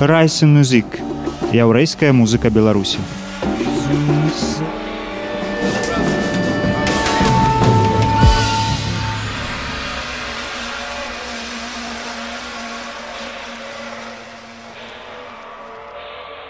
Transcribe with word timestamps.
Райсен 0.00 0.56
музык. 0.56 0.96
Яўрэйская 1.52 2.14
музыка 2.16 2.48
Беларусі. 2.48 2.96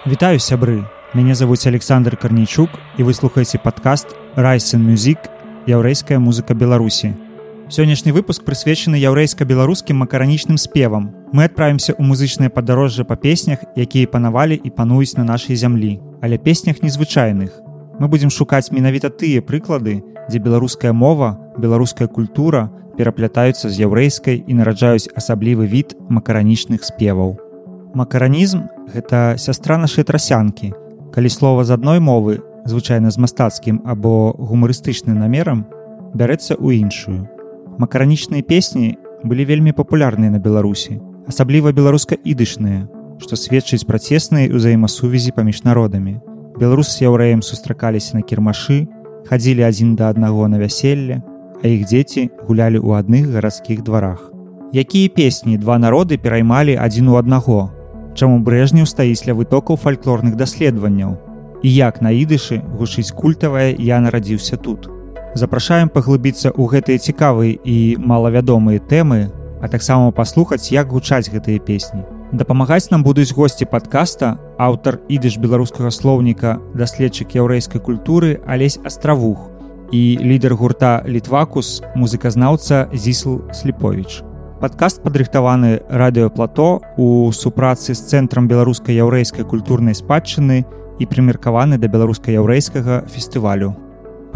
Вітаю 0.06 0.38
сябры. 0.38 0.86
Мяне 1.14 1.34
завуць 1.34 1.66
Александр 1.66 2.16
Карнічук 2.16 2.70
і 2.98 3.02
вы 3.02 3.14
слухаеце 3.14 3.58
падкаст 3.58 4.14
Райсен 4.36 4.86
музык, 4.86 5.26
яўрэйская 5.66 6.22
музыка 6.22 6.54
Беларусі. 6.54 7.18
Сённяшні 7.66 8.14
выпуск 8.14 8.46
прысвечаны 8.46 8.94
яўрэйска-беларускім 8.94 10.06
макаранічным 10.06 10.54
спевам. 10.54 11.19
Мы 11.32 11.46
адправімся 11.46 11.94
ў 11.94 12.02
музычныя 12.02 12.50
падарожжа 12.50 13.06
па 13.06 13.14
песнях, 13.14 13.62
якія 13.78 14.10
панавалі 14.10 14.58
і 14.58 14.70
пануюць 14.74 15.14
на 15.14 15.22
нашай 15.22 15.54
зямлі, 15.54 16.02
але 16.18 16.42
песнях 16.42 16.82
незвычайных. 16.82 17.54
Мы 18.02 18.08
будзем 18.10 18.34
шукаць 18.34 18.74
менавіта 18.74 19.14
тыя 19.14 19.38
прыклады, 19.38 20.02
дзе 20.26 20.38
беларуская 20.42 20.90
мова, 20.90 21.38
беларуская 21.54 22.08
культура 22.10 22.66
пераплятаюцца 22.98 23.70
з 23.70 23.78
яўрэйскай 23.78 24.42
і 24.42 24.52
нараджаюць 24.58 25.06
асаблівы 25.14 25.70
від 25.70 25.94
макаранічных 26.10 26.82
спеваў. 26.82 27.38
Макаранізм 27.94 28.66
гэта 28.90 29.38
сястра 29.38 29.78
нашай 29.78 30.02
трасянкі. 30.02 30.74
Калі 31.14 31.30
слова 31.30 31.62
з 31.62 31.78
адной 31.78 32.02
мовы, 32.02 32.42
звычайна 32.66 33.14
з 33.14 33.22
мастацкім 33.22 33.86
або 33.86 34.34
гумарыстычным 34.34 35.22
намерам, 35.22 35.62
бярэцца 36.10 36.58
ў 36.58 36.82
іншую 36.82 37.30
макаранічныя 37.78 38.42
песні 38.42 38.98
былі 39.24 39.46
вельмі 39.46 39.72
папулярныя 39.72 40.28
на 40.34 40.42
беларусі 40.42 40.98
асабліва 41.30 41.72
беларуска-ідышныя 41.72 42.88
што 43.20 43.36
сведчыць 43.36 43.84
пра 43.86 44.00
цесныя 44.00 44.48
ўзаемасувязі 44.48 45.36
паміж 45.36 45.62
народамі. 45.68 46.18
Беларус 46.56 46.92
з 46.96 47.04
яўрэем 47.06 47.44
сустракаліся 47.44 48.16
на 48.16 48.22
кірмашы 48.24 48.88
хадзілі 49.28 49.66
адзін 49.68 49.94
да 49.96 50.08
аднаго 50.10 50.48
на 50.48 50.58
вяселле 50.60 51.20
а 51.60 51.68
іх 51.68 51.84
дзеці 51.86 52.30
гулялі 52.48 52.80
ў 52.80 53.04
адных 53.04 53.28
гарадскіх 53.36 53.84
дварах. 53.84 54.32
Якія 54.72 55.12
песні 55.12 55.58
два 55.60 55.76
народы 55.78 56.16
пераймалі 56.16 56.78
адзін 56.80 57.12
у 57.12 57.18
аднаго? 57.20 57.68
Чаму 58.16 58.40
брэжнеў 58.46 58.88
стаіць 58.88 59.26
ля 59.28 59.36
вытокаў 59.36 59.76
фальклорных 59.76 60.40
даследаванняў? 60.40 61.18
І 61.60 61.68
як 61.68 62.00
на 62.00 62.16
ідышы 62.16 62.64
гучыць 62.80 63.12
культавая 63.12 63.76
я 63.76 64.00
нарадзіўся 64.00 64.56
тут 64.56 64.88
запрашаем 65.34 65.88
паглыбіцца 65.88 66.50
ў 66.50 66.64
гэтыя 66.74 66.98
цікавыя 66.98 67.54
і 67.62 67.96
малавядомыя 68.02 68.82
тэмы 68.82 69.30
а 69.60 69.68
таксама 69.68 70.10
паслухаць 70.10 70.72
як 70.72 70.88
гучаць 70.88 71.30
гэтыя 71.30 71.60
песні. 71.60 72.02
Дапамагаць 72.32 72.90
нам 72.90 73.02
будуць 73.02 73.32
госці 73.34 73.66
падкаста 73.66 74.38
аўтар 74.58 75.00
ідыш 75.08 75.38
беларускага 75.38 75.90
слоўніка 75.90 76.58
даследчык 76.74 77.34
яўрэйскай 77.34 77.80
культуры 77.80 78.40
алесь 78.46 78.78
астравух 78.84 79.50
і 79.92 80.18
лідар 80.22 80.54
гурта 80.54 81.02
літвакус 81.06 81.82
музыказнаўца 81.98 82.88
зісл 82.94 83.42
сліпович 83.52 84.22
падкаст 84.60 85.02
падрыхтаваны 85.02 85.80
радыёплато 85.88 86.80
у 87.00 87.32
супрацы 87.32 87.96
з 87.96 88.04
цэнтрам 88.12 88.46
беларускай 88.46 88.94
яўрэйскай 89.00 89.48
культурнай 89.48 89.96
спадчыны 89.96 90.62
і 91.00 91.08
прымеркаваны 91.08 91.80
да 91.80 91.88
беларуска-яўрэйскага 91.88 93.08
фестывалю. 93.08 93.72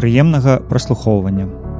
Прыемнага 0.01 0.59
праслухоўвання. 0.65 1.74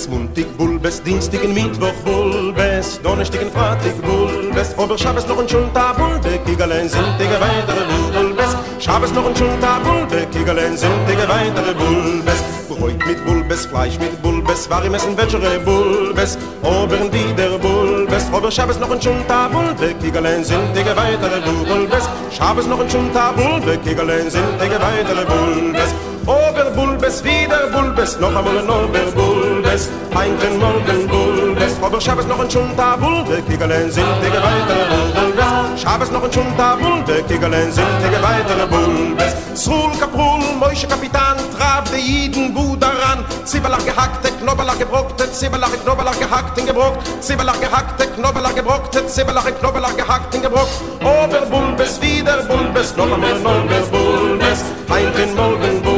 Bulbes, 0.00 0.08
muntig 0.08 0.46
bulbes, 0.56 1.02
dienstigen 1.02 1.52
Mittwoch 1.52 1.92
bulbes, 2.04 3.00
donnerstigen 3.02 3.50
Freitag 3.50 4.00
bulbes, 4.02 4.74
ober 4.78 4.96
Schabes 4.96 5.26
noch 5.26 5.38
ein 5.38 5.48
Schulta 5.48 5.92
bulbe, 5.92 6.38
Kigalein 6.46 6.88
sintige 6.88 7.36
weitere 7.40 7.84
bulbes, 8.12 8.56
Schabes 8.78 9.12
noch 9.12 9.26
ein 9.26 9.36
Schulta 9.36 9.78
bulbe, 9.80 10.26
Kigalein 10.32 10.76
sintige 10.76 11.28
weitere 11.28 11.74
bulbes, 11.74 12.42
Bräut 12.68 13.06
mit 13.06 13.24
bulbes, 13.24 13.66
Fleisch 13.66 13.98
mit 13.98 14.22
bulbes, 14.22 14.70
war 14.70 14.84
im 14.84 14.94
Essen 14.94 15.16
welchere 15.16 15.58
bulbes, 15.64 16.38
oberen 16.62 17.12
wieder 17.12 17.58
bulbes, 17.58 18.24
ober 18.32 18.50
Schabes 18.50 18.78
noch 18.78 18.90
ein 18.90 19.02
Schulta 19.02 19.48
bulbe, 19.48 19.94
Kigalein 20.00 20.44
sintige 20.44 20.96
weitere 20.96 21.40
bulbes, 21.40 22.08
Schabes 22.30 22.66
noch 22.66 22.80
ein 22.80 22.88
Schulta 22.88 23.32
bulbe, 23.32 23.76
Kigalein 23.78 24.30
sintige 24.30 24.78
weitere 24.80 25.24
bulbes, 25.26 25.94
Ober 26.26 26.70
Bulbes, 26.76 27.24
wieder 27.24 27.68
Bulbes, 27.72 28.18
noch 28.20 28.28
einmal 28.28 28.58
ein 28.58 28.68
Ober 28.68 29.10
Bulbes, 29.14 29.88
Heinken 30.14 30.58
morgen 30.58 31.08
Bulbes, 31.08 31.72
aber 31.82 32.00
Schabes 32.00 32.26
noch 32.26 32.38
ein 32.38 32.50
Schunta 32.50 32.96
Bulbe, 32.96 33.40
Kigelen 33.42 33.90
sind 33.90 34.04
die 34.22 34.30
weitere 34.30 34.84
Bulbes, 34.90 35.82
Schabes 35.82 36.10
noch 36.10 36.22
ein 36.22 36.32
Schunta 36.32 36.76
Bulbe, 36.76 37.22
Kigelen 37.26 37.72
sind 37.72 37.86
die 38.02 38.22
weitere 38.22 38.66
Bulbes, 38.66 39.34
Sul 39.54 39.90
Kaprul, 39.98 40.40
Moische 40.58 40.86
Kapitan, 40.86 41.36
trab 41.56 41.90
de 41.90 41.98
Jiden 41.98 42.54
gut 42.54 42.82
daran, 42.82 43.24
Zibelach 43.44 43.84
gehackte, 43.84 44.30
Knobelach 44.40 44.78
gebrockte, 44.78 45.30
Zibelach 45.32 45.72
Knobelach 45.82 46.18
gehackt, 46.18 46.58
in 46.58 46.66
gebrockt, 46.66 46.98
Zibelach 47.20 47.60
gehackte, 47.60 48.06
Knobelach 48.06 48.54
gebrockte, 48.54 49.06
Zibelach 49.06 49.46
Knobelach 49.58 49.96
gehackt, 49.96 50.34
in 50.34 50.42
gebrockt, 50.42 50.80
Ober 51.00 51.46
Bulbes, 51.50 52.00
wieder 52.00 52.42
Bulbes, 52.44 52.94
noch 52.96 53.10
einmal 53.10 53.30
ein 53.32 53.40
Ober 53.40 53.80
Bulbes, 53.90 54.64
Heinken 54.90 55.34
morgen 55.34 55.82
Bulbes, 55.82 55.89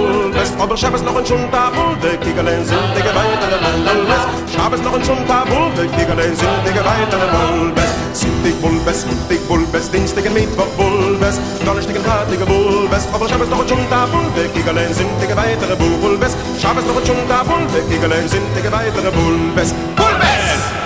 Aber 0.58 0.76
Schabes 0.76 1.02
noch 1.02 1.16
ein 1.16 1.26
Schunta 1.26 1.70
Bulbe, 1.70 2.16
Kigelein 2.18 2.64
sind 2.64 2.78
die 2.96 3.02
geweitere 3.02 3.58
Bulbes. 3.62 4.22
Schabes 4.54 4.82
noch 4.82 4.94
ein 4.94 5.04
Schunta 5.04 5.44
Bulbe, 5.44 5.88
Kigelein 5.96 6.34
sind 6.34 6.60
die 6.66 6.72
geweitere 6.72 7.26
Bulbes. 7.34 7.90
Sintig 8.12 8.60
Bulbes, 8.60 9.02
Sintig 9.02 9.40
Bulbes, 9.48 9.90
Dienstigen 9.90 10.34
Mittwoch 10.34 10.72
Bulbes, 10.76 11.40
Donnerstigen 11.64 12.04
Hartige 12.06 12.46
Bulbes. 12.46 13.08
Aber 13.12 13.28
Schabes 13.28 13.48
noch 13.48 13.60
ein 13.62 13.68
Schunta 13.68 14.06
Bulbe, 14.06 14.48
Kigelein 14.54 14.92
sind 14.94 15.10
die 15.20 15.26
geweitere 15.26 15.76
Bulbes. 15.76 16.36
Schabes 16.60 16.86
noch 16.86 16.98
ein 16.98 17.06
Schunta 17.06 17.42
Bulbe, 17.42 17.78
Kigelein 17.90 18.28
sind 18.28 18.46
die 18.56 18.62
geweitere 18.62 19.10
Bulbes. 19.10 19.74
Bulbes! 19.96 20.82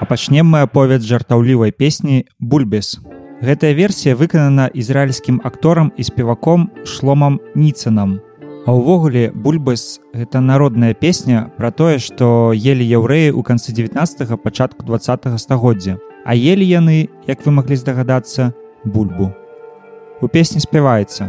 А 0.00 0.04
пачнем 0.06 0.46
мы 0.46 0.60
аповед 0.60 1.02
жартаўлівай 1.02 1.72
песні 1.72 2.26
Бульбес. 2.38 3.00
Гэтая 3.40 3.74
версія 3.74 4.14
выканана 4.14 4.66
ізраільскім 4.74 5.40
акторам 5.44 5.92
і 5.96 6.04
спеваком 6.04 6.70
шломам 6.84 7.40
Ніцанам. 7.54 8.20
А 8.64 8.72
ўвогуле 8.72 9.28
бульбас 9.28 10.00
гэта 10.16 10.40
народная 10.40 10.94
песня 10.96 11.52
пра 11.60 11.68
тое, 11.68 12.00
што 12.00 12.56
елі 12.56 12.80
яўрэі 12.80 13.36
ў 13.36 13.44
канцы 13.44 13.76
19 13.76 14.24
пачатку 14.40 14.88
два 14.88 14.96
стагоддзя. 14.96 16.00
А 16.24 16.32
елі 16.32 16.64
яны, 16.64 17.12
як 17.28 17.44
вы 17.44 17.52
маглі 17.52 17.76
здагадацца, 17.76 18.56
бульбу. 18.88 19.36
У 20.24 20.28
песні 20.32 20.64
спяваецца: 20.64 21.28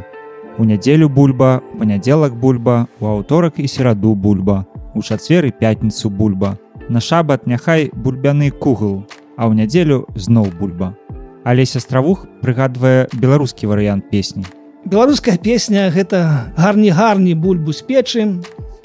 У 0.55 0.63
нядзелю 0.63 1.11
бульба, 1.11 1.59
панядзелак 1.75 2.39
бульба, 2.39 2.87
у 3.03 3.11
аўторак 3.19 3.59
і 3.59 3.67
сераду 3.67 4.15
бульба, 4.15 4.63
у 4.95 5.03
чацвер 5.03 5.43
і 5.43 5.51
пятніцу 5.51 6.07
бульба. 6.07 6.55
На 6.87 7.03
шабат 7.03 7.47
няхай 7.51 7.91
бульбяны 7.91 8.47
кугл, 8.51 9.03
а 9.35 9.51
ў 9.51 9.59
нядзелю 9.59 10.07
зноў 10.15 10.55
бульба. 10.55 10.95
Але 11.43 11.67
сястравух 11.67 12.31
прыгадвае 12.39 13.11
беларускі 13.11 13.67
варыянт 13.67 14.07
песні 14.07 14.47
беларуская 14.85 15.37
песня 15.37 15.89
гэта 15.89 16.53
гарні 16.57 16.93
гарні 16.93 17.33
бульбу 17.33 17.73
з 17.73 17.81
печы 17.81 18.37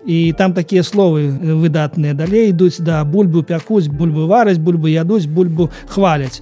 і 0.04 0.32
там 0.32 0.54
такія 0.56 0.82
словы 0.82 1.28
выдатныя. 1.28 2.14
Далей 2.16 2.50
ідуць 2.50 2.80
да 2.80 3.04
бульбу 3.04 3.42
пякуць 3.42 3.88
бульбы 3.88 4.26
вараць 4.26 4.56
бульбы 4.56 4.90
ядуць 4.90 5.28
бульбу 5.28 5.68
хваляць 5.88 6.40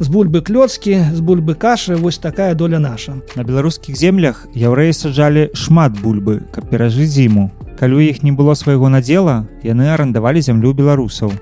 з 0.00 0.08
бульбы 0.08 0.40
клёцкі 0.40 1.12
з 1.12 1.20
бульбы 1.20 1.54
кашы 1.54 1.96
вось 1.96 2.18
такая 2.18 2.54
доля 2.54 2.78
наша. 2.78 3.20
На 3.36 3.44
беларускіх 3.44 3.96
землях 3.96 4.48
яўрэі 4.56 4.96
саджалі 4.96 5.52
шмат 5.52 6.00
бульбы 6.00 6.40
каб 6.50 6.72
перажыць 6.72 7.12
зіму. 7.12 7.52
Калі 7.78 7.94
у 7.94 8.00
іх 8.00 8.22
не 8.24 8.32
было 8.32 8.54
свайго 8.54 8.88
надзела 8.88 9.44
яны 9.62 9.92
арандавалі 9.92 10.40
зямлю 10.40 10.72
беларусаў. 10.72 11.32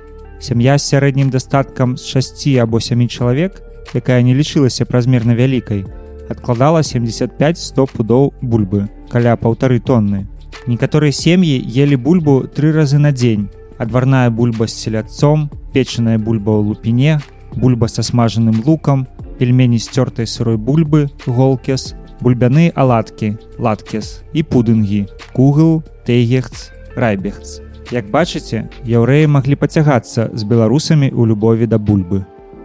Сям'я 0.42 0.78
з 0.78 0.90
сярэднім 0.90 1.30
дастаткам 1.30 1.96
з 1.96 2.10
шасці 2.10 2.58
або 2.58 2.82
сямі 2.82 3.06
чалавек 3.06 3.62
якая 3.94 4.22
не 4.22 4.34
лічылася 4.34 4.84
празмерна 4.84 5.38
вялікай 5.38 6.01
адкладала 6.32 6.80
75-100 6.80 7.86
пудоў 7.92 8.32
бульбы 8.40 8.88
каля 9.12 9.36
паўтары 9.36 9.78
тонны. 9.80 10.26
Некаторыя 10.66 11.12
сем'і 11.12 11.58
ели 11.60 11.96
бульбу 11.96 12.48
тры 12.48 12.72
разы 12.72 12.98
на 12.98 13.12
дзень. 13.12 13.50
Адварная 13.78 14.30
бульба 14.30 14.66
з 14.66 14.74
селядцом, 14.74 15.50
печаная 15.72 16.18
бульба 16.18 16.54
ў 16.56 16.72
лупіне, 16.72 17.20
бульба 17.56 17.88
са 17.92 18.02
смажаным 18.02 18.62
лукам, 18.64 19.06
пельмені 19.38 19.78
сцёртай 19.82 20.26
сырой 20.26 20.56
бульбы, 20.56 21.10
голкес, 21.26 21.94
бульбяны 22.20 22.70
аладкі, 22.74 23.36
латкес 23.58 24.22
і 24.32 24.42
пудынгі, 24.46 25.08
кугл, 25.34 25.82
тэйгехц, 26.06 26.70
райбехц. 26.96 27.60
Як 27.90 28.08
бачыце, 28.08 28.68
яўрэі 28.88 29.26
маглі 29.28 29.58
пацягацца 29.58 30.30
з 30.32 30.42
беларусамі 30.48 31.10
ў 31.10 31.34
любові 31.34 31.66
да 31.66 31.76
бульбы. 31.76 32.22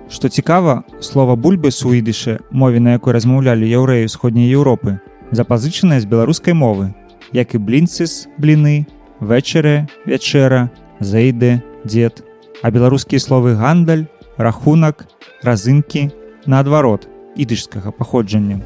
Што 0.10 0.30
цікава, 0.30 0.84
слова 1.02 1.36
бульбы 1.36 1.68
суідышы, 1.72 2.40
мове 2.52 2.80
на 2.80 2.96
якой 2.96 3.12
размаўлялі 3.12 3.68
яўрэі 3.68 4.08
сходняй 4.08 4.48
Еўропы, 4.48 5.00
запазычаная 5.36 6.00
з 6.00 6.08
беларускай 6.08 6.56
мовы, 6.56 6.96
як 7.36 7.56
і 7.56 7.60
блінцыс, 7.60 8.32
бліны, 8.40 8.88
вечарэ, 9.20 9.88
вячэра, 10.08 10.72
зэйды, 11.04 11.60
дзед, 11.84 12.24
а 12.64 12.72
беларускія 12.72 13.20
словы 13.20 13.60
гандаль, 13.60 14.08
рахунак, 14.38 15.08
разынкі, 15.44 16.08
наадварот, 16.48 17.08
ідышскага 17.36 17.92
паходжання. 17.92 18.64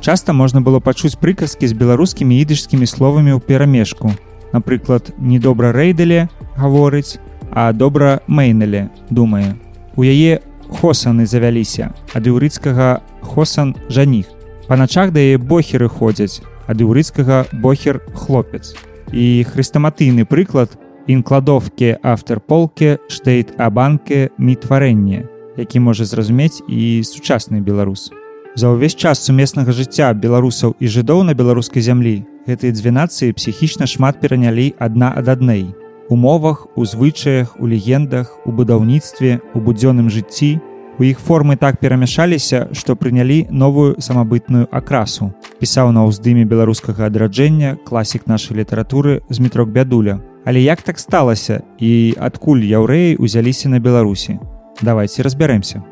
Часта 0.00 0.32
можна 0.32 0.60
было 0.62 0.78
пачуць 0.78 1.18
прыказкі 1.18 1.66
з 1.66 1.74
беларускімі 1.74 2.38
ідышскімі 2.38 2.86
словамі 2.86 3.34
ў 3.34 3.40
перамешку. 3.42 4.14
Напрыклад, 4.54 5.10
недобра 5.18 5.74
рэйдале 5.74 6.28
гаворыць, 6.54 7.18
а 7.50 7.72
добра 7.72 8.20
мэйнале 8.28 8.94
думае. 9.10 9.58
У 9.96 10.06
яе 10.06 10.38
хосаны 10.70 11.26
завяліся 11.26 11.92
ад 12.14 12.26
іўрыцкага 12.26 13.00
хосан 13.22 13.74
жаніх. 13.88 14.26
Па 14.68 14.76
начах 14.76 15.12
да 15.12 15.20
яе 15.20 15.38
бохеры 15.38 15.88
ходзяць 15.88 16.40
ад 16.66 16.80
іўрыцкага 16.80 17.46
бохер 17.52 18.00
хлопец. 18.14 18.74
І 19.12 19.44
хрыстаматыйны 19.44 20.24
прыклад 20.24 20.78
інкладовкі 21.06 22.00
аўтарполке 22.02 22.98
штейт 23.08 23.54
абанке 23.60 24.30
мітварэнне, 24.38 25.28
які 25.56 25.80
можа 25.80 26.04
зразумець 26.04 26.64
і 26.68 27.04
сучасны 27.04 27.60
беларус. 27.60 28.10
За 28.54 28.70
ўвесь 28.70 28.94
час 28.94 29.20
сумеснага 29.20 29.74
жыцця 29.74 30.14
беларусаў 30.14 30.78
і 30.78 30.86
жыдоў 30.86 31.26
на 31.26 31.34
беларускай 31.34 31.82
зямлі 31.82 32.22
гэтыя 32.46 32.72
дзве 32.72 32.90
нацыі 32.94 33.34
псіхічна 33.34 33.88
шмат 33.90 34.20
перанялі 34.22 34.72
адна 34.78 35.10
ад 35.10 35.28
аднай 35.28 35.74
у 36.08 36.16
мовах, 36.16 36.66
у 36.76 36.84
звычаях, 36.84 37.56
у 37.58 37.66
легендах, 37.66 38.38
у 38.44 38.52
будаўніцтве, 38.52 39.40
у 39.54 39.58
будзённым 39.60 40.10
жыцці, 40.10 40.60
У 40.98 41.02
іх 41.02 41.18
формы 41.18 41.56
так 41.56 41.80
перамяшаліся, 41.82 42.68
што 42.72 42.94
прынялі 42.94 43.48
новую 43.50 43.98
самабытную 43.98 44.68
акрасу. 44.70 45.32
Пісаў 45.58 45.90
на 45.90 46.06
ўздыме 46.06 46.46
беларускага 46.46 47.10
адраджэння 47.10 47.82
класік 47.82 48.30
нашай 48.30 48.62
літаратуры 48.62 49.22
з 49.28 49.42
метрок 49.42 49.74
бядуля. 49.74 50.20
Але 50.46 50.62
як 50.62 50.82
так 50.82 51.02
сталася 51.02 51.66
і 51.80 52.14
адкуль 52.14 52.62
яўрэі 52.62 53.18
ўзяліся 53.18 53.68
на 53.68 53.82
Беларусі? 53.82 54.38
Давайте 54.82 55.26
разбярэмся. 55.26 55.82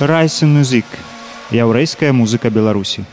Райсен 0.00 0.56
музык 0.56 0.86
яўрэйская 1.52 2.12
музыка 2.16 2.48
беларусі. 2.48 3.04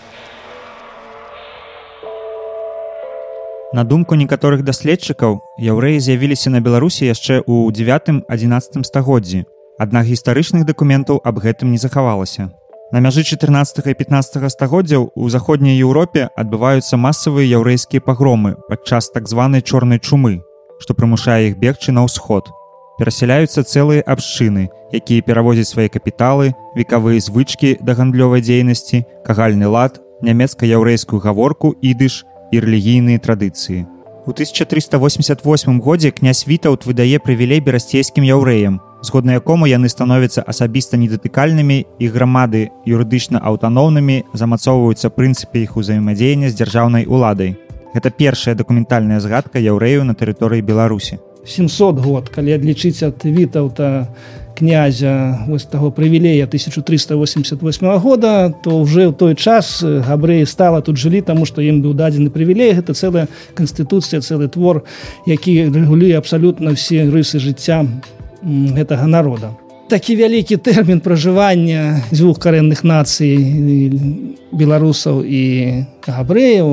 На 3.76 3.84
думку 3.84 4.16
некаторых 4.16 4.64
даследчыкаў 4.64 5.36
яўрэі 5.60 6.00
з'явіліся 6.00 6.48
на 6.50 6.62
беларусі 6.64 7.12
яшчэ 7.12 7.44
ў 7.44 7.76
9-11 7.76 8.88
стагоддзі. 8.88 9.44
Аднак 9.84 10.08
гістарычных 10.08 10.64
дакументаў 10.64 11.20
аб 11.20 11.44
гэтым 11.44 11.76
не 11.76 11.78
захавалася. 11.78 12.56
На 12.96 13.04
мяжы 13.04 13.28
14 13.28 13.84
і 13.84 13.94
15 13.94 14.48
стагоддзяў 14.48 15.12
у 15.12 15.28
заходняй 15.28 15.76
еўропе 15.76 16.32
адбываюцца 16.40 16.96
масавыя 16.96 17.52
яўрэйскія 17.60 18.00
пагромы 18.00 18.56
падчас 18.72 19.12
так 19.12 19.28
званай 19.28 19.60
чорнай 19.60 20.00
чумы 20.00 20.40
што 20.80 20.96
прымушае 20.96 21.52
іх 21.52 21.60
бегчы 21.60 21.92
на 21.92 22.08
ўсход 22.08 22.48
перасяляюцца 22.98 23.64
цэлыя 23.64 24.04
абшчыны, 24.06 24.70
якія 24.92 25.22
перавозяць 25.22 25.70
свае 25.70 25.90
капіталы, 25.90 26.54
векавыя 26.76 27.22
звычкі 27.22 27.78
да 27.82 27.94
гандлёвай 27.94 28.42
дзейнасці, 28.42 29.06
кагальны 29.26 29.68
лад, 29.70 30.02
нямецка-яўрэйскую 30.22 31.22
гаворку 31.22 31.76
ідыш 31.82 32.26
і 32.52 32.60
рэлігійныя 32.60 33.20
традыцыі. 33.20 33.86
У 34.28 34.32
1388 34.32 35.80
годзе 35.80 36.12
князь 36.12 36.44
вітаўт 36.48 36.86
выдае 36.86 37.20
прывілей 37.24 37.62
берасцейскім 37.64 38.28
яўрэям, 38.28 38.82
згодна 39.02 39.40
якому 39.40 39.68
яны 39.72 39.88
становяцца 39.88 40.44
асабіста 40.44 40.98
недатыкальнымі 40.98 41.86
і 42.00 42.06
грамады 42.12 42.68
юрыдычна 42.84 43.40
аўтаноўнымі 43.40 44.26
замацоўваюцца 44.34 45.14
прынцыпе 45.16 45.64
іх 45.64 45.78
узаемадзеяння 45.78 46.50
з 46.52 46.60
дзяржаўнай 46.60 47.08
уладай. 47.08 47.56
Гэта 47.96 48.12
першая 48.12 48.56
дакументальная 48.56 49.24
згадка 49.24 49.64
яўрэю 49.64 50.04
на 50.04 50.12
тэрыторыі 50.14 50.60
Беларусі. 50.60 51.24
700 51.48 52.00
год 52.04 52.30
калі 52.30 52.60
адлічыць 52.60 53.02
ад 53.08 53.24
вітаўта 53.24 54.08
князя 54.58 55.46
вось 55.48 55.66
таго 55.66 55.92
прывілея 55.92 56.44
1388 56.50 58.00
года 58.00 58.54
то 58.64 58.82
уже 58.82 59.08
ў 59.08 59.14
той 59.14 59.36
час 59.36 59.80
габрэі 59.84 60.46
стала 60.46 60.82
тут 60.82 60.98
жылі 60.98 61.22
таму 61.22 61.46
што 61.46 61.62
ім 61.62 61.86
быў 61.86 61.94
дадзены 61.94 62.34
прывілей. 62.34 62.74
Гэта 62.74 62.98
цэлая 62.98 63.28
канстытуцыя 63.54 64.20
цэлы 64.20 64.50
твор 64.50 64.84
які 65.26 65.70
рэгулюе 65.70 66.18
абсалютна 66.18 66.74
все 66.74 67.06
рысы 67.06 67.40
жыцця 67.40 67.86
гэтага 68.44 69.08
народа. 69.08 69.54
Такі 69.88 70.20
вялікі 70.20 70.58
тэрмін 70.60 71.00
пражывання 71.00 72.04
дзвюх 72.12 72.42
карэнных 72.44 72.84
нацый 72.84 73.40
беларусаў 74.52 75.24
і 75.24 75.44
габрэяў 76.04 76.68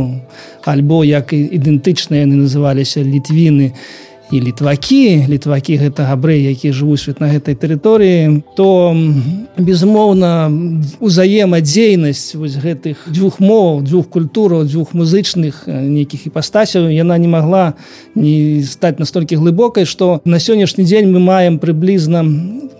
альбо 0.66 1.04
як 1.04 1.30
ідэнтычныя 1.30 2.26
яны 2.26 2.42
называліся 2.48 3.04
літвіны 3.04 3.70
і 3.70 4.02
і 4.32 4.40
літвакі 4.40 5.26
літвакі 5.28 5.76
гэта 5.76 6.08
габрэі 6.08 6.48
які 6.48 6.72
жывуць 6.72 7.12
на 7.20 7.28
гэтай 7.28 7.54
тэрыторыі 7.54 8.40
то 8.56 8.96
безумоўна 9.58 10.48
узаемадзейнасць 11.00 12.34
вось 12.34 12.56
гэтых 12.56 13.04
дзвюх 13.12 13.40
моў 13.40 13.84
дзвюх 13.84 14.08
культураў 14.08 14.64
дзвюх 14.64 14.94
музычных 14.96 15.68
нейкіх 15.68 16.26
іпастасяў 16.32 16.88
яна 16.88 17.18
не 17.18 17.28
магла 17.28 17.74
не 18.14 18.64
стаць 18.64 18.98
настолькі 18.98 19.36
глыбокай 19.36 19.84
што 19.84 20.20
на 20.24 20.40
сённяшні 20.40 20.88
дзень 20.88 21.12
мы 21.12 21.20
маем 21.20 21.60
прыблізна 21.60 22.24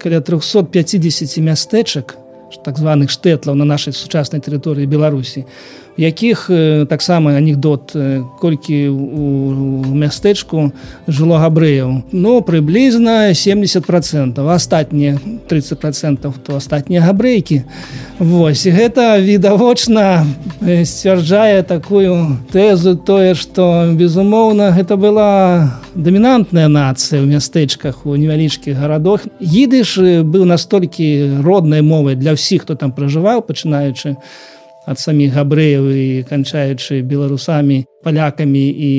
каля 0.01 0.21
350 0.21 1.39
мястэчак 1.45 2.17
так 2.65 2.79
званых 2.79 3.11
штэтлаў 3.11 3.57
на 3.59 3.65
нашай 3.65 3.93
сучаснай 3.93 4.41
тэрыторыі 4.41 4.87
беларусі. 4.87 5.45
у 5.94 5.94
якіх 5.97 6.51
таксама 6.89 7.35
анекдот 7.39 7.95
колькі 8.41 8.89
у 8.89 9.95
мястэчку 9.95 10.73
жыло 11.07 11.39
габрэяў. 11.39 12.11
Но 12.13 12.41
прыблізна 12.43 13.35
70 13.35 13.87
процентов 13.87 14.49
астатнія 14.49 15.19
30 15.49 15.79
процентов 15.79 16.35
то 16.43 16.57
астатнія 16.57 17.01
габрэйкі. 17.01 17.63
Вось 18.19 18.67
гэта 18.67 19.19
відавочна 19.19 20.27
сцвярджае 20.61 21.63
такую 21.63 22.39
тэзу 22.51 22.97
тое 22.97 23.35
што 23.35 23.91
безумоўна 23.95 24.71
гэта 24.75 24.97
была 24.97 25.81
дамінантная 25.95 26.67
нацыя 26.69 27.23
ў 27.23 27.31
мястэчках 27.31 28.07
у 28.07 28.17
невялічкіх 28.19 28.75
гарадах. 28.75 29.27
Едыш 29.39 29.99
быў 30.27 30.45
настолькі 30.45 31.39
роднай 31.43 31.83
мовай 31.83 32.19
для 32.19 32.35
ўсіх 32.35 32.67
хто 32.67 32.75
там 32.75 32.91
пражываў 32.91 33.47
пачынаючы 33.47 34.19
у 34.19 34.54
ад 34.87 34.99
саміх 35.01 35.35
габрэяў 35.35 35.89
і 35.91 36.07
канчаючы 36.29 37.01
беларусамі 37.03 37.85
палякамі 38.05 38.65
і 38.69 38.93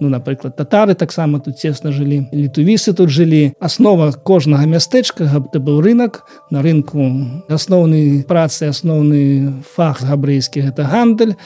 ну 0.00 0.08
напрыклад 0.08 0.56
татары 0.56 0.96
таксама 0.96 1.38
тут 1.44 1.60
цесна 1.60 1.92
жылі 1.92 2.24
літувісы 2.32 2.96
тут 2.96 3.12
жылі. 3.12 3.52
Аснова 3.60 4.10
кожнага 4.12 4.64
мястэчка 4.64 5.28
гэта 5.28 5.60
быў 5.60 5.84
рынок 5.84 6.24
на 6.50 6.64
рынку 6.64 7.04
асноўны 7.52 8.24
працы 8.24 8.72
асноўны 8.72 9.60
фах 9.76 10.00
габрэйскі 10.00 10.64
гэта 10.72 10.88
гандаль 10.88 11.36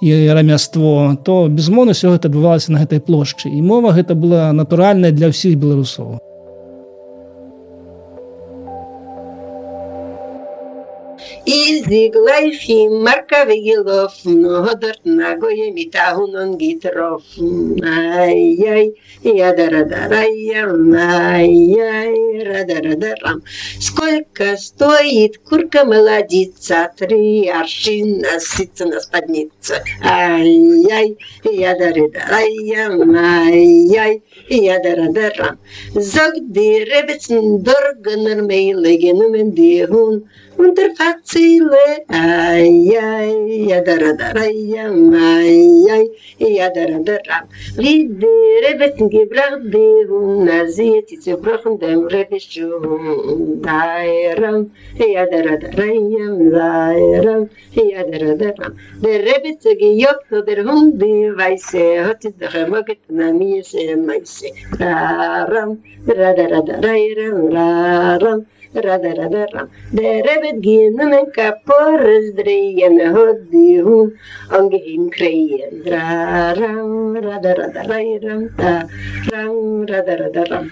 і 0.00 0.08
рамяство 0.30 1.18
то 1.24 1.48
безмону 1.50 1.92
все 1.92 2.14
гэта 2.14 2.30
адбывалася 2.30 2.72
на 2.72 2.86
гэтай 2.86 3.02
плошчы. 3.02 3.50
І 3.50 3.60
мова 3.60 3.92
гэта 3.92 4.14
была 4.14 4.54
натуральная 4.54 5.10
для 5.10 5.34
ўсіх 5.34 5.58
беларусоў 5.58 6.22
И 11.48 11.82
зигла 11.88 12.40
и 12.40 12.50
фим, 12.52 13.04
марка 13.04 13.44
вегелов, 13.44 14.12
много 14.24 14.74
дортнагое 14.74 15.70
митахун 15.72 16.36
он 16.36 16.58
гитров. 16.58 17.22
Ай-яй, 17.38 18.94
ядара-дарай-ям, 19.22 20.92
ай-яй, 20.92 22.44
радарам. 22.44 23.42
Сколько 23.80 24.58
стоит 24.58 25.38
курка 25.38 25.86
молодица, 25.86 26.92
три 26.98 27.48
аршина 27.48 28.38
сыца 28.40 28.84
на 28.84 29.00
спадница. 29.00 29.82
Ай-яй, 30.04 31.16
ядара-дарай-ям, 31.44 33.16
ай-яй, 33.16 34.22
ядара-дарам. 34.50 35.58
ребец 35.94 36.84
ребецн 36.90 37.62
дорганар 37.62 38.42
легенумен 38.42 39.48
умендихун, 39.48 40.28
und 40.58 40.76
der 40.76 40.90
Fazile. 40.96 41.86
Ay, 42.08 42.96
ay, 42.98 43.66
yadaradaray, 43.70 44.74
ay, 44.74 45.60
ay, 45.94 46.06
yadaradaram. 46.58 47.44
Liebe 47.76 48.26
Rebetten, 48.64 49.08
gebracht 49.08 49.62
dir, 49.72 50.08
na 50.46 50.66
sie, 50.66 51.04
die 51.08 51.18
zerbrochen 51.20 51.78
dem 51.78 52.06
Rebischum. 52.06 53.62
Dairam, 53.62 54.70
yadaradaray, 54.98 56.00
dairam, 56.56 57.48
yadaradaram. 57.72 58.72
Der 59.02 59.20
Rebetze 59.28 59.76
gejobt, 59.76 60.30
der 60.48 60.64
Hunde 60.64 61.36
weiße, 61.38 62.04
hat 62.04 62.24
es 62.24 62.36
doch 62.36 62.54
immer 62.54 62.84
na 63.08 63.28
am 63.28 63.40
ihr 63.40 63.62
sehr 63.62 63.96
meisse. 63.96 64.48
Dairam, 64.78 65.78
yadaradaray, 66.06 67.14
dairam. 67.14 68.46
Da, 68.74 68.80
da, 68.80 68.98
da, 68.98 69.12
ram, 69.14 69.30
da, 69.30 69.38
ram, 69.38 69.44
rada 69.44 69.44
rada 69.44 69.46
ram 69.52 69.68
der 69.92 70.24
rebet 70.24 70.60
gehen 70.62 70.96
men 70.96 71.26
kapores 71.34 72.34
dreien 72.36 72.98
hot 73.14 73.38
di 73.50 73.78
hu 73.78 74.10
angehim 74.50 75.10
kreien 75.10 75.72
ram 75.86 77.16
rada 77.16 77.54
rада 77.54 77.82
ram 80.50 80.70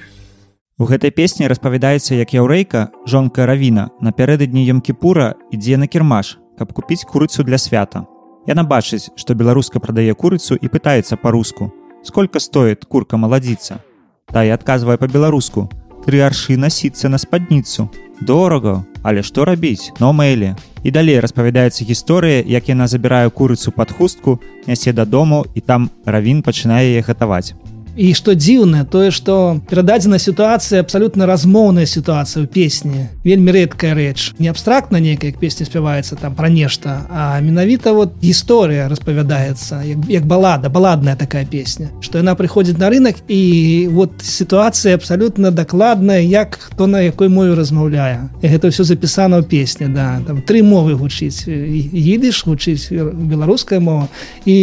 У 0.78 0.84
гэтай 0.84 1.08
песні 1.08 1.48
распавядаецца, 1.48 2.14
як 2.20 2.34
яўрэйка, 2.36 2.92
жонка 3.08 3.46
равіна 3.48 3.88
напярэдадні 4.04 4.60
ёмкіпура 4.76 5.32
ідзе 5.48 5.80
на 5.80 5.88
кірмаш, 5.88 6.36
каб 6.58 6.76
купіць 6.76 7.08
курыцу 7.08 7.40
для 7.48 7.56
свята. 7.56 8.04
Яна 8.46 8.60
бачыць, 8.60 9.08
што 9.16 9.32
беларуска 9.32 9.80
прадае 9.80 10.12
курыцу 10.12 10.52
і 10.60 10.68
пытаецца 10.68 11.16
па-руску: 11.16 11.72
сколько 12.04 12.40
стоит 12.40 12.84
курка 12.84 13.16
маладзіца. 13.16 13.80
Тая 14.28 14.52
адказвае 14.52 14.98
па-беларуску: 15.00 15.70
тры 16.06 16.22
аршы 16.22 16.56
насіцца 16.56 17.08
на 17.08 17.18
спадніцу. 17.18 17.90
Дорага, 18.20 18.84
але 19.02 19.22
што 19.22 19.44
рабіць, 19.44 19.92
но 20.00 20.12
мэйлі. 20.16 20.54
І 20.82 20.90
далей 20.90 21.20
распавядаецца 21.20 21.84
гісторыя, 21.84 22.40
як 22.46 22.70
яна 22.72 22.86
забірае 22.86 23.28
курыцу 23.30 23.74
пад 23.76 23.92
хустку, 23.92 24.40
нясе 24.66 24.92
дадому 24.92 25.44
і 25.54 25.60
там 25.60 25.90
равін 26.06 26.42
пачынае 26.42 26.96
яе 26.96 27.02
гатаваць 27.02 27.52
і 27.96 28.12
што 28.14 28.36
дзіўна 28.36 28.84
тое 28.84 29.10
што 29.10 29.60
перададзена 29.70 30.20
сітуацыя 30.20 30.84
абсалютна 30.84 31.26
размоўная 31.26 31.88
сітуацыя 31.88 32.44
ў 32.44 32.46
песні 32.46 33.08
вельмі 33.24 33.56
рэдкая 33.56 33.96
рэч 33.96 34.36
не 34.38 34.52
абстрактна 34.52 35.00
нейкая 35.00 35.32
песня 35.32 35.66
спяваецца 35.66 36.20
там 36.20 36.36
пра 36.36 36.52
нешта 36.52 37.08
а 37.10 37.40
менавіта 37.40 37.96
вот 37.96 38.14
гісторыя 38.20 38.88
распавядаецца 38.92 39.82
як, 39.82 39.98
як 40.08 40.26
балада 40.28 40.68
баладная 40.68 41.16
такая 41.16 41.44
песня. 41.44 41.88
Што 42.00 42.20
яна 42.20 42.36
прыходзіць 42.36 42.78
на 42.78 42.90
рынок 42.92 43.16
і 43.28 43.88
вот 43.92 44.20
сітуацыя 44.20 44.94
абсалютна 44.94 45.50
дакладная 45.50 46.20
як 46.20 46.58
хто 46.60 46.86
на 46.86 47.00
якой 47.00 47.28
мове 47.28 47.56
размаўляе 47.56 48.28
гэта 48.42 48.68
ўсё 48.68 48.84
запісана 48.84 49.40
ў 49.40 49.48
песні 49.48 49.88
да. 49.88 50.20
Там 50.26 50.44
тры 50.44 50.60
мовы 50.62 50.94
гучыць 51.00 51.48
едыш 51.48 52.44
гучыць 52.44 52.92
беларуская 52.92 53.80
мова 53.80 54.08
і 54.44 54.56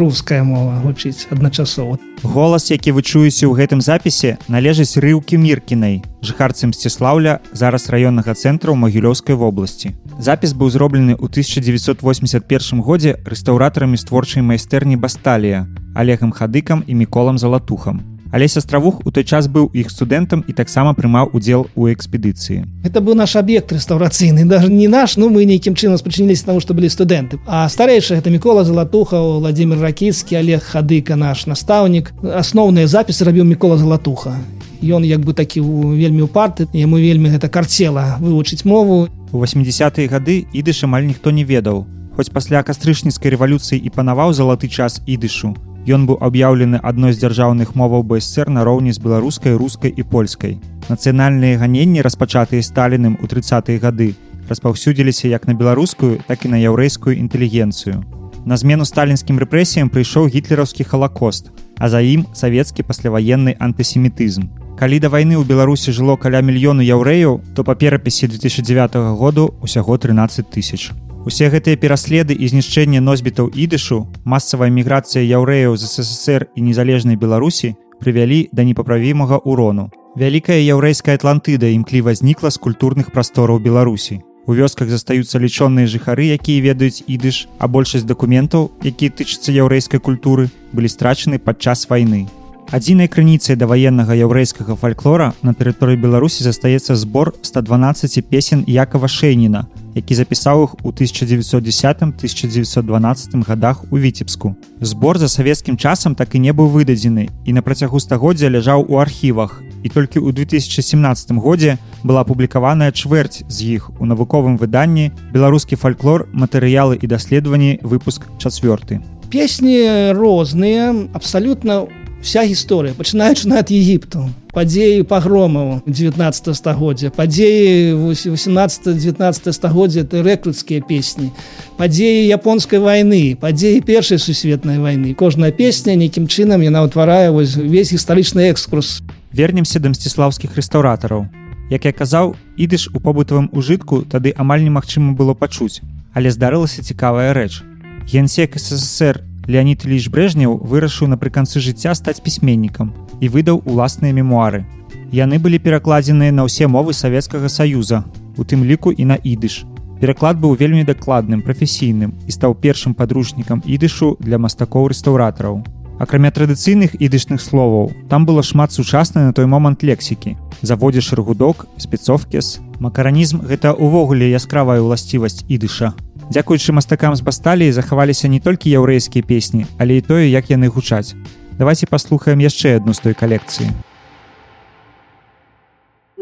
руская 0.00 0.42
мова 0.44 0.80
гучыць 0.84 1.28
адначасова 1.28 1.98
Голас, 2.22 2.70
які 2.78 2.94
вы 2.94 3.02
чуеце 3.02 3.50
ў 3.50 3.58
гэтым 3.58 3.82
запісе, 3.82 4.38
належыць 4.46 5.02
рыўкі 5.02 5.34
міркінай, 5.34 5.98
жыхарцы 6.22 6.70
мсціслаўля 6.70 7.42
зараз 7.50 7.90
раённага 7.90 8.38
цэнтра 8.38 8.70
ў 8.70 8.78
магілёўскай 8.78 9.34
вобласці. 9.34 9.98
Запіс 10.22 10.54
быў 10.54 10.70
зроблены 10.70 11.18
ў 11.18 11.26
1981 11.26 12.78
годзе 12.86 13.18
рэстаўратарамі 13.26 13.98
створчай 13.98 14.46
майстэрні 14.46 14.94
Басталія, 14.94 15.66
Олегам 15.98 16.30
Хадыкам 16.30 16.86
і 16.86 16.94
міколам 16.94 17.34
залатухам. 17.34 18.17
Алесь 18.30 18.56
астравух 18.56 19.00
у 19.06 19.10
той 19.10 19.24
час 19.24 19.48
быў 19.48 19.70
іх 19.72 19.88
студэнтам 19.88 20.44
і 20.44 20.52
таксама 20.52 20.92
прымаў 20.92 21.32
удзел 21.32 21.64
у 21.74 21.88
экспедыцыі. 21.88 22.68
Это 22.84 23.00
быў 23.00 23.16
наш 23.16 23.36
аб'ект 23.36 23.72
рэстаўрацыйны 23.72 24.44
даже 24.44 24.68
не 24.68 24.88
наш 24.88 25.16
ну 25.16 25.30
мы 25.30 25.48
нейкім 25.48 25.72
чынам 25.72 25.96
спрачыніліся 25.96 26.52
таму 26.52 26.60
што 26.60 26.74
былі 26.76 26.92
студэнты 26.92 27.40
а 27.46 27.64
старэйшы 27.68 28.20
гэта 28.20 28.28
мікола 28.28 28.64
залатуха 28.68 29.16
владимир 29.16 29.80
ракіцкі 29.80 30.36
олег 30.36 30.60
хадыка 30.60 31.16
наш 31.16 31.46
настаўнік 31.46 32.12
асноўныя 32.20 32.84
запісы 32.84 33.24
рабіў 33.24 33.48
мікола 33.48 33.80
залатуха 33.80 34.36
ён 34.82 35.08
як 35.08 35.24
бы 35.24 35.32
такі 35.32 35.64
вельмі 35.64 36.28
упарты 36.28 36.68
яму 36.76 37.00
вельмі 37.00 37.32
гэта 37.32 37.48
карцела 37.48 38.18
вывучыць 38.20 38.68
мову. 38.68 39.08
У 39.32 39.40
80-е 39.40 40.08
гады 40.08 40.44
ідыш 40.52 40.84
амаль 40.84 41.08
ніхто 41.08 41.30
не 41.30 41.44
ведаў 41.48 41.86
хоць 42.18 42.28
пасля 42.34 42.60
кастрычніцкай 42.66 43.30
рэвалюцыі 43.30 43.78
і 43.78 43.88
панаваў 43.94 44.34
залаты 44.34 44.68
час 44.68 45.00
ідышу 45.06 45.54
Ён 45.88 46.04
быў 46.04 46.18
аб'яўлены 46.20 46.78
адной 46.84 47.14
з 47.16 47.22
дзяржаўных 47.22 47.72
моваў 47.72 48.02
БСР 48.04 48.50
нароўні 48.52 48.92
з 48.92 49.00
беларускай, 49.00 49.56
рускай 49.56 49.88
і 49.88 50.02
польскай. 50.04 50.58
Нацыянальныя 50.92 51.56
ганенні, 51.56 52.04
распачатыя 52.04 52.60
сталіным 52.60 53.16
у 53.22 53.24
30-е 53.24 53.78
гады, 53.80 54.12
распаўсюдзіліся 54.52 55.32
як 55.32 55.48
на 55.48 55.56
беларускую, 55.56 56.20
так 56.28 56.44
і 56.44 56.52
на 56.52 56.60
яўрэйскую 56.60 57.16
інтэлігенцыю. 57.16 58.04
На 58.44 58.60
змену 58.60 58.84
сталінскім 58.84 59.40
рэпрэсіям 59.40 59.88
прыйшоў 59.88 60.28
гітлераўскі 60.28 60.84
халакост, 60.84 61.48
а 61.80 61.88
за 61.88 62.04
ім 62.04 62.28
савецкі 62.36 62.84
пасляваенны 62.84 63.56
антысемітызм. 63.56 64.44
Калі 64.76 65.00
да 65.00 65.08
вайны 65.08 65.40
ў 65.40 65.44
Беларусі 65.48 65.96
жыло 65.96 66.20
каля 66.20 66.44
мільёну 66.44 66.84
яўрэяў, 66.84 67.40
то 67.56 67.64
па 67.64 67.72
перапісе 67.74 68.28
2009 68.28 69.16
году 69.16 69.56
ўсяго 69.64 69.96
13 69.96 70.52
тысяч. 70.52 70.92
Усе 71.28 71.50
гэтыя 71.52 71.76
пераследы 71.76 72.32
і 72.32 72.48
знішчэнне 72.48 73.02
носьбітаў 73.04 73.50
ідышу, 73.52 74.08
масавая 74.24 74.72
міграцыя 74.72 75.20
яўрэяў 75.20 75.76
з 75.76 75.84
ССР 75.84 76.46
і 76.56 76.64
незалежнай 76.64 77.20
Беларусі 77.20 77.74
прывялі 78.00 78.48
да 78.56 78.64
непаправімага 78.64 79.36
ўрону. 79.44 79.92
Вялікая 80.16 80.56
яўрэйская 80.56 81.20
атлантыда 81.20 81.68
імкліва 81.76 82.16
знікла 82.16 82.48
з 82.48 82.56
культурных 82.56 83.12
прастораў 83.12 83.60
Беларусі. 83.60 84.24
У 84.48 84.56
вёсках 84.56 84.88
застаюцца 84.88 85.36
лічоныя 85.36 85.84
жыхары, 85.84 86.32
якія 86.32 86.64
ведаюць 86.72 87.04
ідыш, 87.04 87.44
а 87.60 87.68
большасць 87.68 88.08
дакументаў, 88.08 88.72
якія 88.80 89.12
тычацца 89.12 89.52
яўрэйскай 89.52 90.00
культуры, 90.00 90.48
былі 90.72 90.88
страчаны 90.88 91.36
падчас 91.36 91.84
вайны. 91.92 92.24
Адзінай 92.68 93.08
крыніцай 93.08 93.56
да 93.56 93.64
ваеннага 93.64 94.12
яўрэйскага 94.12 94.76
фальклора 94.76 95.32
на 95.40 95.56
тэрыторыі 95.56 95.96
Беларусі 95.96 96.44
застаецца 96.44 97.00
збор 97.00 97.32
112 97.40 98.20
песен 98.28 98.60
Якова 98.68 99.08
Шэйніна, 99.08 99.72
які 99.96 100.12
запісаў 100.12 100.68
іх 100.68 100.76
у 100.84 100.92
1910-1912 100.92 103.40
годах 103.48 103.88
у 103.88 103.96
віцебску. 103.98 104.52
Збор 104.84 105.16
за 105.16 105.32
савецкім 105.32 105.80
часам 105.80 106.12
так 106.14 106.36
і 106.36 106.44
не 106.44 106.52
быў 106.52 106.68
выдадзены 106.68 107.32
і 107.48 107.56
на 107.56 107.64
працягу 107.64 107.96
стагоддзя 108.04 108.52
ляжаў 108.52 108.84
у 108.84 109.00
архівах. 109.00 109.64
І 109.80 109.88
толькі 109.88 110.20
ў 110.20 110.36
2017 110.36 111.40
годзе 111.40 111.80
была 112.04 112.20
апублікаваная 112.20 112.92
чвэрць 112.92 113.48
з 113.48 113.80
іх 113.80 113.96
у 113.96 114.04
навуковым 114.04 114.60
выданні 114.60 115.16
беларускі 115.32 115.80
фальклор, 115.80 116.28
матэрыялы 116.36 117.00
і 117.00 117.08
даследаванні 117.08 117.80
выпуск 117.80 118.28
чацвёрты. 118.36 119.00
Песні 119.28 120.12
розныя, 120.16 120.88
абсалютна 121.12 121.84
вся 122.22 122.42
гісторыя 122.44 122.94
пачынаючы 122.98 123.48
над 123.48 123.70
егіпту 123.70 124.26
падзеі 124.52 125.04
пагромаў 125.06 125.86
19 125.86 126.56
стагоддзя 126.56 127.10
падзеі 127.14 127.94
18-19 127.94 129.52
стагоддзя 129.52 130.02
это 130.02 130.22
рэкрутскія 130.26 130.82
песні 130.82 131.30
падзеі 131.78 132.26
японскай 132.26 132.82
вайны 132.82 133.38
падзеі 133.38 133.80
першай 133.86 134.18
сусветнай 134.18 134.82
вайны 134.82 135.14
кожная 135.14 135.52
песня 135.52 135.94
нейкім 135.94 136.26
чынам 136.26 136.64
яна 136.66 136.82
ўтварае 136.88 137.30
вось 137.30 137.54
увесь 137.56 137.94
гістарычны 137.94 138.50
экскурс. 138.50 139.02
Вернемся 139.30 139.78
да 139.78 139.94
мсціслаўскіх 139.94 140.58
рэстаўратараў 140.58 141.28
як 141.70 141.84
я 141.84 141.92
казаў 141.92 142.34
ідыш 142.56 142.88
у 142.90 142.98
побытавым 142.98 143.46
ужытку 143.52 144.02
тады 144.02 144.34
амаль 144.34 144.66
немагчыма 144.66 145.14
было 145.14 145.38
пачуць 145.38 145.84
але 146.18 146.34
здарылася 146.34 146.82
цікавая 146.82 147.30
рэч. 147.30 147.62
Генсек 148.10 148.58
ссср 148.58 149.27
Леонид 149.48 149.86
Ильич 149.86 150.10
Брежнев 150.12 150.60
вырашыў 150.60 151.08
напрыканцы 151.08 151.56
жыцця 151.64 151.94
стаць 151.96 152.20
пісьменнікам 152.20 152.92
і 153.24 153.30
выдаў 153.32 153.62
уласныя 153.64 154.12
мемуары. 154.12 154.66
Яны 155.08 155.40
былі 155.40 155.56
перакладзеныя 155.56 156.28
на 156.36 156.44
ўсе 156.44 156.68
мовы 156.68 156.92
Савецкага 156.92 157.48
саюза, 157.48 158.04
у 158.36 158.44
тым 158.44 158.60
ліку 158.68 158.92
і 158.92 159.08
на 159.08 159.16
ідыш. 159.16 159.64
Пераклад 160.04 160.36
быў 160.36 160.52
вельмі 160.52 160.84
дакладным, 160.84 161.40
прафесійным 161.40 162.12
і 162.28 162.30
стаў 162.30 162.60
першым 162.60 162.92
падручнікам 162.92 163.64
ідышу 163.64 164.20
для 164.20 164.36
мастакоў 164.36 164.92
рэстаўратараў. 164.92 165.64
Акрамя 165.98 166.28
традыцыйных 166.30 167.00
ідышных 167.00 167.40
словаў, 167.40 167.90
там 168.12 168.28
было 168.28 168.44
шмат 168.44 168.76
сучаснай 168.76 169.24
на 169.24 169.32
той 169.32 169.48
момант 169.48 169.82
лексікі. 169.82 170.36
Заводзіш 170.60 171.16
рагудок, 171.16 171.66
спецовкес. 171.80 172.60
Макаранізм 172.84 173.40
гэта 173.48 173.72
ўвогуле 173.72 174.28
яскравая 174.28 174.84
ўласцівасць 174.84 175.48
ідыша. 175.48 175.96
Дзякуючы 176.29 176.71
мастакам 176.73 177.15
з 177.15 177.21
басталіі 177.21 177.71
захаваліся 177.71 178.27
не 178.27 178.39
толькі 178.39 178.73
яўрэйскія 178.73 179.23
песні, 179.27 179.65
але 179.77 179.99
і 179.99 180.05
тое, 180.05 180.27
як 180.29 180.49
яны 180.49 180.67
гучаць. 180.67 181.15
Давайте 181.57 181.85
паслухаем 181.85 182.39
яшчэ 182.39 182.77
адну 182.81 182.93
з 182.93 182.99
той 182.99 183.13
калекцыі. 183.13 183.69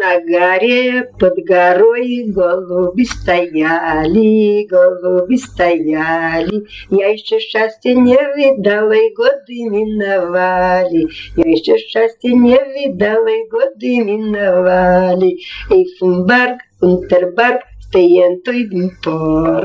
На 0.02 0.18
горе 0.20 1.12
под 1.20 1.36
горой 1.48 2.32
голуби 2.32 3.04
стояли, 3.06 4.66
голуби 4.68 5.38
стояли. 5.38 6.66
Я 6.90 7.10
еще 7.10 7.40
счастья 7.40 7.94
не 7.94 8.18
видала, 8.36 8.94
и 8.94 9.14
годы 9.14 9.70
миновали. 9.70 11.08
Я 11.36 11.52
еще 11.52 11.78
счастья 11.78 12.34
не 12.34 12.58
видала, 12.74 13.28
и 13.28 13.48
годы 13.48 14.04
миновали. 14.04 15.38
Эйфенберг, 15.70 16.62
Унтерберг, 16.82 17.62
طيان 17.93 18.41
طيب 18.47 18.75
مبار 18.75 19.65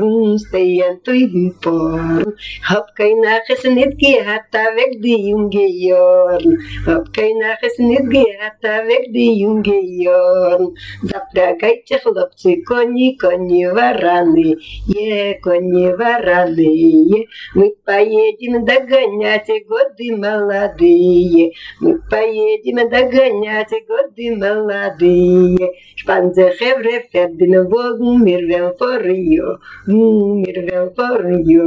طيان 0.52 0.96
طيب 1.06 1.30
مبار 1.36 2.24
هب 2.66 2.84
كاي 2.98 3.14
ناقص 3.14 3.66
ندقي 3.66 4.14
حتى 4.24 4.58
وقدي 4.58 5.16
يونجيار 5.28 6.42
هب 6.86 7.08
كاي 7.14 7.32
ناقص 7.32 7.80
ندقي 7.80 8.24
حتى 8.40 8.68
وقدي 8.68 9.26
يونجيار 9.40 10.72
زبدا 11.02 11.52
كاي 11.52 11.84
تخلقتي 11.90 12.56
كوني 12.68 13.16
كوني 13.20 13.66
وراني 13.66 14.56
يه 14.96 15.32
كوني 15.44 15.86
وراني 15.86 16.72
يه 17.12 17.26
мы 17.54 17.74
поедем 17.84 18.64
догонять 18.64 19.50
годы 19.68 20.16
молодые, 20.16 21.52
мы 21.80 22.00
поедем 22.10 22.88
догонять 22.88 23.74
годы 23.88 24.36
молодые. 24.36 25.70
Шпанзе 25.96 26.50
хевре 26.58 26.96
фердин 27.12 27.68
вогн 27.68 28.11
Умирен 28.12 28.68
парыйо, 28.78 29.48
умирен 29.86 30.86
парыйо, 30.96 31.66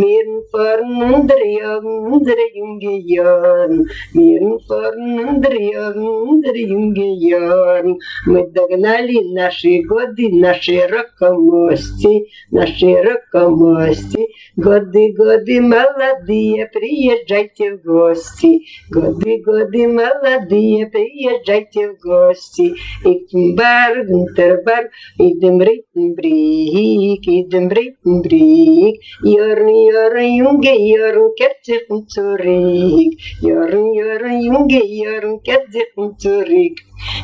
мирен 0.00 0.32
парнын 0.52 1.26
дырьягын 1.28 2.22
дырьюнге 2.26 2.94
ян, 3.26 3.72
мирен 4.16 4.58
парнын 4.68 5.40
дырьягын 5.42 6.40
дырьюнге 6.42 7.08
ян. 7.44 7.86
Мы 8.26 8.40
догнали 8.56 9.18
наши 9.40 9.82
годы, 9.90 10.24
наши 10.46 10.76
рокомости, 10.92 12.14
наши 12.50 12.90
рокомости. 13.06 14.22
годы, 14.56 15.12
годы 15.12 15.60
молодые, 15.60 16.66
приезжайте 16.66 17.76
в 17.76 17.82
гости, 17.82 18.62
годы, 18.90 19.42
годы 19.42 19.88
молодые, 19.88 20.86
приезжайте 20.86 21.90
в 21.90 21.98
гости, 22.00 22.74
и 23.04 23.26
Кимбар, 23.26 24.04
Гунтербар, 24.04 24.90
и 25.18 25.34
dimrik 25.42 25.84
brik 25.94 27.26
i 27.36 27.50
dimrik 27.50 27.96
brik 28.04 28.96
yarın 29.24 29.76
yarın 29.90 30.30
yunge 30.40 30.74
yarın 30.78 31.34
kertik 31.38 31.88
turik 32.14 33.12
yarın 33.42 33.92
yarın 33.92 34.38
yunge 34.48 34.82
yarın 34.86 35.38
kertik 35.38 35.90
turik 36.22 36.76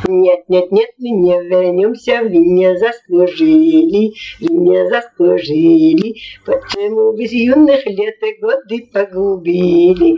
нет, 0.09 0.49
нет, 0.49 0.73
нет, 0.73 0.91
мы 0.99 1.11
не 1.11 1.41
вернемся, 1.41 2.23
вы 2.23 2.39
не 2.39 2.77
заслужили, 2.77 4.13
вы 4.41 4.55
не 4.55 4.89
заслужили, 4.89 6.17
потому 6.45 7.13
без 7.13 7.33
юных 7.33 7.87
лет 7.87 8.23
и 8.23 8.41
годы 8.41 8.89
погубили, 8.93 10.17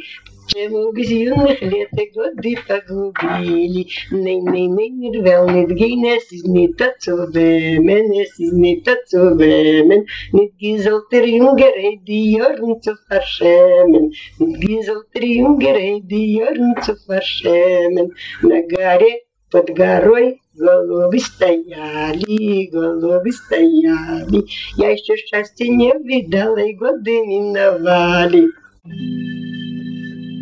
Bez 0.95 1.11
junych 1.11 1.63
lat 1.63 1.97
gody 2.15 2.55
pogubili? 2.67 3.87
Nej, 4.13 4.43
nej, 4.43 4.69
nej, 4.69 4.91
nie 4.93 5.11
rwał, 5.13 5.51
nie 5.51 5.67
dgin, 5.67 6.05
es 6.07 6.33
ist 6.33 6.49
nicht 6.49 6.79
to 6.79 6.85
zu 6.99 7.13
wemen, 7.33 8.13
es 8.23 8.41
ist 8.41 8.53
nicht 8.53 8.85
to 8.85 8.93
zu 9.07 9.39
wemen. 9.39 10.05
Nicht 10.33 10.59
gizolt 10.59 11.05
der 11.13 11.27
Junger, 11.29 11.73
die 12.07 12.33
Jorn 12.37 12.83
zu 12.83 12.95
verschämen. 13.09 14.11
Nicht 14.41 14.61
gizolt 14.61 15.07
der 15.15 15.25
Junger, 15.25 16.01
die 16.03 16.39
Jorn 16.39 16.75
zu 16.83 16.97
verschämen. 17.07 18.11
На 18.43 18.63
горе 18.63 19.21
под 19.51 19.71
горой 19.71 20.41
Голуби 20.61 21.19
стояли, 21.19 22.67
голуби 22.71 23.31
стояли. 23.31 24.45
Я 24.77 24.91
еще 24.91 25.17
счастья 25.17 25.69
не 25.69 25.93
видала, 26.05 26.59
и 26.59 26.75
годы 26.75 27.25
миновали. 27.25 28.49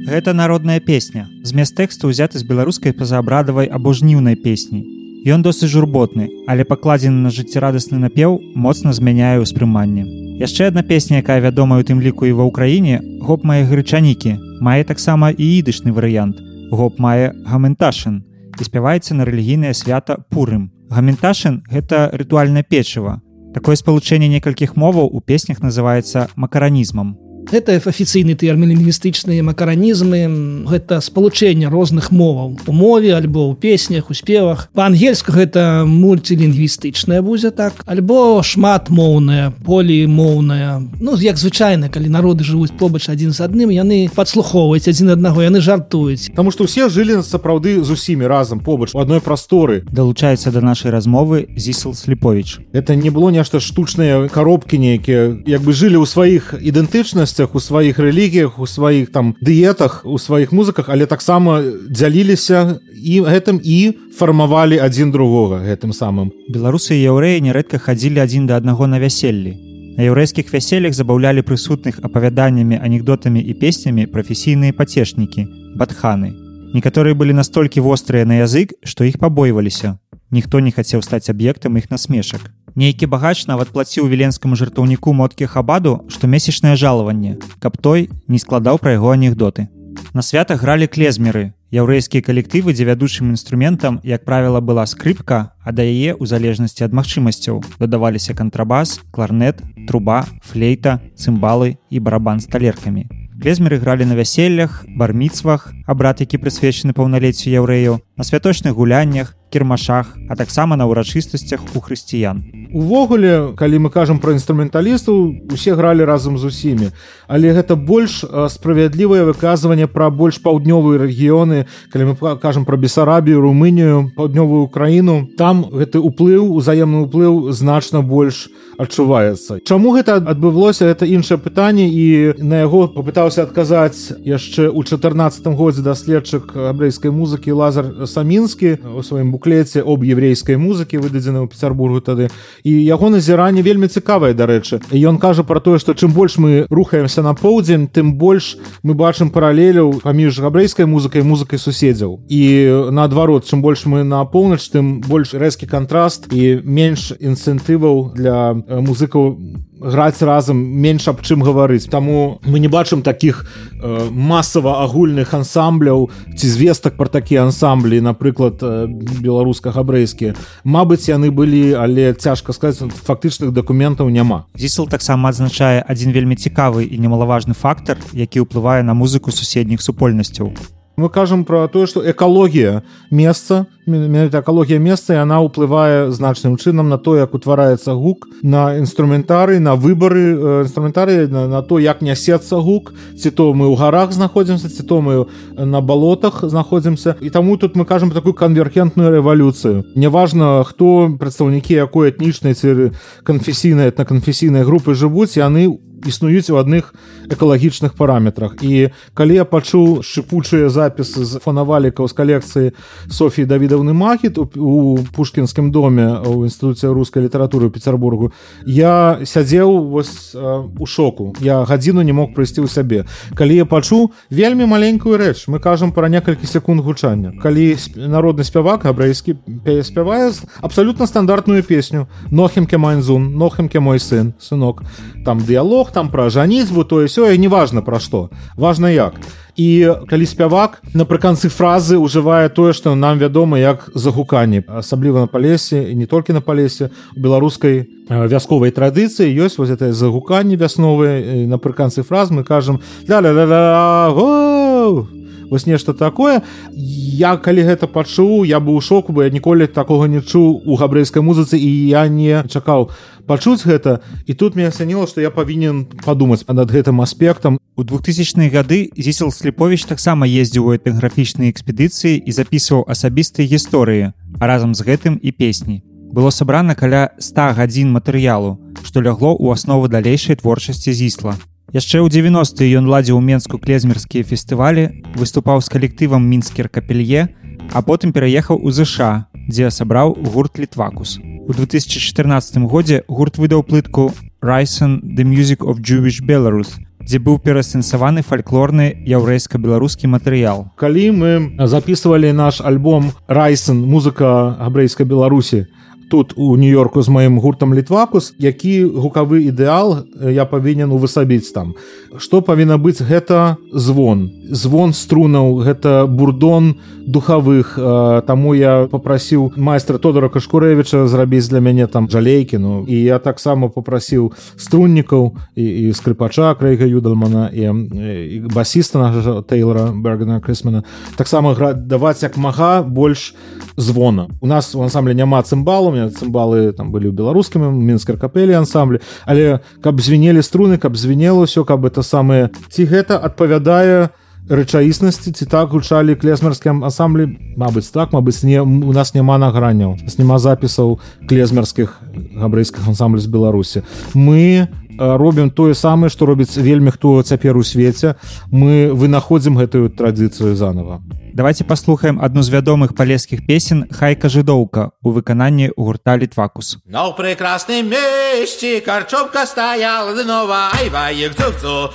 Гэта 0.09 0.33
народная 0.33 0.81
песня. 0.81 1.29
Змест 1.45 1.77
тэксту 1.77 2.09
ўзяты 2.09 2.41
з 2.41 2.45
беларускай 2.49 2.97
пазаабрадавай 2.97 3.69
або 3.69 3.93
жніўнай 3.93 4.41
песні. 4.41 4.81
Ён 5.29 5.45
досыць 5.45 5.69
журботны, 5.69 6.33
але 6.49 6.65
пакладзены 6.65 7.29
на 7.29 7.29
жыццярадасны 7.29 8.01
напеў 8.01 8.41
моцна 8.57 8.97
змяняе 8.97 9.37
ўспрыманне. 9.45 10.09
Яшчэ 10.41 10.73
адна 10.73 10.81
песня, 10.81 11.21
якая 11.21 11.45
вядомая 11.45 11.85
у 11.85 11.85
тым 11.85 12.01
ліку 12.01 12.25
і 12.25 12.33
ва 12.41 12.49
ўкраіне, 12.49 13.21
гоп 13.21 13.45
мае 13.45 13.69
грычанікі, 13.69 14.65
мае 14.65 14.81
таксама 14.89 15.29
і 15.29 15.45
ідышны 15.61 15.93
варыянт. 15.93 16.41
Гоп 16.73 16.97
мае 16.97 17.37
гаменташын 17.45 18.25
і 18.57 18.65
спяваецца 18.65 19.13
на 19.13 19.29
рэлігійнае 19.29 19.77
свята 19.77 20.25
пурым. 20.33 20.73
Гаменташын 20.89 21.69
гэта 21.69 22.09
рытуальнае 22.17 22.65
печыва. 22.65 23.21
Такое 23.53 23.77
спалучэнне 23.77 24.33
некалькіх 24.41 24.73
моваў 24.73 25.13
у 25.13 25.21
песнях 25.21 25.61
называецца 25.61 26.33
макаранізмам. 26.33 27.28
Гэта 27.49 27.81
афіцыйны 27.81 28.37
тэрмін 28.37 28.77
лінгвістычныя 28.77 29.41
макаранізмы 29.47 30.67
гэта 30.69 31.01
спалучэнне 31.01 31.73
розных 31.73 32.13
моваў 32.13 32.61
у 32.69 32.73
мове 32.73 33.17
альбо 33.17 33.49
ў 33.49 33.57
песнях 33.57 34.11
у 34.11 34.15
спевах. 34.15 34.69
Па-ангельску 34.77 35.33
гэта 35.33 35.89
мульцілінгвістычная 35.89 37.25
будзе 37.25 37.51
так 37.51 37.81
альбо 37.89 38.45
шматмоўная 38.45 39.57
полімоўная. 39.65 40.85
Ну 41.01 41.17
як 41.17 41.41
звычайна 41.41 41.89
калі 41.89 42.13
народы 42.13 42.45
жывуць 42.45 42.77
побач 42.77 43.09
адзін 43.09 43.33
з 43.33 43.41
адным 43.41 43.73
яны 43.73 44.13
падслухоўваюць 44.13 44.85
адзін 44.85 45.17
аднаго 45.17 45.41
яны 45.41 45.65
жартуюць. 45.65 46.29
Таму 46.37 46.53
што 46.53 46.69
ўсе 46.69 46.93
жылі 46.93 47.25
сапраўды 47.25 47.81
з 47.81 47.97
усімі 47.97 48.29
разам 48.29 48.61
побач 48.61 48.93
у 48.93 49.01
адной 49.01 49.25
прасторы. 49.25 49.89
Далучаецца 49.89 50.53
да 50.53 50.61
нашай 50.61 50.93
размовы 50.93 51.49
зісел 51.57 51.95
сліпович 51.95 52.61
это 52.73 52.95
не 52.95 53.11
было 53.11 53.31
нешта 53.31 53.61
штучныя 53.61 54.29
коробкі 54.29 54.79
нейкія 54.79 55.41
як 55.47 55.63
бы 55.63 55.73
жылі 55.73 56.05
ў 56.05 56.07
сваіх 56.07 56.55
ідэнтычнасць 56.61 57.38
ценнасцях 57.39 57.55
у 57.55 57.61
сваіх 57.61 57.99
рэлігіях 57.99 58.59
у 58.59 58.67
сваіх 58.67 59.11
там 59.13 59.37
дыетах 59.41 60.03
у 60.05 60.19
сваіх 60.19 60.53
музыках 60.53 60.89
але 60.89 61.07
таксама 61.07 61.63
дзяліліся 61.63 62.81
і 62.99 63.23
гэтым 63.23 63.61
і 63.63 63.95
фармавалі 64.19 64.79
адзін 64.79 65.13
другога 65.13 65.63
гэтым 65.63 65.93
самым. 65.93 66.33
Беларусы 66.51 66.99
і 66.99 67.07
яўрэі 67.07 67.41
нярэдка 67.41 67.79
хадзілі 67.79 68.19
адзін 68.19 68.47
да 68.47 68.57
аднаго 68.57 68.87
на 68.87 68.99
вяселлі. 68.99 69.55
На 69.99 70.03
яўрэйскіх 70.11 70.51
вяселлях 70.51 70.95
забаўлялі 70.95 71.43
прысутных 71.43 72.03
апавяданнямі 72.03 72.83
анекдотамі 72.83 73.41
і 73.41 73.55
песнямі 73.55 74.07
прафесійныя 74.07 74.75
пацешнікі 74.75 75.47
батханы. 75.79 76.35
Некаторыя 76.75 77.15
былі 77.15 77.39
настолькі 77.39 77.81
вострыя 77.81 78.27
на 78.27 78.43
язык 78.43 78.75
што 78.83 79.05
іх 79.05 79.19
пабойваліся. 79.19 79.99
Ніхто 80.31 80.61
не 80.61 80.71
хацеў 80.71 81.03
стаць 81.03 81.31
аб'ектам 81.31 81.79
іх 81.79 81.91
насмешак 81.91 82.51
Нейкі 82.79 83.11
багач 83.11 83.49
нават 83.51 83.73
плаціў 83.75 84.07
віленскаму 84.07 84.55
жартаўніку 84.55 85.11
моткі 85.11 85.51
хабаду, 85.51 86.07
што 86.15 86.31
месячнае 86.31 86.77
жалаванне, 86.79 87.35
каб 87.59 87.75
той 87.75 88.07
не 88.31 88.39
складаў 88.39 88.79
пра 88.79 88.95
яго 88.95 89.11
анекдоты. 89.11 89.67
На 90.15 90.23
святах 90.23 90.63
гралі 90.63 90.87
клезмеры. 90.87 91.59
Яўрэйскія 91.75 92.23
калектывы, 92.23 92.71
дзе 92.79 92.87
вядучым 92.87 93.35
інструментам, 93.35 93.99
як 94.07 94.23
правіла, 94.25 94.63
была 94.63 94.87
скрыпка, 94.87 95.59
а 95.59 95.75
да 95.75 95.83
яе 95.83 96.15
ў 96.15 96.23
залежнасці 96.31 96.87
ад 96.87 96.95
магчымасцяў 96.95 97.65
дадаваліся 97.83 98.39
кантрабас, 98.39 99.03
кларнет, 99.11 99.59
труба, 99.91 100.23
флейта, 100.47 101.03
цымбалы 101.19 101.83
і 101.91 101.99
барабан 101.99 102.39
з 102.39 102.47
талеркамі. 102.47 103.11
Клезмеры 103.43 103.83
гралі 103.83 104.07
на 104.07 104.15
вяселлях, 104.15 104.87
барміцвах, 104.87 105.75
абрад, 105.87 106.23
які 106.23 106.39
прысвечаны 106.39 106.95
паўналеццю 106.95 107.51
яўрэяў, 107.51 107.99
на 108.17 108.23
святочных 108.23 108.75
гуляннях, 108.75 109.35
кірмашах, 109.51 110.17
а 110.29 110.37
таксама 110.37 110.77
на 110.77 110.85
ўрачыстасцях 110.87 111.61
у 111.75 111.81
хрысціян. 111.81 112.45
Увогуле, 112.73 113.57
калі 113.57 113.89
мы 113.89 113.91
кажам 113.91 114.21
пра 114.21 114.33
інструменталістаў, 114.37 115.49
усе 115.53 115.75
гралі 115.75 116.05
разам 116.05 116.39
з 116.39 116.45
усімі. 116.45 116.89
Але 117.29 117.53
гэта 117.57 117.77
больш 117.77 118.25
справядлівае 118.25 119.25
выказванне 119.25 119.89
пра 119.89 120.11
больш 120.11 120.39
паўднёвыя 120.45 121.09
рэгіёны, 121.09 121.65
калі 121.93 122.13
мы 122.13 122.15
кажам 122.39 122.65
пра 122.65 122.77
бесарабію, 122.77 123.41
румынію, 123.41 124.13
паўднёвую 124.17 124.69
краіну, 124.69 125.29
там 125.39 125.65
гэты 125.73 125.99
ўплыў, 125.99 126.53
узаемны 126.53 127.09
ўплыў 127.09 127.53
значна 127.53 128.03
больш 128.03 128.49
адчуваецца. 128.79 129.65
Чаму 129.67 129.91
гэта 129.97 130.23
адбывалося 130.23 130.87
это 130.87 131.05
іншае 131.05 131.39
пытанне 131.43 131.91
і 131.91 132.39
на 132.39 132.63
яго 132.63 132.87
папытаўся 132.87 133.43
адказаць 133.43 134.15
яшчэ 134.23 134.71
ў 134.71 134.81
14 134.87 135.51
годзе 135.59 135.83
даследчык 135.83 136.55
абрэйскай 136.55 137.11
музыкі 137.11 137.59
Лазар 137.59 138.07
Самінскі 138.07 138.79
у 138.95 139.03
сваім 139.03 139.35
буклеце 139.39 139.87
об 139.87 140.03
еврейскай 140.03 140.59
музыкі 140.59 140.99
выдадзены 140.99 141.47
ў 141.47 141.49
Петербургу 141.49 142.03
тады. 142.03 142.27
І 142.67 142.75
яго 142.83 143.09
назіранне 143.15 143.63
вельмі 143.63 143.87
цікавае 143.87 144.35
дарэчы. 144.35 144.83
Ён 144.91 145.23
кажа 145.23 145.47
про 145.47 145.63
тое 145.63 145.79
што 145.79 145.95
чым 145.95 146.11
больш 146.11 146.39
мы 146.43 146.67
рухаемся 146.69 147.23
на 147.23 147.39
поўдзень 147.39 147.87
тым 147.87 148.19
больш 148.19 148.59
мы 148.83 148.99
бачым 148.99 149.31
паралеляў 149.31 150.03
паміж 150.03 150.43
габрэйскай 150.43 150.91
музыкай 150.91 151.23
музыкай 151.23 151.63
суседзяў. 151.63 152.27
І 152.27 152.91
наадварот 152.91 153.47
чым 153.47 153.63
больш 153.63 153.87
мы 153.87 154.03
на 154.03 154.25
поўнач 154.27 154.67
тым 154.75 154.99
больш 155.07 155.33
рэзкі 155.39 155.71
кантраст 155.71 156.27
і 156.35 156.59
менш 156.65 157.15
інцэнтываў 157.15 158.19
для 158.19 158.59
музыкаў 158.59 159.39
граць 159.81 160.23
разам 160.23 160.59
менш 160.59 161.09
аб 161.09 161.23
чым 161.23 161.43
гаварыць. 161.43 161.87
Таму 161.91 162.41
мы 162.45 162.59
не 162.59 162.69
бачым 162.69 163.03
таких 163.03 163.47
э, 163.81 164.09
масава 164.11 164.83
агульных 164.83 165.35
ансамбляў 165.35 166.11
ці 166.37 166.47
звестак 166.49 166.97
пра 166.97 167.07
такія 167.07 167.45
ансамблі. 167.47 168.01
Напрыклад 168.01 168.59
э, 168.63 168.87
беларуска-габрэйскія 169.29 170.35
Мабыць 170.65 171.07
яны 171.13 171.31
былі 171.31 171.77
але 171.77 172.13
цяжка 172.15 172.57
сказаць 172.57 172.89
фактычных 173.05 173.53
дакументаў 173.53 174.09
няма. 174.09 174.45
Зісел 174.57 174.89
таксама 174.89 175.31
адзначае 175.31 175.85
адзін 175.85 176.17
вельмі 176.17 176.41
цікавы 176.41 176.89
і 176.89 176.97
немалаважны 176.97 177.55
фактар 177.55 178.01
які 178.13 178.49
ўплывае 178.49 178.83
на 178.83 178.97
музыку 178.97 179.31
суседніх 179.31 179.85
супольнасцяў 179.85 180.78
мы 180.99 181.09
кажам 181.09 181.45
про 181.45 181.69
тое 181.69 181.87
что 181.87 182.03
экалогія 182.03 182.83
месца 183.11 183.67
экалогія 183.89 184.79
месца 184.79 185.15
і 185.15 185.23
она 185.23 185.41
ўплывае 185.41 186.11
значным 186.13 186.59
чынам 186.59 186.89
на 186.89 186.99
то 186.99 187.17
як 187.17 187.35
утвараецца 187.35 187.95
гук 187.95 188.29
на 188.43 188.77
інструментары 188.77 189.59
на 189.59 189.75
выбары 189.75 190.63
інструментарыі 190.67 191.29
на, 191.29 191.49
на 191.49 191.63
то 191.63 191.79
як 191.79 192.03
нясецца 192.03 192.61
гук. 192.61 192.93
Ці 193.17 193.31
то 193.31 193.55
мы 193.55 193.71
ў 193.71 193.77
гарах 193.79 194.13
знаходзімся 194.13 194.69
ці 194.69 194.83
то 194.83 195.01
мы 195.01 195.27
на 195.57 195.81
балотах 195.81 196.45
знаходзімся. 196.45 197.17
І 197.21 197.31
таму 197.31 197.57
тут 197.57 197.77
мы 197.77 197.85
кажам 197.85 198.11
такую 198.11 198.35
канвергентную 198.35 199.11
рэвалюцыю. 199.11 199.85
Неважна 199.95 200.65
хто 200.65 201.17
прадстаўнікі 201.19 201.75
якой 201.75 202.11
этнічнай 202.11 202.55
ці 202.55 202.93
канфесійнай 203.25 203.89
этнаканфесійнай 203.89 204.65
групы 204.65 204.95
жывуць 204.95 205.39
яны 205.39 205.69
у 205.69 205.81
існуюць 206.07 206.51
у 206.51 206.57
адных 206.57 206.95
экалагічных 207.31 207.95
параметрах. 207.95 208.57
І 208.63 208.91
калі 209.15 209.35
я 209.35 209.45
пачуў 209.45 210.03
шыпучыя 210.03 210.69
запісы 210.69 211.25
з 211.25 211.41
фанавалікаў 211.43 212.09
з 212.09 212.13
калекцыі 212.13 212.67
Софіі 213.11 213.47
давідаўны 213.49 213.93
махіт 213.93 214.39
у 214.39 214.99
пушкінскім 215.17 215.71
доме 215.71 216.21
у 216.23 216.45
інстытуце 216.45 216.93
рускай 216.93 217.25
літаратуры 217.25 217.71
пецербургу 217.71 218.33
я 218.67 219.21
сядзеў 219.25 219.91
вось 219.91 220.35
у 220.35 220.87
шоку. 220.87 221.35
Я 221.41 221.65
гадзіну 221.65 222.03
не 222.03 222.13
мог 222.13 222.35
прыйсці 222.35 222.65
ў 222.65 222.69
сябе. 222.69 223.05
Калі 223.35 223.55
я 223.57 223.65
пачуў 223.65 224.13
вельмі 224.31 224.67
маленькую 224.67 225.19
рэч 225.19 225.49
мы 225.49 225.61
кажам 225.61 225.93
пра 225.93 226.09
некалькі 226.09 226.47
секунд 226.47 226.81
гучання. 226.81 227.33
Калі 227.43 227.77
народны 227.97 228.45
спявак 228.45 228.87
абрэйскі 228.87 229.37
спявае 229.83 230.33
абсалютна 230.61 231.07
стандартную 231.07 231.63
песню 231.63 232.09
нохемке 232.31 232.79
майнзун 232.79 233.37
нохемке 233.37 233.81
мой 233.81 234.01
сын 234.01 234.35
сынок 234.39 234.83
там 235.25 235.39
дыялог 235.41 235.88
дыялог 235.89 235.93
там 235.93 236.11
пра 236.11 236.31
жаніцьбу 236.31 236.85
тое 236.85 237.09
сёе 237.09 237.37
неважна 237.37 237.83
пра 237.83 237.99
што 237.99 238.31
важна 238.57 238.91
як. 238.91 239.15
І 239.57 239.95
калі 240.09 240.27
спявак 240.27 240.83
напрыканцы 240.95 241.49
фразы 241.49 241.99
ўжывае 241.99 242.49
тое 242.49 242.73
што 242.73 242.95
нам 242.95 243.19
вядома 243.19 243.59
як 243.59 243.91
загуканне 243.95 244.63
асабліва 244.69 245.21
на 245.21 245.27
палесе 245.27 245.91
і 245.91 245.95
не 245.95 246.07
толькі 246.07 246.33
на 246.33 246.41
палесе 246.41 246.91
беларускай 247.17 247.89
вясковай 248.09 248.71
традыцыі 248.71 249.35
ёсць 249.35 249.59
вось 249.59 249.71
это 249.71 249.93
загуканне 249.93 250.57
вясновыя 250.57 251.47
напрыканцы 251.47 252.03
фраз 252.03 252.31
мы 252.31 252.45
кажам 252.45 252.81
ля 253.09 253.21
ля 253.21 253.33
ля 253.33 253.45
ля 253.45 255.18
вось 255.51 255.67
нешта 255.67 255.95
такое. 255.95 256.43
Я 256.73 257.37
калі 257.37 257.63
гэта 257.65 257.87
пачуў 257.87 258.45
я 258.45 258.61
быў 258.61 258.81
шоку 258.81 259.13
бы 259.13 259.25
я 259.25 259.31
ніколі 259.31 259.67
такога 259.67 260.09
не 260.09 260.21
чуў 260.21 260.63
у 260.65 260.77
габрэйскай 260.77 261.23
музыцы 261.23 261.59
і 261.59 261.69
я 261.89 262.07
не 262.09 262.45
чакаў 262.49 262.91
пачуць 263.27 263.65
гэта. 263.65 264.01
І 264.27 264.35
тут 264.35 264.57
мне 264.57 264.69
асяніла 264.69 265.07
што 265.07 265.21
я 265.21 265.31
павінен 265.31 265.87
падумаць 266.05 266.47
над 266.49 266.71
гэтым 266.71 267.01
аспектам. 267.01 267.59
У 267.77 267.85
2000 267.85 268.51
гады 268.51 268.91
зісел 268.97 269.33
слепович 269.33 269.85
таксама 269.85 270.27
ездзіў 270.27 270.71
у 270.71 270.75
этнаграфічнай 270.75 271.51
экспедыцыі 271.51 272.19
і 272.19 272.31
запісваў 272.33 272.85
асабістыя 272.89 273.47
гісторыі 273.47 274.13
а 274.39 274.47
разам 274.47 274.75
з 274.75 274.83
гэтым 274.83 275.19
і 275.23 275.33
песні. 275.33 275.83
Было 276.13 276.31
сабрана 276.31 276.75
каля 276.75 277.11
100 277.19 277.55
гадзін 277.59 277.93
матэрыялу 277.93 278.59
што 278.85 279.01
лягло 279.01 279.37
ў 279.37 279.53
аснову 279.53 279.89
далейшай 279.89 280.37
творчасці 280.37 280.93
зісла 280.93 281.37
яшчэ 281.73 282.05
ў 282.05 282.09
90 282.09 282.69
ён 282.79 282.87
ладзіў 282.89 283.21
менску 283.21 283.59
клезмерскія 283.59 284.25
фестывалі 284.25 285.03
выступаў 285.17 285.61
з 285.65 285.69
калектывам 285.73 286.25
мінскер 286.25 286.69
капелье 286.69 287.33
а 287.73 287.83
потым 287.83 288.13
пераехаў 288.13 288.61
у 288.63 288.71
ЗША 288.71 289.27
дзе 289.49 289.73
сабраў 289.73 290.17
гурт 290.17 290.57
літвакус 290.59 291.19
у 291.19 291.39
У 291.49 291.55
2014 291.55 292.59
годзе 292.69 293.05
гурт 293.09 293.39
выдаў 293.41 293.63
плытку 293.65 294.13
Ryson 294.45 295.01
the 295.17 295.25
Music 295.25 295.65
of 295.65 295.81
Jewish 295.81 296.21
Belarus, 296.21 296.77
дзе 297.01 297.17
быў 297.17 297.39
перасэнсаваны 297.41 298.21
фальклорны 298.21 298.93
яўрэйска-беларускі 299.09 300.13
матэрыял. 300.13 300.69
Калі 300.77 301.05
мы 301.17 301.31
записывалі 301.57 302.37
наш 302.37 302.61
альбом 302.61 303.17
Райсон 303.33 303.81
музыка 303.81 304.61
габрэйскай 304.61 305.09
Беларусі, 305.09 305.73
тут 306.11 306.33
у 306.37 306.57
нью-йорку 306.57 307.03
з 307.03 307.09
маім 307.09 307.39
гуртам 307.39 307.75
літвакус 307.75 308.35
які 308.39 308.85
гукавы 308.85 309.43
ідэал 309.51 310.07
я 310.21 310.45
павінен 310.45 310.93
увысабіць 310.93 311.53
там. 311.53 311.75
Что 312.17 312.41
павінна 312.43 312.79
быць 312.79 313.03
гэта 313.03 313.57
звон? 313.73 314.31
Звон 314.51 314.93
струнаў 314.93 315.61
гэта 315.63 316.07
бурдон 316.07 316.77
духавых. 317.07 317.79
Таму 318.27 318.55
я 318.55 318.89
попрасіў 318.91 319.53
майстра 319.57 319.99
тодора 319.99 320.29
кашкурэвича 320.29 321.07
зрабіць 321.07 321.49
для 321.49 321.61
мяне 321.61 321.87
там 321.87 322.09
жалейкіну 322.11 322.85
і 322.89 322.97
я 323.03 323.19
таксама 323.19 323.69
попрасіў 323.69 324.33
струннікаў 324.57 325.37
і, 325.57 325.65
і 325.65 325.93
скрыпача 325.93 326.55
крайга 326.55 326.85
юдалмана 326.85 327.49
і, 327.53 327.63
і 327.65 328.41
басіста 328.53 328.99
на 328.99 329.43
тейлора 329.43 329.93
бергана 329.93 330.41
крысмана. 330.41 330.85
Таксама 331.17 331.55
даваць 331.75 332.23
як 332.23 332.37
мага 332.37 332.83
больш 332.83 333.35
звона. 333.77 334.29
У 334.41 334.47
нас 334.47 334.75
у 334.75 334.83
ансамбле 334.83 335.15
няма 335.15 335.43
цымбалу 335.43 335.91
меня 335.99 336.15
цымбалы 336.15 336.71
там 336.73 336.95
былі 336.95 337.11
ў 337.11 337.19
беларускамі 337.19 337.75
мінскай 337.75 338.15
капелі 338.15 338.55
ансамблі. 338.63 339.03
Але 339.27 339.61
каб 339.83 339.99
звенелі 339.99 340.41
струны 340.47 340.79
каб 340.79 340.95
звенела 340.95 341.43
ўсё 341.45 341.67
каб 341.67 341.85
это 341.85 342.07
самае. 342.07 342.55
Ці 342.71 342.87
гэта 342.87 343.19
адпавядае 343.19 344.15
рэчаіснасці 344.49 345.35
ці 345.35 345.45
так 345.45 345.75
гучалі 345.75 346.17
клезмерскім 346.17 346.81
асамблі 346.85 347.37
Мабыць 347.61 347.93
так 347.93 348.17
Мабыць 348.17 348.41
не 348.49 348.63
у 348.63 348.93
нас 348.97 349.13
няма 349.13 349.37
награняў 349.37 349.99
няма 350.17 350.39
запісаў 350.39 350.99
клезмерскіх 351.29 352.01
габрэйскіх 352.39 352.89
ансамбль 352.89 353.21
з 353.21 353.29
беларусі. 353.29 353.85
Мы 354.15 354.69
робім 354.99 355.51
тое 355.51 355.75
самае 355.75 356.11
што 356.11 356.27
робіць 356.27 356.57
вельмі 356.57 356.91
хто 356.91 357.23
цяпер 357.23 357.57
у 357.57 357.63
свеце. 357.63 358.17
Мы 358.51 358.93
вынаходзім 358.93 359.57
гэтую 359.57 359.91
традыцыю 359.91 360.55
заново 360.55 361.01
давайте 361.39 361.65
паслухаем 361.65 362.19
адну 362.21 362.43
з 362.43 362.51
вядомых 362.51 362.95
палескіх 362.99 363.47
песен 363.47 363.87
хайка 363.95 364.29
жыдоўка 364.29 364.91
у 365.07 365.13
выкананні 365.15 365.71
гурта 365.77 366.17
літвакус 366.19 366.83
на 366.83 367.07
ў 367.07 367.15
прекрасным 367.15 367.87
месці 367.95 368.83
карчомка 368.83 369.47
стаяла 369.47 370.19
нова 370.27 370.75
айваекцу 370.81 371.95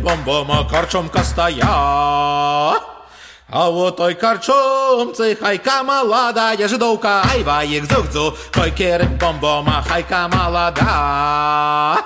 бомбома 0.00 0.64
карчомка 0.70 1.22
стая. 1.22 1.60
А 3.54 3.68
вот 3.70 3.98
той 3.98 4.14
карчомцы 4.14 5.36
хайка 5.36 5.82
малада 5.84 6.56
я 6.56 6.68
жыдоўка 6.68 7.20
айваек 7.28 7.84
зукцу 7.84 8.32
койкерым 8.56 9.18
бомбома 9.20 9.84
хайка 9.84 10.28
малада 10.32 12.00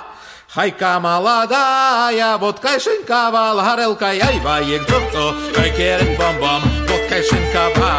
Хайка 0.56 1.00
молодая, 1.00 2.36
вот 2.36 2.60
кайшинкова, 2.60 3.54
горелка, 3.56 4.12
яйва, 4.12 4.60
ек 4.60 4.86
дзурцу, 4.86 5.34
кайкерин 5.54 6.16
бомбом, 6.18 6.62
вот 6.88 7.08
кайшинкова. 7.08 7.92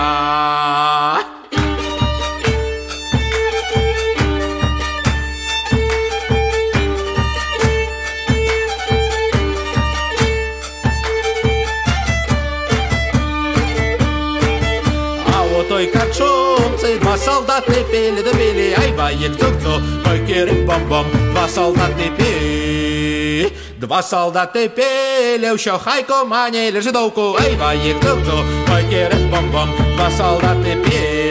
Два 17.59 17.63
солдаты 17.63 17.85
пели 17.91 18.23
да 18.23 18.31
пели 18.31 18.75
айва 18.79 19.11
ек 19.11 19.37
цук-цу 19.37 19.83
ой 20.11 20.27
керим 20.27 20.67
бом-бом 20.67 21.07
два 21.33 21.49
солдаты 21.49 22.11
пели 22.17 23.53
Два 23.79 24.03
солдаты 24.03 24.69
пели, 24.69 25.59
що 25.59 25.79
хай 25.79 26.03
комані 26.03 26.73
лежидовку, 26.73 27.37
айва 27.41 27.75
їх 27.75 27.97
цук-цу, 28.01 28.45
ой 28.75 28.85
керим 28.91 29.31
бом-бом, 29.31 29.69
два 29.97 30.11
солдаты 30.11 30.77
пели. 30.85 31.28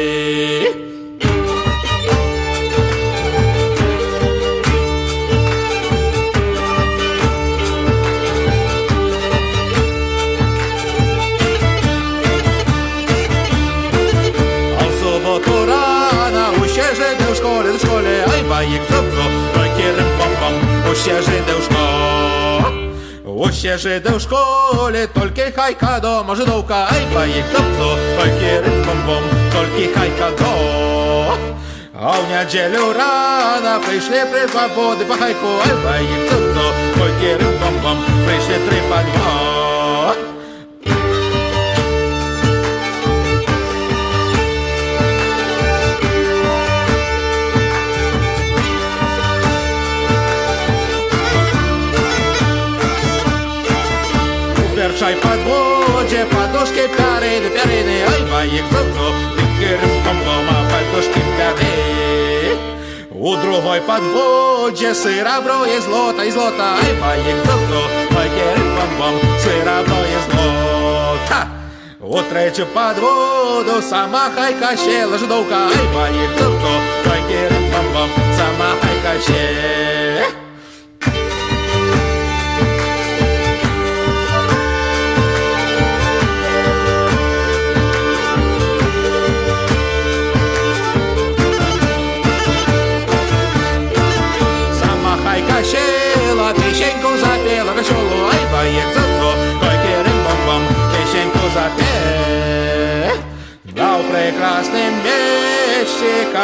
як 18.57 18.87
цуцу, 18.87 19.25
кірим 19.77 20.07
бомбом, 20.19 20.93
усе 20.93 21.23
жиди 21.23 21.53
в 21.59 21.63
школі. 21.63 22.93
Усе 23.25 23.79
жиди 23.79 24.11
в 24.11 24.21
школі, 24.21 25.09
тільки 25.15 25.53
хайка 25.57 26.01
дома 26.01 26.35
жидовка, 26.35 26.89
ай 26.93 27.07
баїк 27.15 27.45
цуцу, 27.53 27.97
кірим 28.41 28.85
бомбом, 28.87 29.23
тільки 29.53 29.95
хайка 29.95 30.31
дома. 30.39 31.37
А 32.03 32.11
в 32.11 32.31
неділю 32.31 32.93
рано 32.99 33.81
прийшли 33.87 34.25
три 34.25 34.47
води 34.77 35.05
по 35.05 35.15
хайку, 35.15 35.47
ай 35.67 35.75
баїк 35.85 36.31
цуцу, 36.31 36.67
кірим 37.21 37.53
бомбом, 37.63 38.05
прийшли 38.27 38.55
три 38.69 38.81
подводи. 38.89 39.56
подводе 55.00 56.26
под 56.26 56.52
подушки 56.52 56.88
пярыны 56.98 57.50
пярыны 57.56 57.98
ай 58.14 58.22
баек 58.32 58.66
зубцу 58.72 59.14
тыкерым 59.38 59.94
бом-бома 60.04 60.58
подушки 60.72 61.22
пяры 61.38 62.58
у 63.12 63.36
другой 63.36 63.82
подводе 63.82 64.96
сырабро 64.96 65.66
и 65.68 65.80
злота 65.82 66.24
и 66.24 66.32
злота 66.32 66.78
ай 66.84 66.94
баек 67.00 67.38
зубцу 67.46 67.82
тыкерым 68.10 68.76
бом-бом 68.76 69.20
сырабро 69.44 70.00
и 70.16 70.20
злота 70.26 71.48
у 72.00 72.20
третью 72.24 72.66
подводу 72.66 73.84
сама 73.88 74.32
хайка 74.36 74.76
щела 74.76 75.20
ждовка 75.20 75.68
ай 75.68 75.88
баек 75.94 76.32
зубцу 76.40 76.74
тыкерым 77.04 77.72
бом-бом 77.72 78.10
сама 78.36 78.72
хайка 78.82 79.22
щела 79.28 80.47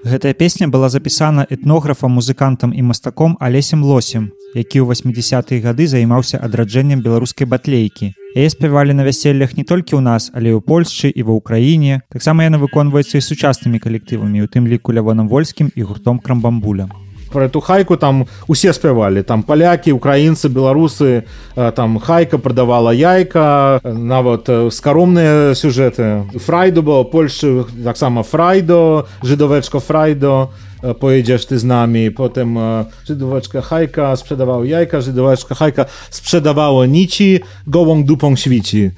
Гэтая 0.05 0.35
песня 0.35 0.69
была 0.69 0.89
запісана 0.89 1.47
этнографам 1.51 2.13
музыкантам 2.13 2.73
і 2.73 2.83
мастаком 2.83 3.37
алесем 3.41 3.85
лосем 3.85 4.33
які 4.55 4.81
ў 4.81 4.89
80-е 4.89 5.61
гады 5.61 5.87
займаўся 5.87 6.39
адраджэннем 6.41 7.03
беларускай 7.05 7.47
батлейкі. 7.47 8.15
Яе 8.35 8.49
спявалі 8.49 8.97
на 8.97 9.05
вяселлях 9.05 9.53
не 9.57 9.65
толькі 9.65 9.97
ў 9.97 10.01
нас 10.01 10.31
але 10.33 10.57
ў 10.57 10.65
польшчы 10.65 11.13
і 11.13 11.23
ва 11.29 11.37
ўкраіне. 11.37 12.01
Таксама 12.09 12.49
яна 12.49 12.57
выконваецца 12.57 13.21
і 13.21 13.27
сучаснымі 13.29 13.77
калектывамі 13.77 14.41
у 14.41 14.49
тым 14.49 14.65
ліку 14.65 14.97
лявоном 14.97 15.29
вольскім 15.29 15.69
і 15.77 15.85
гуртом 15.85 16.19
крамбамбуля 16.19 16.89
про 17.31 17.47
эту 17.47 17.61
хайку 17.61 17.97
там 17.97 18.27
усе 18.47 18.73
спявалі 18.73 19.23
там 19.23 19.43
палякі 19.43 19.93
украінцы 19.93 20.49
беларусы 20.49 21.25
там 21.55 21.99
хайка 21.99 22.39
продавала 22.39 22.91
яйка 22.91 23.81
нават 23.85 24.49
скаромныя 24.73 25.55
сюжэты 25.55 26.25
фрайду 26.45 26.83
было 26.83 27.05
польшчы 27.05 27.65
таксама 27.85 28.23
фрайдо 28.23 29.07
жыдовечка 29.23 29.81
фрайдо 29.81 30.51
поедзеш 30.81 31.47
ты 31.47 31.59
з 31.59 31.65
намі 31.65 32.09
потым 32.11 32.89
жыдовачка 33.09 33.63
хайка 33.63 34.15
спrzedаваў 34.17 34.65
яйка 34.65 35.01
жыдовачка 35.01 35.55
хайка 35.55 35.89
спrzedавала 36.11 36.87
ніці 36.87 37.43
гоłąg 37.67 38.05
дупом 38.05 38.37
свіці 38.37 38.93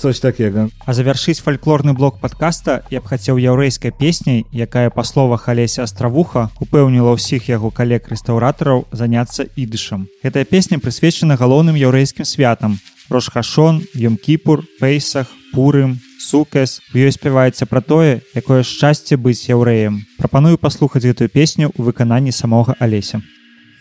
coś 0.00 0.20
takiego. 0.20 0.68
А 0.86 0.92
завяршыць 0.92 1.40
фальклорны 1.40 1.92
блок 1.92 2.20
падкаста 2.20 2.82
я 2.90 3.00
б 3.00 3.08
хацеў 3.08 3.38
яўрэйскай 3.40 3.92
песняй, 3.92 4.44
якая 4.52 4.90
па 4.90 5.04
словах 5.04 5.48
Алеся 5.48 5.82
Астравуха 5.82 6.50
упэўніла 6.60 7.16
ўсіх 7.16 7.48
яго 7.48 7.70
калег 7.70 8.04
рэстаўратараў 8.12 8.84
заняцца 8.92 9.48
ідышам. 9.56 10.08
Гэтая 10.22 10.44
песня 10.44 10.78
прысвечана 10.78 11.40
галоўным 11.40 11.78
яўрэйскім 11.78 12.28
святам. 12.28 12.78
Рошхашон, 13.08 13.82
Ёмкіпур, 13.94 14.64
Пейсах, 14.80 15.26
Пурым, 15.52 16.00
Сукэс. 16.18 16.80
У 16.94 16.98
ёй 16.98 17.12
спяваецца 17.12 17.66
пра 17.66 17.80
тое, 17.80 18.22
якое 18.34 18.62
шчасце 18.62 19.16
быць 19.16 19.48
яўрэем. 19.50 20.06
Прапаную 20.18 20.56
паслухаць 20.58 21.04
гэтую 21.04 21.28
песню 21.28 21.74
ў 21.74 21.90
выкананні 21.90 22.32
самога 22.32 22.78
Алеся. 22.78 23.20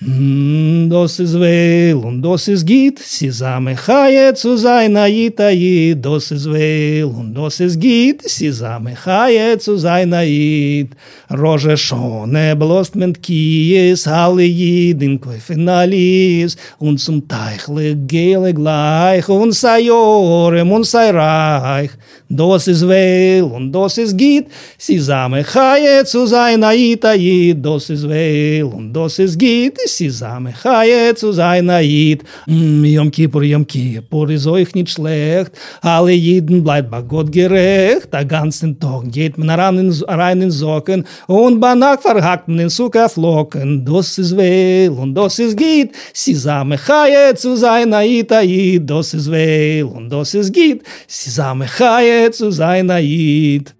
Das 0.04 1.20
ist 1.20 1.40
will 1.40 1.94
und 1.94 2.24
das 2.24 2.48
ist 2.48 2.66
geht, 2.66 2.98
sie 2.98 3.30
same 3.30 3.76
chaye 3.76 4.34
zu 4.34 4.58
sein 4.58 4.98
aitai, 4.98 5.96
das 5.96 6.32
ist 6.32 6.50
will 6.52 7.04
und 7.04 7.36
das 7.36 7.60
ist 7.60 7.80
geht, 7.80 8.24
sie 8.28 8.50
same 8.52 8.96
chaye 8.96 9.60
zu 9.60 9.78
sein 9.78 10.12
ait. 10.12 10.88
Roje 11.30 11.78
shone 11.78 12.56
blost 12.56 12.96
mit 12.96 13.22
kies 13.22 14.08
alle 14.08 14.42
jeden 14.42 15.22
koi 15.22 15.38
finalis 15.38 16.58
und 16.80 16.98
zum 16.98 17.28
teichle 17.28 17.96
gele 17.96 18.56
gleich 18.56 19.30
und 19.30 19.54
sei 19.54 19.92
ore 19.92 20.66
und 20.66 20.84
sei 20.88 21.12
reich. 21.12 21.92
Dos 22.34 22.68
is 22.68 22.88
weil 22.88 23.44
und 23.44 23.74
dos 23.74 23.98
is 23.98 24.16
git, 24.16 24.48
si 24.78 24.98
zame 25.00 25.44
khaye 25.44 26.06
zu 26.06 26.26
sein 26.26 26.64
aita 26.64 27.14
i, 27.14 27.54
dos 27.54 27.90
is 27.90 28.08
weil 28.08 28.64
und 28.64 28.94
dos 28.94 29.20
is 29.20 29.36
git, 29.38 29.78
si 29.86 30.10
zame 30.10 30.54
khaye 30.54 31.14
zu 31.14 31.34
sein 31.34 31.70
ait. 31.70 32.24
Mm, 32.48 32.86
yom 32.86 33.12
Kippur, 33.12 33.44
yom 33.44 33.66
Kippur 33.66 34.30
is 34.30 34.48
euch 34.48 34.74
nit 34.76 34.90
schlecht, 34.90 35.52
alle 35.82 36.14
jeden 36.14 36.64
bleibt 36.64 36.90
bei 36.90 37.02
Gott 37.02 37.34
gerecht, 37.34 38.14
der 38.14 38.24
ganzen 38.24 38.80
Tag 38.80 39.12
geht 39.12 39.38
man 39.38 39.50
ran 39.50 39.78
in 39.78 39.92
rein 40.08 40.42
in 40.42 40.52
Socken 40.52 41.04
und 41.28 41.60
bei 41.60 41.76
nach 41.76 42.00
verhackt 42.00 42.48
in 42.48 42.70
Zucker 42.70 43.10
flocken, 43.10 43.84
dos 43.84 44.18
is 44.18 44.38
weil 44.38 44.90
und 44.90 45.16
dos 45.16 45.38
is 45.38 45.54
git, 45.54 45.92
si 46.14 46.34
zame 46.34 46.78
khaye 46.78 47.36
zu 47.36 47.58
sein 47.58 47.94
aita 47.94 48.42
i, 48.42 48.80
dos 48.80 49.14
is 49.14 49.30
weil 49.30 49.84
und 49.84 50.10
dos 50.10 50.34
is 50.34 50.50
git, 50.50 50.82
si 51.08 51.30
zame 51.30 51.66
khaye 51.66 52.21
zu 52.30 52.52
seiner 52.52 53.00
Jid. 53.00 53.74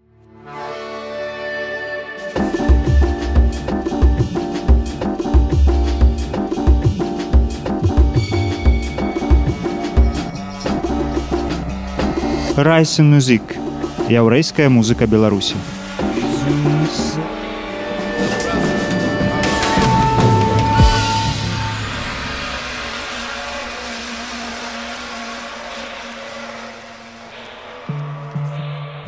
Райсын 12.62 13.10
музык 13.10 13.56
яўрэйская 14.14 14.70
музыка 14.70 15.08
беларусі 15.10 15.58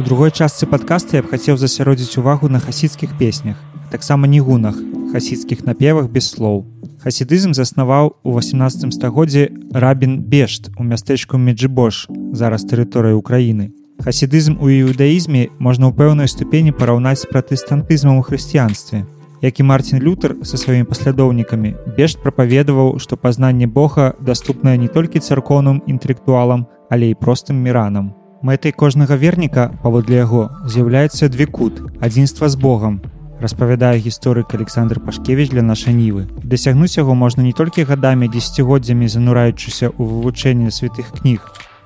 У 0.03 0.05
другой 0.05 0.31
частцы 0.35 0.67
падкаста 0.67 1.15
я 1.15 1.23
б 1.23 1.31
хацеў 1.31 1.55
засяродзіць 1.55 2.19
увагу 2.19 2.49
на 2.51 2.59
хасідскіх 2.59 3.15
песнях 3.15 3.55
таксама 3.87 4.27
нігунах 4.27 4.75
хасідскіх 5.13 5.63
напевах 5.63 6.09
без 6.11 6.27
слоў 6.27 6.57
хасідызм 7.03 7.53
заснаваў 7.55 8.11
у 8.19 8.33
18 8.35 8.91
стагоддзе 8.91 9.47
рабін 9.71 10.17
бешт 10.27 10.67
у 10.75 10.83
мястэчку 10.83 11.39
меджибош 11.39 12.11
зараз 12.35 12.67
тэрыторыя 12.67 13.15
Украіны. 13.15 13.71
Хасідызм 14.03 14.59
у 14.59 14.67
іудаізме 14.67 15.47
можна 15.59 15.87
ў 15.87 15.95
пэўнай 15.95 16.27
ступені 16.27 16.75
параўнаць 16.75 17.23
з 17.23 17.29
пратэстантызмам 17.31 18.19
у 18.19 18.25
хрысціянстве. 18.27 19.07
Як 19.39 19.59
і 19.59 19.63
Марцін 19.63 20.03
Лютер 20.03 20.35
са 20.43 20.59
сваімі 20.59 20.83
паслядоўнікамі 20.91 21.95
бешт 21.95 22.19
прапаведаваў 22.19 22.99
што 22.99 23.15
пазнанне 23.15 23.71
Бога 23.71 24.11
даступнае 24.19 24.75
не 24.75 24.91
толькі 24.91 25.23
царкоўным 25.23 25.79
інтэлектуалам 25.87 26.67
але 26.91 27.15
і 27.15 27.15
простым 27.15 27.63
міранам 27.63 28.11
мэтай 28.43 28.75
кожнага 28.75 29.15
верніка 29.15 29.71
паводле 29.81 30.19
яго 30.19 30.43
з'яўляецца 30.67 31.31
двекут 31.31 31.79
адзінства 32.03 32.49
з 32.51 32.59
Богом 32.59 32.99
распавядае 33.43 33.99
гісторык 34.03 34.55
Александр 34.55 34.99
Пашкевіч 34.99 35.49
для 35.51 35.61
нашай 35.61 35.93
нівы. 35.93 36.27
Дасягнуць 36.43 36.97
яго 36.97 37.15
можна 37.15 37.43
не 37.43 37.51
толькі 37.51 37.87
гадамі 37.87 38.27
дзесяцігоддзямі 38.27 39.07
занураючыся 39.07 39.91
ў 39.91 40.01
вывучэнні 40.03 40.71
святых 40.71 41.11
кніг, 41.19 41.39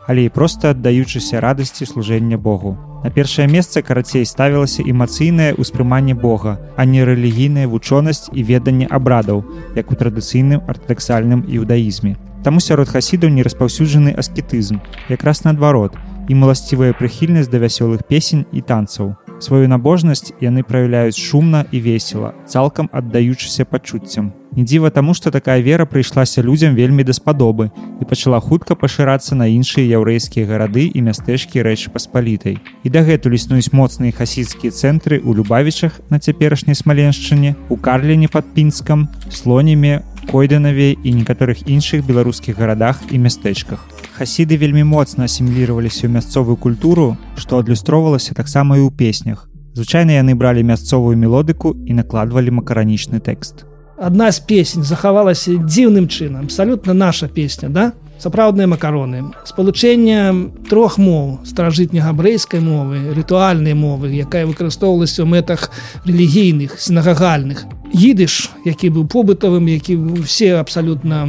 але 0.10 0.26
і 0.26 0.34
проста 0.34 0.74
аддаючыся 0.74 1.42
радасці 1.42 1.86
служэння 1.86 2.38
Богу. 2.38 2.78
На 3.06 3.10
першае 3.14 3.48
месца 3.48 3.82
карацей 3.82 4.26
ставілася 4.26 4.82
эмацыйнае 4.82 5.54
ўспрыманне 5.58 6.14
Бога, 6.14 6.58
а 6.78 6.86
не 6.86 7.06
рэлігійная 7.06 7.70
вучонасць 7.70 8.30
і 8.34 8.42
веданне 8.44 8.90
абрадаў, 8.90 9.46
як 9.78 9.92
у 9.92 9.96
традыцыйным 9.96 10.62
артадаксальным 10.66 11.46
іудаізме. 11.46 12.18
Таму 12.44 12.62
сярод 12.62 12.90
хасідаў 12.90 13.30
не 13.30 13.42
распаўсюджаны 13.46 14.14
аскетызм, 14.14 14.82
якраз 15.10 15.44
наадварот, 15.46 15.98
і 16.28 16.36
маласцівая 16.36 16.94
прыхільнасць 16.94 17.50
да 17.50 17.58
вясёлых 17.58 18.04
песень 18.08 18.46
і 18.52 18.62
танцаў. 18.62 19.16
Сваю 19.40 19.68
набожнасць 19.70 20.34
яны 20.42 20.64
праяўляюць 20.66 21.18
шумна 21.18 21.66
і 21.72 21.80
весела, 21.80 22.34
цалкам 22.50 22.90
аддаючыся 22.92 23.66
пачуццям. 23.66 24.34
Не 24.58 24.64
дзіва 24.64 24.90
таму, 24.90 25.14
што 25.14 25.30
такая 25.30 25.62
вера 25.62 25.86
прыйшлася 25.86 26.42
людзям 26.42 26.74
вельмі 26.74 27.04
даспадобы 27.06 27.70
і 28.02 28.06
пачала 28.10 28.40
хутка 28.42 28.74
пашырацца 28.74 29.36
на 29.36 29.46
іншыя 29.46 29.86
яўрэйскія 29.86 30.50
гарады 30.50 30.90
і 30.90 31.04
мястэчкі 31.06 31.62
рэчы 31.62 31.94
паспалітай. 31.94 32.58
І 32.82 32.90
дагэтуль 32.90 33.38
існуюць 33.38 33.70
моцныя 33.70 34.10
хасідскія 34.10 34.74
цэнтры 34.74 35.22
ў 35.22 35.38
любавічах 35.38 36.02
на 36.10 36.18
цяперашняй 36.18 36.74
смаленшчыне, 36.74 37.54
у 37.70 37.78
карліне 37.78 38.34
пад 38.34 38.50
пінскам, 38.58 39.06
слонеме, 39.30 40.02
койданаве 40.32 40.98
і 40.98 41.14
некаторых 41.14 41.70
іншых 41.70 42.02
беларускіх 42.02 42.58
гарадах 42.58 42.98
і 43.14 43.22
мястэчках 43.22 43.97
хасіды 44.18 44.58
вельмі 44.58 44.84
моцна 44.84 45.30
асіміліраваліся 45.30 46.10
ў 46.10 46.18
мясцовую 46.18 46.58
культуру 46.58 47.14
што 47.38 47.62
адлюстроўвалася 47.62 48.34
таксама 48.34 48.82
і 48.82 48.90
ў 48.90 48.92
песнях 48.92 49.46
Звычайна 49.78 50.18
яны 50.18 50.34
бралі 50.34 50.64
мясцовую 50.66 51.14
мелодыку 51.22 51.70
і 51.86 51.94
накладвалі 51.94 52.50
макаранічны 52.60 53.22
тэкст. 53.22 53.62
Адна 54.02 54.32
з 54.34 54.42
песень 54.42 54.82
захавалася 54.82 55.54
дзіўным 55.54 56.10
чынам, 56.10 56.50
абсалютна 56.50 56.98
наша 56.98 57.30
песня, 57.30 57.70
да? 57.70 57.94
сапраўдныя 58.18 58.66
макароны 58.66 59.20
спалучэння 59.46 60.34
трох 60.70 60.98
моў 60.98 61.46
стражытня 61.46 62.02
габрэйскай 62.02 62.62
мовы 62.66 63.14
рытуальнай 63.14 63.78
мовы 63.78 64.10
якая 64.18 64.50
выкарыстоўвалася 64.50 65.22
ў 65.22 65.30
мэтах 65.38 65.70
рэлігійных 66.10 66.82
сінагагальных 66.82 67.66
едыш 67.94 68.50
які 68.66 68.90
быў 68.90 69.08
побытавым 69.08 69.68
які 69.72 69.96
все 70.24 70.60
абсалютна 70.60 71.24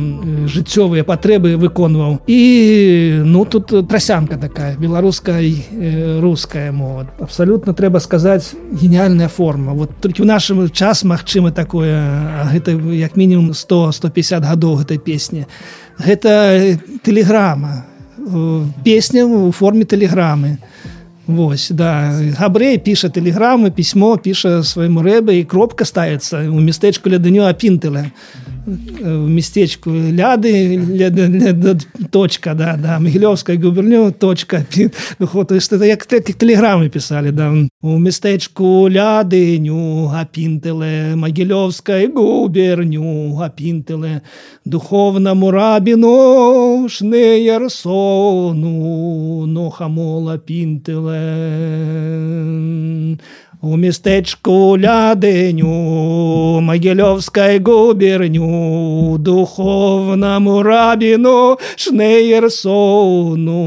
жыццёвыя 0.46 1.04
патрэбы 1.04 1.56
выконваў 1.56 2.20
і 2.26 2.40
ну 3.24 3.44
тут 3.44 3.72
трасянка 3.88 4.36
такая 4.36 4.76
беларуская 4.76 5.42
руская 6.20 6.72
мова 6.72 7.06
абсалютна 7.20 7.74
трэба 7.74 7.98
сказаць 7.98 8.54
гениальная 8.72 9.28
форма. 9.28 9.72
Вот 9.72 9.90
толькі 10.00 10.22
ў 10.22 10.26
нашым 10.26 10.70
час 10.70 11.04
магчыма 11.04 11.50
такое 11.52 11.94
гэта 12.52 12.74
як 12.94 13.16
мінімум 13.16 13.54
100 13.54 13.92
150 13.92 14.44
гадоў 14.44 14.82
гэтай 14.82 14.98
песні 14.98 15.46
гэта 15.98 16.78
тэлеграма 17.02 17.86
песня 18.84 19.24
у 19.24 19.50
форме 19.52 19.84
тэлеграмы 19.84 20.58
Вось 21.28 21.68
да. 21.76 22.16
Габрэй 22.40 22.78
піша 22.80 23.12
тэлеграмы 23.12 23.68
пісьмо 23.68 24.16
піша 24.16 24.62
свайму 24.64 25.04
рэбе 25.04 25.36
і 25.36 25.44
кропка 25.44 25.84
ставіцца 25.84 26.48
у 26.48 26.56
мястэчку 26.64 27.12
ля 27.12 27.20
дню 27.20 27.44
апінтыля 27.44 28.08
в 28.68 29.28
местечку 29.28 29.90
ляды 29.90 30.76
ля, 30.76 31.08
ля, 31.08 31.52
ля, 31.52 31.74
точка 32.10 32.54
да 32.54 32.76
да 32.76 32.98
мігілёўская 32.98 33.56
губерню 33.56 34.12
точка. 34.12 34.66
Ну, 35.18 35.46
есть 35.50 35.72
это 35.72 35.84
як 35.84 36.06
телеграмы 36.06 36.88
писали 36.88 37.30
да. 37.30 37.52
У 37.82 37.98
местечку 37.98 38.88
лядыню 38.88 40.10
апінтыле 40.12 41.16
магілёўскай 41.16 42.06
губерню 42.12 43.38
апінтыле 43.40 44.20
духовнаму 44.64 45.50
рабіну 45.50 46.88
шнеярсону 46.88 48.58
но 49.46 49.70
хамола 49.70 50.38
пінтыле 50.38 51.24
у 53.60 53.74
местечку 53.74 54.76
лядыню 54.78 56.60
магілёўскай 56.62 57.58
губерню 57.58 59.18
духовнаму 59.18 60.62
рабіну 60.62 61.58
шнеерсону 61.74 63.58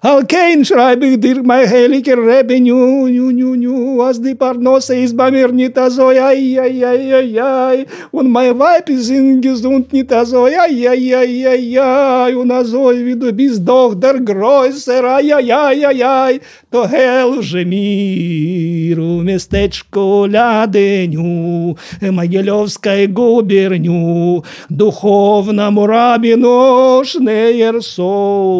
Алкейн 0.00 0.64
шрайбых 0.64 1.20
дыр 1.20 1.42
май 1.42 1.66
геликер 1.68 2.16
рэбеню 2.16 3.08
ню 3.12 4.00
аз 4.00 4.18
ды 4.24 4.34
парноса 4.34 5.04
избамир 5.04 5.52
не 5.52 5.68
тазой 5.68 6.16
ай-яй-яй-яй 6.16 7.88
он 8.12 8.30
май 8.30 8.52
вайп 8.52 8.88
изин 8.88 9.42
гезунт 9.42 9.92
не 9.92 10.02
тазой 10.02 10.54
ай-яй-яй-яй 10.54 12.32
у 12.32 12.44
назой 12.44 13.14
дох 13.58 13.96
дер 13.96 14.18
гройсер 14.22 15.04
ай-яй-яй-яй 15.04 16.40
то 16.70 16.88
хел 16.88 17.42
же 17.42 17.64
миру 17.64 19.22
местечку 19.26 20.26
лядыню 20.30 21.76
Магілёўскай 22.00 23.08
губерню 23.08 24.44
духовнаму 24.68 25.86
рабіну 25.86 27.02
шнеерсону 27.04 28.52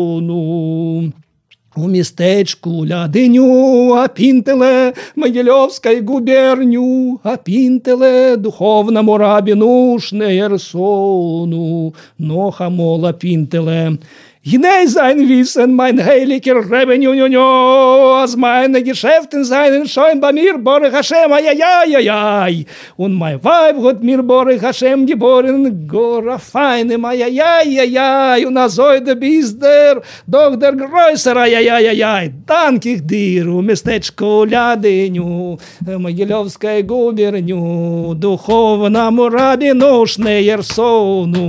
У 1.76 1.86
местечку 1.86 2.82
лядыню 2.84 3.94
апінтыле 3.94 4.92
Магілёўскай 5.14 6.02
губерню 6.02 7.20
апінтыле 7.22 8.34
духовнаму 8.36 9.18
рабіну 9.22 9.98
шнеерсону 10.02 11.94
Ноха 12.18 12.68
мола 12.70 13.12
пінтыле. 13.12 13.98
Hinein 14.42 14.88
sein 14.88 15.28
Wissen, 15.28 15.74
mein 15.76 16.02
heiliger 16.02 16.64
Rebbenjunjo, 16.70 18.14
als 18.22 18.34
meine 18.38 18.82
Geschäften 18.82 19.44
seien 19.44 19.86
schon 19.86 20.18
bei 20.18 20.32
mir, 20.32 20.56
Borech 20.56 20.94
Hashem, 20.94 21.30
ai, 21.30 21.50
ai, 21.50 22.10
ai, 22.10 22.64
Und 22.96 23.12
mein 23.16 23.38
Weib 23.44 23.76
hat 23.84 24.02
mir 24.02 24.22
Borech 24.22 24.62
Hashem 24.62 25.04
geboren, 25.04 25.86
Gora 25.86 26.38
feine, 26.38 26.94
ai, 27.04 27.22
ai, 27.22 27.38
ai, 27.38 27.80
ai, 27.80 27.98
ai, 27.98 28.46
und 28.46 28.56
als 28.56 28.78
heute 28.78 29.14
bist 29.14 29.60
der, 29.62 30.00
doch 30.26 30.56
der 30.56 30.72
größer, 30.72 31.36
ai, 31.36 31.56
ai, 31.56 31.70
ai, 31.70 31.90
ai, 31.90 32.02
ai. 32.02 32.32
Dank 32.46 32.86
ich 32.86 33.06
dir, 33.06 33.46
у 33.46 33.60
местечку 33.60 34.44
Лядыню, 34.44 35.58
Могилевской 35.84 36.82
губерню, 36.82 38.14
духовному 38.14 39.28
рабину 39.28 40.06
Шнеерсону. 40.06 41.40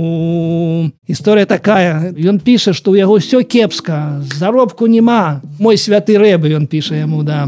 История 1.06 1.46
такая, 1.46 2.14
он 2.28 2.38
пишет, 2.38 2.81
што 2.82 2.90
ў 2.90 3.06
яго 3.06 3.22
ўсё 3.22 3.46
кепска 3.46 4.26
заробку 4.26 4.90
няма 4.90 5.38
мой 5.62 5.78
святы 5.78 6.18
рэбы 6.18 6.50
ён 6.50 6.66
піша 6.66 6.98
яму 6.98 7.22
да. 7.22 7.46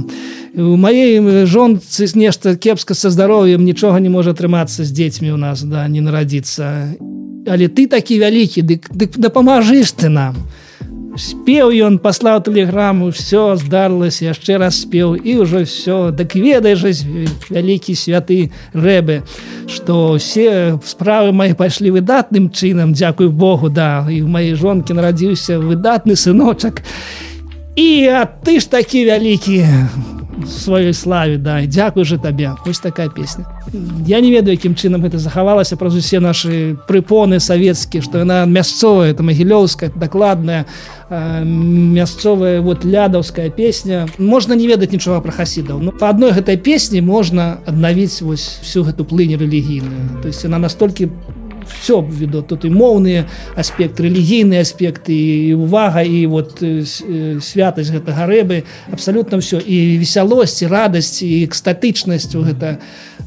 У 0.55 0.79
маей 0.79 1.18
жонцы 1.42 2.07
нешта 2.14 2.55
кепска 2.55 2.94
са 2.94 3.11
здароўем 3.11 3.66
нічога 3.66 3.99
не 3.99 4.07
можа 4.07 4.31
атрымацца 4.31 4.87
з 4.87 4.94
дзецьмі 4.94 5.35
у 5.35 5.40
нас 5.42 5.66
да 5.66 5.90
не 5.90 5.99
нарадзіцца. 5.99 6.94
Але 7.51 7.66
ты 7.66 7.90
такі 7.90 8.23
вялікі 8.23 8.62
дык 8.62 8.87
дык 8.94 9.18
дапамажыш 9.18 9.90
ты 9.99 10.07
нам 10.07 10.38
спеў 11.16 11.70
ён 11.70 11.98
паслаў 12.03 12.42
тэлеграму 12.46 13.11
все 13.14 13.57
здарылася 13.57 14.33
яшчэ 14.33 14.59
раз 14.59 14.83
спеў 14.83 15.14
і 15.14 15.44
ўжо 15.44 15.62
все 15.62 16.11
дык 16.11 16.35
ведай 16.35 16.74
жа 16.74 16.90
вялікі 17.50 17.94
святы 17.94 18.50
рэбы 18.74 19.22
што 19.70 20.18
все 20.18 20.79
справы 20.85 21.33
мои 21.33 21.55
пайшлі 21.55 21.94
выдатным 21.94 22.50
чынам 22.50 22.92
дзякуй 22.92 23.29
Богу 23.29 23.70
да 23.70 24.07
і 24.11 24.22
в 24.22 24.29
маей 24.29 24.55
жонкі 24.55 24.94
нарадзіўся 24.94 25.59
выдатны 25.59 26.16
сыночак. 26.16 26.83
І 27.77 28.07
а 28.07 28.27
ты 28.27 28.61
ж 28.61 28.70
такі 28.70 29.05
вялікі 29.07 29.64
сваёй 30.47 30.92
славе 30.92 31.38
да. 31.38 31.62
Дзякуй 31.66 32.05
же 32.05 32.18
табе 32.18 32.53
ось 32.66 32.79
такая 32.79 33.09
песня. 33.09 33.47
Я 34.07 34.20
не 34.20 34.31
ведаю 34.31 34.57
якім 34.57 34.75
чынам 34.75 35.03
гэта 35.03 35.18
захавалася 35.18 35.77
праз 35.77 35.94
усе 35.94 36.20
наши 36.20 36.77
прыпоны 36.88 37.40
савецкія 37.40 38.03
што 38.03 38.18
яна 38.18 38.44
мясцовая 38.47 39.11
это 39.12 39.23
магілёўская 39.23 39.92
дакладная 39.94 40.66
мясцовая 41.11 42.61
вот 42.61 42.85
лядаўская 42.85 43.51
песня. 43.51 44.09
Можна 44.18 44.55
не 44.55 44.66
ведаць 44.66 44.92
нічога 44.92 45.20
пра 45.20 45.33
хасідаў 45.33 45.79
но 45.79 45.92
по 45.92 46.09
адной 46.09 46.33
гэтай 46.33 46.57
песні 46.57 47.01
можна 47.01 47.59
аднавіць 47.66 48.23
вось 48.23 48.59
всю 48.62 48.85
гэту 48.85 49.05
плынь 49.05 49.37
рэлігійную 49.37 50.23
то 50.23 50.29
есть 50.29 50.44
она 50.44 50.59
настолькі 50.59 51.09
все 51.68 52.00
веду 52.00 52.42
тут 52.42 52.64
і 52.64 52.70
моўныя 52.70 53.24
аспект 53.57 54.00
рэлігійныя 54.00 54.61
аспекты 54.64 55.14
і 55.14 55.55
увага 55.55 56.03
і 56.03 56.27
вот 56.27 56.61
святасць 56.61 57.92
гэтага 57.94 58.27
рэбы 58.27 58.64
абсалютна 58.92 59.38
все 59.38 59.59
і 59.59 59.98
весялосць 59.98 60.62
і 60.62 60.70
радасць 60.70 61.22
і 61.22 61.44
экстатычнасцю 61.44 62.44
гэта 62.44 62.79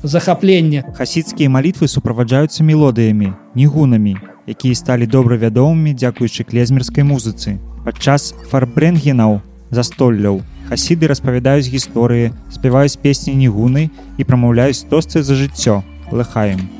захаплення 0.04 0.84
хасідскія 0.98 1.50
малітвы 1.50 1.88
суправаджаюцца 1.88 2.64
мелодыямі 2.64 3.34
нігунамі 3.56 4.18
якія 4.48 4.76
сталі 4.76 5.06
добра 5.06 5.36
вядомымі 5.36 5.92
дзякуючы 5.94 6.48
клезмерскай 6.48 7.04
музыцы. 7.04 7.60
Падчас 7.84 8.32
фарбрэнгенаў 8.48 9.44
застолляў 9.76 10.42
хасіды 10.72 11.12
распавядаюць 11.12 11.68
гісторыі 11.68 12.32
спяваюць 12.52 13.00
песні 13.04 13.36
нігуны 13.36 13.92
і 14.18 14.24
прамаўляюць 14.24 14.88
тосцы 14.88 15.22
за 15.22 15.36
жыццё. 15.36 15.84
Лыхаем 16.12 16.77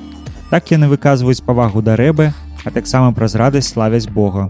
Так 0.50 0.72
яны 0.72 0.88
выказваюць 0.88 1.44
павагу 1.44 1.82
да 1.84 1.98
рэбы, 2.00 2.32
а 2.64 2.72
таксама 2.72 3.12
праз 3.12 3.36
радасць 3.36 3.74
славяць 3.76 4.08
Бога. 4.08 4.48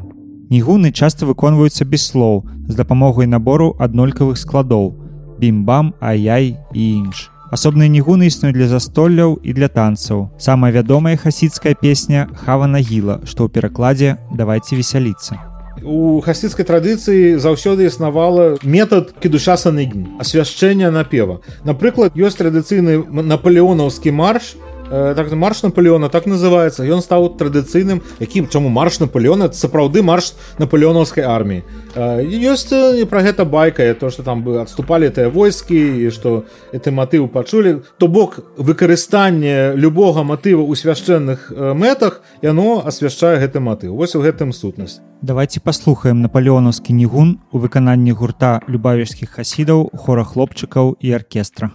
Нігуны 0.54 0.92
часта 0.94 1.26
выконваюцца 1.26 1.90
без 1.90 2.06
слоў 2.06 2.46
з 2.70 2.78
дапамогай 2.78 3.26
набору 3.26 3.74
аднолькавых 3.82 4.38
складоў: 4.38 4.94
бім-бам, 5.42 5.96
аяй 6.00 6.54
і 6.74 6.84
інш. 7.02 7.32
Асобныя 7.50 7.90
нігуны 7.90 8.30
існуюць 8.30 8.54
для 8.54 8.68
застолляў 8.70 9.40
і 9.42 9.58
для 9.58 9.74
танцаў. 9.74 10.30
Самая 10.38 10.72
вядомая 10.72 11.18
хасідская 11.18 11.74
песня 11.74 12.30
хава 12.46 12.68
нагіла, 12.68 13.26
што 13.26 13.48
ў 13.48 13.50
перакладзе 13.50 14.22
давайце 14.30 14.78
весяліцца. 14.78 15.42
У 15.82 16.22
хасідскай 16.22 16.66
традыцыі 16.66 17.42
заўсёды 17.42 17.90
існавала 17.90 18.58
метад 18.62 19.18
кідушаса 19.18 19.74
нігні, 19.74 20.22
асвяшчэння 20.22 20.94
напева. 20.94 21.42
Напрыклад, 21.66 22.14
ёсць 22.14 22.38
традыцыйны 22.38 23.02
напалеонаўскі 23.08 24.14
марш, 24.14 24.58
так 24.90 25.32
марш 25.32 25.64
наполеона 25.64 26.10
так 26.10 26.26
называется 26.26 26.84
ён 26.84 27.02
стаў 27.02 27.36
традыцыйным 27.38 28.02
якім 28.20 28.48
чаму 28.48 28.70
марш 28.70 29.00
наполеона? 29.00 29.52
Сапраўды 29.52 30.04
марш 30.04 30.34
наполеонаўскай 30.60 31.24
арміі 31.24 31.64
ёсць 31.98 32.72
не 32.72 33.06
пра 33.06 33.22
гэта 33.22 33.46
байка 33.46 33.94
то 33.94 34.10
что 34.10 34.24
там 34.24 34.44
бы 34.44 34.62
адступалі 34.62 35.10
тыя 35.10 35.30
войскі 35.30 35.76
і 35.76 36.10
што 36.12 36.46
это 36.72 36.92
матыву 36.92 37.28
пачулі 37.28 37.82
то 37.98 38.08
бок 38.08 38.40
выкарыстанне 38.58 39.74
любога 39.76 40.24
матыву 40.24 40.64
ў 40.64 40.76
свяшчэнных 40.76 41.52
мэтах 41.76 42.22
яно 42.42 42.84
асвяшчае 42.86 43.40
гэты 43.40 43.60
матыў 43.60 43.96
вось 43.96 44.16
у 44.16 44.22
гэтым 44.22 44.54
сутнасць 44.54 45.02
давайте 45.22 45.60
паслухаем 45.60 46.22
наполеонаўскі 46.22 46.94
нігун 46.94 47.40
у 47.52 47.60
выкананні 47.60 48.12
гурта 48.12 48.62
любавежскіх 48.68 49.36
хасідаў 49.40 49.90
хора 49.94 50.24
хлопчыкаў 50.24 50.96
і 51.00 51.12
аркестра 51.12 51.72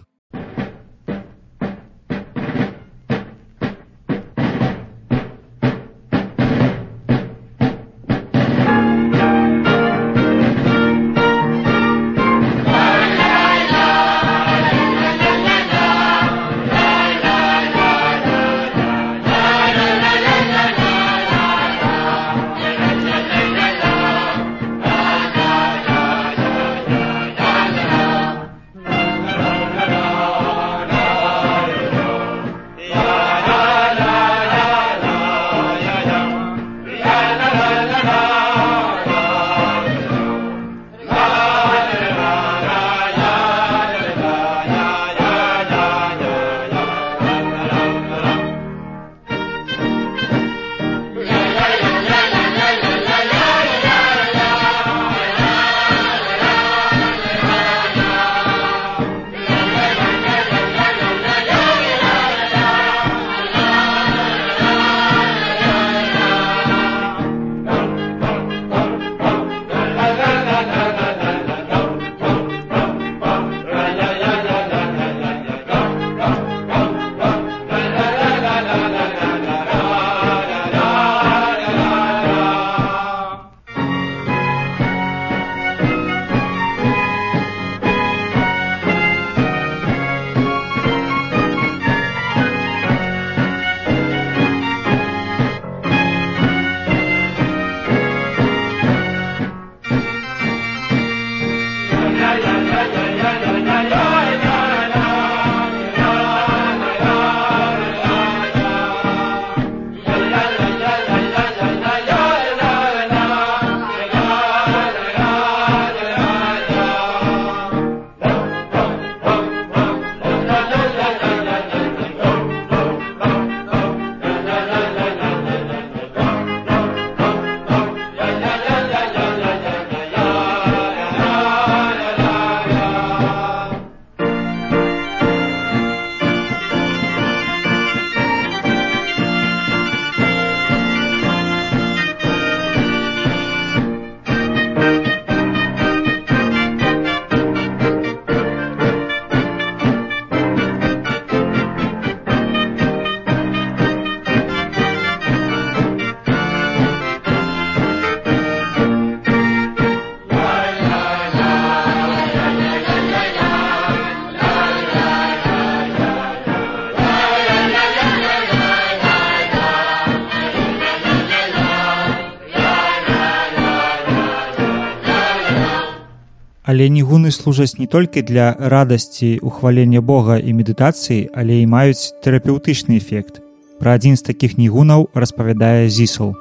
Але 176.72 176.88
нігуны 176.88 177.28
служаць 177.36 177.76
не 177.76 177.84
толькі 177.84 178.22
для 178.24 178.56
радасці 178.56 179.44
ухвалення 179.44 180.00
Бога 180.00 180.38
і 180.40 180.56
медытацыі, 180.56 181.28
але 181.36 181.60
і 181.60 181.68
маюць 181.68 182.16
тэрапеўтычны 182.24 182.96
эфект. 182.96 183.44
Пра 183.76 184.00
адзін 184.00 184.16
з 184.16 184.24
такіх 184.24 184.56
нігунаў 184.56 185.12
распавядае 185.12 185.92
зісал. 185.92 186.32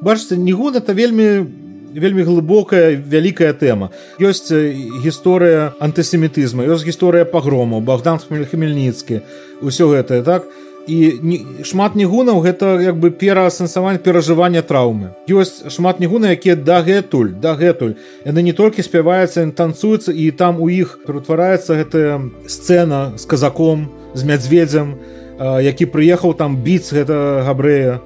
бачыце 0.00 0.36
нігун 0.36 0.76
это 0.76 0.94
вельмі 0.94 1.44
вельмі 1.92 2.22
глыбокая 2.22 2.94
вялікая 2.94 3.52
тэма 3.52 3.90
ёсць 4.22 4.54
э, 4.54 4.72
гісторыя 5.02 5.74
антысемітызма 5.82 6.64
ёсць 6.64 6.86
гісторыя 6.86 7.26
пагрому 7.26 7.80
богдан 7.82 8.22
хмельніцкі 8.22 9.20
ўсё 9.60 9.90
гэтае 9.90 10.22
так 10.22 10.46
і 10.86 11.20
не, 11.22 11.38
шмат 11.64 11.94
нігунаў 11.94 12.40
гэта 12.40 12.80
як 12.80 12.96
бы 12.96 13.10
пераасэнсаванне 13.10 14.00
перажывання 14.00 14.62
траўмы. 14.62 15.12
Ёсць 15.28 15.68
шмат 15.68 16.00
нігуна 16.00 16.32
якія 16.32 16.56
дагэтуль 16.56 17.36
дагэтуль. 17.36 17.94
Яны 18.24 18.40
не 18.42 18.52
толькі 18.52 18.82
спяваюцца 18.82 19.46
танцуюцца 19.52 20.12
і 20.12 20.30
там 20.30 20.60
у 20.60 20.68
іх 20.68 21.00
ператвараецца 21.06 21.76
гэтая 21.76 22.20
сцэна 22.48 23.16
з 23.16 23.24
казаком 23.26 23.88
з 24.14 24.24
мядзведзям 24.24 24.96
які 25.40 25.86
прыехаў 25.88 26.36
там 26.36 26.60
біць 26.60 26.92
гэта 26.92 27.44
габрэя 27.48 28.00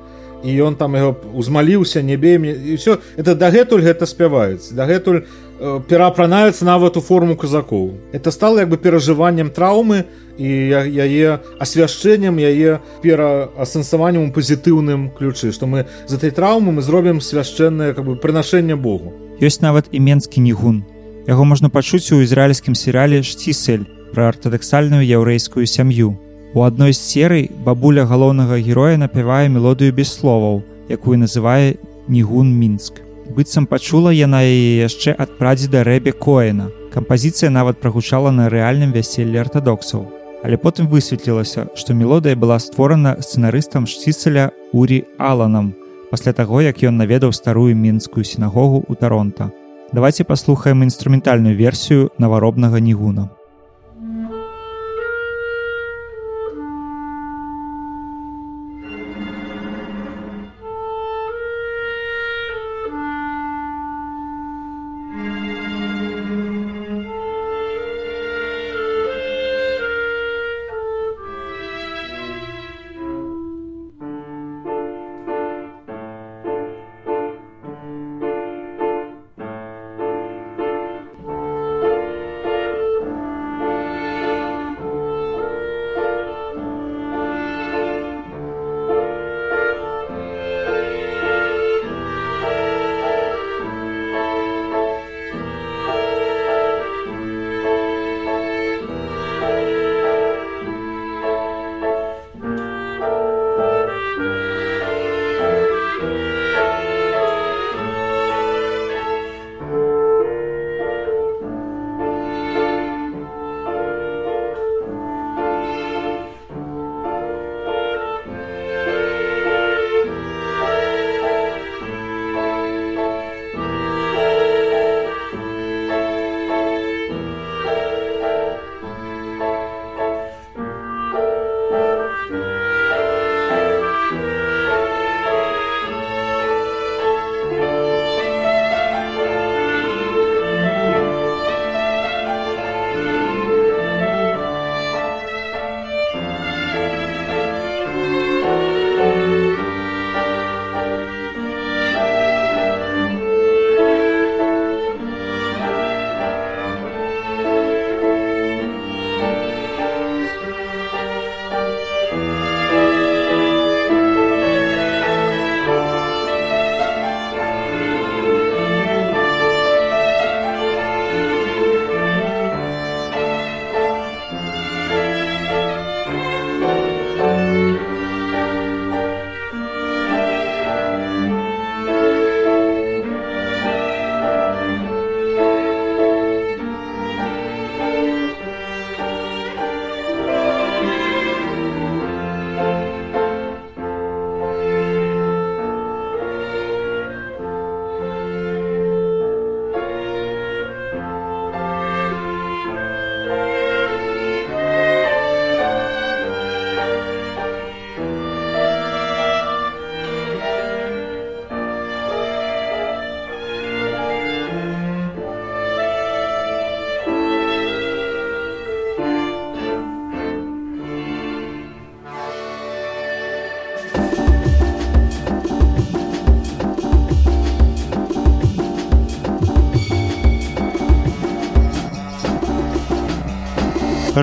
і 0.45 0.51
ён 0.61 0.77
там 0.77 0.95
яго 0.95 1.17
узмаліўся 1.35 2.03
не 2.03 2.17
бей 2.17 2.39
мне 2.39 2.53
і 2.53 2.77
все. 2.77 2.99
Это 3.17 3.35
дагэтуль 3.35 3.83
гэта 3.83 4.07
спяваюць 4.07 4.71
дагэтуль 4.71 5.25
пераапранаюцца 5.65 6.65
нават 6.65 6.97
у 6.97 7.01
форму 7.01 7.37
казакоў 7.37 7.97
это 8.13 8.31
стало 8.31 8.61
як 8.61 8.69
бы 8.69 8.77
перажываннем 8.77 9.49
траўмы 9.49 10.05
і 10.37 10.49
яе 10.85 11.41
асвяшчэннем 11.59 12.37
яе 12.37 12.81
пераасэнсаваннем 13.01 14.29
у 14.29 14.33
пазітыўным 14.33 15.09
ключы 15.17 15.53
што 15.57 15.67
мы 15.67 15.87
за 16.07 16.17
этой 16.21 16.31
траўмы 16.37 16.73
мы 16.73 16.83
зробім 16.83 17.21
свяшчэннае 17.21 17.95
как 17.95 18.05
бы 18.05 18.17
прынашэнне 18.17 18.77
Богу. 18.77 19.15
Ёсць 19.41 19.65
нават 19.65 19.89
іменскі 19.89 20.45
нігун 20.45 20.85
яго 21.25 21.45
можна 21.49 21.73
пачуць 21.73 22.13
у 22.13 22.21
ізраільскім 22.21 22.77
серыяле 22.77 23.23
шцісель 23.25 23.89
пра 24.13 24.29
артадаксальную 24.35 25.01
яўрэйскую 25.01 25.65
сям'ю 25.65 26.13
у 26.53 26.63
адной 26.69 26.93
з 26.93 27.01
серый 27.01 27.49
бабуля 27.65 28.05
галоўнага 28.05 28.61
героя 28.61 29.01
напявае 29.01 29.49
мелодыю 29.49 29.97
без 29.97 30.13
словаў 30.13 30.61
якую 30.93 31.17
называе 31.25 31.81
нігун 32.09 32.53
мінск 32.53 33.04
быццам 33.35 33.67
пачула 33.67 34.13
яна 34.15 34.41
яе 34.47 34.87
яшчэ 34.87 35.15
ад 35.19 35.35
прадзеда 35.39 35.83
рэбе 35.89 36.13
коена 36.27 36.71
кампазіцыя 36.95 37.51
нават 37.51 37.81
прагучала 37.83 38.31
на 38.31 38.47
рэальным 38.47 38.95
вяселлі 38.95 39.43
артадоксаў. 39.43 40.07
Але 40.45 40.57
потым 40.61 40.87
высветлілася 40.87 41.67
што 41.75 41.99
мелодыя 41.99 42.39
была 42.39 42.59
створана 42.63 43.17
сцэнарыстам 43.19 43.91
шціцеля 43.91 44.51
урі 44.73 45.05
аланам 45.19 45.75
пасля 46.11 46.33
таго 46.33 46.63
як 46.63 46.83
ён 46.87 47.01
наведаў 47.03 47.33
старую 47.35 47.75
мінскую 47.75 48.25
сінагогу 48.25 48.85
ў 48.87 48.95
таронта. 48.95 49.51
Давайте 49.93 50.25
паслухаем 50.25 50.83
інструментальную 50.83 51.57
версію 51.57 52.11
наваробнага 52.19 52.79
нігуна 52.79 53.31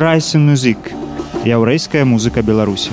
Райсен 0.01 0.49
музык 0.49 0.77
яўрэйская 1.45 2.01
музыка 2.09 2.41
беларусі. 2.41 2.89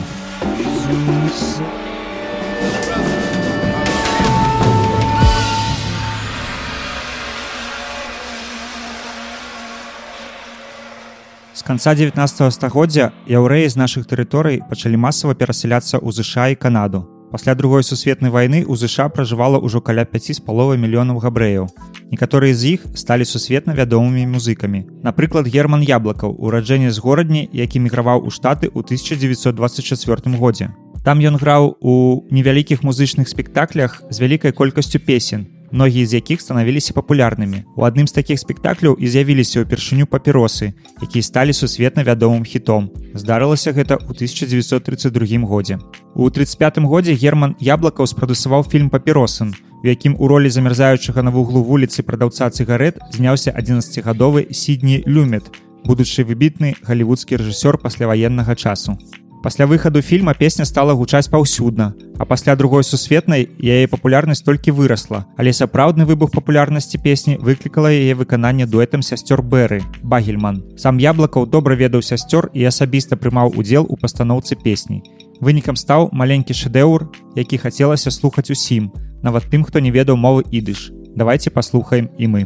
З 11.56 11.64
канца 11.64 11.96
19 11.96 12.52
стагоддзя 12.52 13.12
яўрэі 13.24 13.72
з 13.72 13.80
нашых 13.80 14.04
тэрыторый 14.04 14.60
пачалі 14.68 15.00
масава 15.00 15.32
перасяляцца 15.32 15.96
ў 15.96 16.12
ЗША 16.12 16.52
і 16.52 16.60
канаду 16.60 17.08
Пасля 17.30 17.54
другой 17.54 17.84
сусветнай 17.84 18.30
вайны 18.32 18.64
ў 18.64 18.72
ЗША 18.72 19.12
пражывала 19.12 19.60
ўжо 19.60 19.84
каля 19.84 20.08
5 20.08 20.32
з 20.32 20.40
паловай 20.40 20.80
мільёнаў 20.80 21.20
габрэяў. 21.20 21.68
Некаторыя 22.08 22.56
з 22.56 22.80
іх 22.80 22.86
сталі 22.96 23.28
сусветна 23.28 23.76
вядомымі 23.76 24.24
музыкамі. 24.32 24.88
Напрыклад, 25.04 25.44
Герман 25.44 25.84
Яблакаў, 25.84 26.32
ураджэнне 26.40 26.88
з 26.88 26.98
горадні, 27.04 27.44
які 27.52 27.84
міграваў 27.84 28.24
у 28.24 28.32
штаты 28.32 28.72
ў 28.72 28.80
1924 28.80 30.40
годзе. 30.40 30.72
Там 31.04 31.20
ён 31.20 31.36
граў 31.36 31.76
у 31.84 32.24
невялікіх 32.32 32.80
музычных 32.80 33.28
спектаклях 33.28 34.00
з 34.08 34.16
вялікай 34.20 34.56
колькасцю 34.56 34.96
песен, 34.96 35.57
многія 35.70 36.06
з 36.06 36.14
якіх 36.14 36.40
станавіліся 36.40 36.92
папулярнымі. 36.92 37.64
У 37.76 37.84
адным 37.84 38.06
з 38.06 38.12
такіх 38.12 38.40
спектакляў 38.40 38.96
і 38.98 39.06
з'явіліся 39.06 39.62
ўпершыню 39.62 40.06
папіросы, 40.06 40.72
якія 41.02 41.22
сталі 41.22 41.52
сусветна 41.52 42.02
вядомым 42.02 42.44
хітом. 42.44 42.90
Здарылася 43.14 43.72
гэта 43.72 44.00
ў 44.00 44.12
1932 44.16 45.46
годзе. 45.46 45.78
У 46.14 46.30
35 46.30 46.78
годзе 46.88 47.14
Герман 47.14 47.54
Яблакаў 47.60 48.06
спрадусаваў 48.06 48.64
фільм 48.64 48.88
папіросен, 48.90 49.54
у 49.84 49.86
якім 49.86 50.16
у 50.18 50.28
ролі 50.28 50.50
замярзаючага 50.50 51.22
на 51.22 51.30
вуглу 51.30 51.62
вуліцы 51.62 52.02
прадаўца 52.02 52.50
цыгарэт 52.50 52.98
зняўся 53.14 53.54
11гадовы 53.54 54.52
сідні 54.52 55.04
люмет, 55.06 55.52
будучы 55.84 56.24
выбітны 56.24 56.74
галівудскі 56.82 57.38
рэжысёр 57.38 57.78
пасляваеннага 57.78 58.56
часу. 58.56 58.98
Пасля 59.42 59.66
выхаду 59.66 60.02
фільма 60.02 60.34
песня 60.34 60.64
стала 60.64 60.94
гучаць 60.94 61.28
паўсюдна, 61.28 61.94
а 62.18 62.24
пасля 62.24 62.56
другой 62.56 62.82
сусветнай 62.82 63.48
яе 63.62 63.86
папулярнасць 63.86 64.42
толькі 64.42 64.74
вырасла, 64.74 65.26
але 65.36 65.52
сапраўдны 65.52 66.04
выбух 66.04 66.32
папулярнасці 66.34 66.98
песні 66.98 67.38
выклікала 67.38 67.86
яе 67.86 68.14
выкананне 68.18 68.66
дуэтам 68.66 69.02
сясцёр 69.02 69.42
бэры 69.42 69.82
багельман. 70.02 70.64
Сам 70.76 70.98
яблакаў 70.98 71.46
добра 71.46 71.78
ведаў 71.78 72.02
сясцёр 72.02 72.50
і 72.52 72.66
асабіста 72.66 73.16
прымаў 73.16 73.54
удзел 73.54 73.86
у 73.88 73.96
пастаноўцы 73.96 74.58
песні. 74.58 75.02
Вынікам 75.40 75.76
стаў 75.76 76.10
маленькі 76.12 76.52
шэдэўр 76.52 77.06
які 77.38 77.58
хацелася 77.58 78.10
слухаць 78.10 78.50
усім 78.50 78.90
нават 79.22 79.46
тым 79.50 79.62
хто 79.62 79.78
не 79.78 79.94
ведаў 79.94 80.16
мовы 80.16 80.42
ідыш. 80.50 80.90
Давайте 81.14 81.50
паслухаем 81.50 82.10
і 82.18 82.26
мы. 82.26 82.42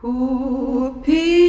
Купите 0.00 1.39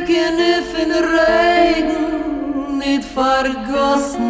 Trinken 0.00 0.38
if 0.38 0.74
in 0.78 0.92
Regen 0.92 2.78
nicht 2.78 3.04
vergossen 3.04 4.20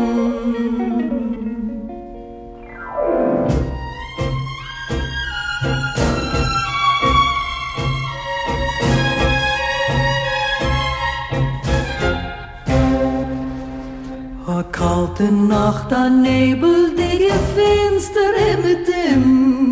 A 14.47 14.63
kalte 14.73 15.31
Nacht, 15.31 15.93
a 15.93 16.09
Nebel, 16.09 16.95
die 16.97 17.31
Fenster 17.55 18.21
mit 18.65 18.89
dem 18.89 19.70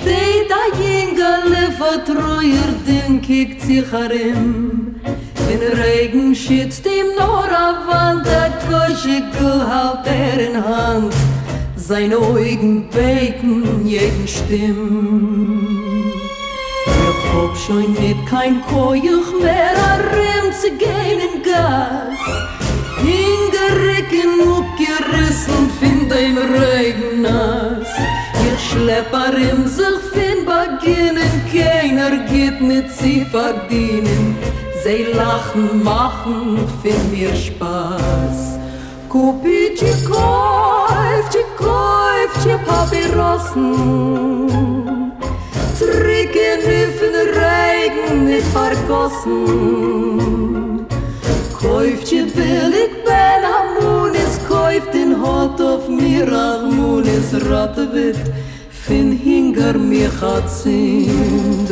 Steht 0.00 0.50
a 0.50 0.64
Jüngerle, 0.80 1.72
vertreuer, 1.72 2.70
den 2.86 3.20
kickt 3.20 3.60
sich 3.60 3.84
herim. 3.92 4.98
Wenn 5.46 5.60
Regen 5.78 6.34
schützt 6.34 6.86
ihm 6.86 7.08
nur 7.16 7.44
a 7.44 7.86
Wand, 7.86 8.24
der 8.24 8.50
Kosche 8.66 9.22
halt 9.68 10.06
er 10.06 10.38
in 10.48 10.64
Hand. 10.64 11.14
Seine 11.76 12.16
Augen 12.16 12.88
beten 12.88 13.86
jeden 13.86 14.26
Stimm. 14.26 16.12
Ich 16.86 17.32
hab 17.34 17.56
schon 17.58 17.92
nicht 17.92 18.26
kein 18.26 18.62
Kojuch 18.62 19.38
mehr, 19.42 19.76
a 19.76 19.96
Rimm 20.14 20.52
zu 20.52 20.70
gehen 20.78 21.20
in 21.28 21.42
Gas. 21.42 22.20
Hingericken 23.02 24.40
gerissen 24.78 25.70
find 25.78 26.10
im 26.12 26.38
Regen 26.38 27.22
nass 27.22 28.19
Ihr 28.44 28.58
Schlepper 28.58 29.32
im 29.36 29.66
sich 29.66 30.00
fin 30.12 30.44
beginnen, 30.44 31.32
keiner 31.52 32.16
geht 32.30 32.60
mit 32.60 32.90
sie 32.90 33.24
verdienen. 33.24 34.36
Sie 34.82 35.04
lachen, 35.12 35.82
machen 35.84 36.58
für 36.82 36.98
mir 37.14 37.34
Spaß. 37.34 38.58
Kupi, 39.08 39.74
tschi, 39.76 39.92
kauf, 40.06 41.28
tschi, 41.30 41.44
kauf, 41.58 42.30
tschi, 42.40 42.54
papirossen. 42.66 43.70
Trick 45.78 46.34
in 46.34 46.60
Hüfen, 46.68 47.14
Regen, 47.40 48.16
nicht 48.26 48.48
vergossen. 48.48 50.59
kauft 51.70 52.12
ihr 52.12 52.26
billig 52.36 52.92
ben 53.06 53.42
amun 53.58 54.14
es 54.24 54.34
kauft 54.48 54.92
den 54.94 55.12
hot 55.22 55.60
auf 55.60 55.88
mir 55.88 56.28
amun 56.32 57.04
es 57.18 57.28
rote 57.48 57.84
wird. 57.92 58.26
Fin 58.84 59.12
hinger 59.24 59.74
mir 59.90 60.10
hat 60.20 60.48
sind. 60.50 61.68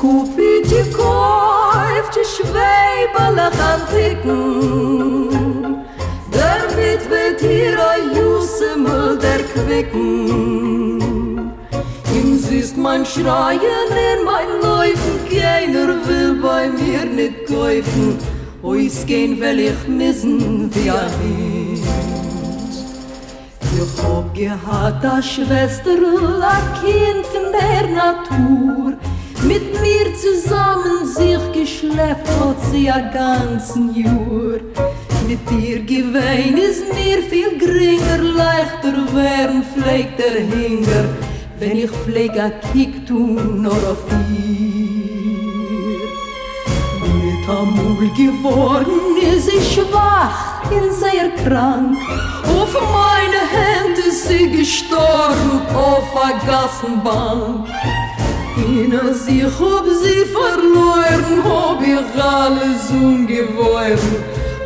Kupit 0.00 0.68
ihr 0.78 0.88
kauft 0.98 2.14
ihr 2.20 2.28
schwei 2.34 2.96
balachantik 3.16 4.18
der 6.34 6.62
mit 6.78 7.02
wird 7.12 7.40
ihr 7.42 7.76
jusemol 8.16 9.18
der 9.24 9.42
quicken. 9.52 10.54
Ist 12.64 12.76
mein 12.78 13.04
Schreien 13.04 13.90
in 14.08 14.20
mein 14.24 14.50
Läufen, 14.62 15.16
keiner 15.28 15.88
will 16.06 16.32
bei 16.40 16.68
mir 16.68 17.04
nicht 17.04 17.46
kaufen. 17.46 18.43
Ois 18.64 19.04
gehen 19.04 19.38
will 19.40 19.60
ich 19.60 19.86
missen 19.86 20.74
wie 20.74 20.90
ein 20.90 21.10
Kind. 21.20 21.86
Ich 23.76 24.02
hab 24.02 24.34
gehad 24.34 25.04
a 25.04 25.20
Schwester 25.20 25.98
a 26.40 26.58
Kind 26.80 27.26
von 27.32 27.52
der 27.52 27.86
Natur. 28.02 28.94
Mit 29.42 29.66
mir 29.82 30.06
zusammen 30.16 31.04
sich 31.04 31.44
geschleppt 31.52 32.26
hat 32.40 32.56
sie 32.72 32.90
a 32.90 33.00
ganzen 33.00 33.94
Jür 33.94 34.60
Mit 35.28 35.40
dir 35.50 35.80
gewein 35.82 36.56
ist 36.56 36.84
mir 36.94 37.22
viel 37.30 37.58
geringer 37.58 38.22
Leichter 38.40 38.96
wärm 39.14 39.62
pflegt 39.62 40.18
der 40.18 40.40
Hinger. 40.40 41.04
Wenn 41.58 41.76
ich 41.76 41.90
pfleg 41.90 42.38
a 42.38 42.48
Kick 42.72 43.06
tun 43.06 43.60
nur 43.60 43.72
auf 43.72 44.04
ihr. 44.10 44.54
Mit 44.54 44.73
Amul 47.46 48.08
geworden 48.16 49.16
ist 49.20 49.50
sie 49.50 49.60
schwach, 49.60 50.62
bin 50.70 50.90
sehr 50.90 51.28
krank. 51.44 51.98
Auf 52.42 52.72
meine 52.72 53.42
Hände 53.54 54.00
ist 54.08 54.28
sie 54.28 54.50
gestorben 54.50 55.60
auf 55.74 56.04
der 56.14 56.38
Gassenbank. 56.46 57.68
Inne 58.56 59.12
sich 59.12 59.42
hab 59.42 59.84
sie 60.02 60.24
verloren, 60.32 61.44
hab 61.44 61.82
ich 61.82 62.22
alles 62.22 62.90
ungewollen. 62.90 63.98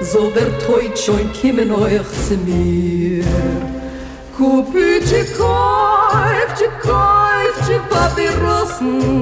So 0.00 0.30
der 0.30 0.56
Teut 0.60 0.96
schon 0.96 1.30
kommen 1.40 1.72
euch 1.72 2.08
zu 2.28 2.36
mir. 2.36 3.24
Kupitje 4.36 5.24
kaufte, 5.36 6.68
kaufte 6.80 7.80
Papyrossen. 7.90 9.17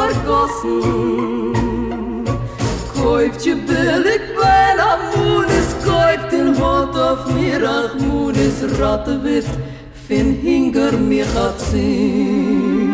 vergossen. 0.00 1.54
Kauft 2.94 3.44
je 3.44 3.54
billig 3.54 4.22
weil 4.36 4.78
am 4.92 5.02
Mundes 5.14 5.68
kauft 5.84 6.32
den 6.32 6.48
Hot 6.58 6.94
auf 6.96 7.22
mir 7.34 7.60
ach 7.78 7.94
Mundes 8.06 8.58
ratte 8.78 9.14
wird 9.22 9.50
fin 10.06 10.28
hinger 10.42 10.92
mir 11.10 11.26
hat 11.34 11.60
sind. 11.60 12.90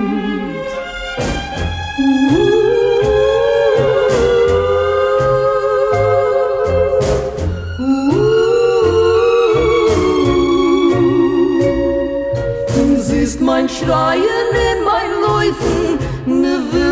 Siehst 13.08 13.40
mein 13.40 13.68
Schreien 13.68 14.50
in 14.70 14.78
mein 14.90 15.10
Läufen, 15.26 15.85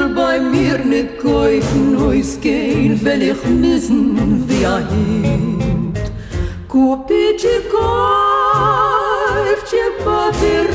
bei 0.08 0.40
mir 0.40 0.78
nit 0.78 1.18
kaufen 1.18 1.94
neus 1.94 2.38
gehen 2.40 2.98
wenn 3.02 3.22
ich 3.22 3.44
missen 3.44 4.44
wir 4.48 4.78
hin 4.78 5.94
kupit 6.68 7.44
ich 7.44 7.70
kauf 7.70 9.58
chip 9.70 9.94
papier 10.04 10.66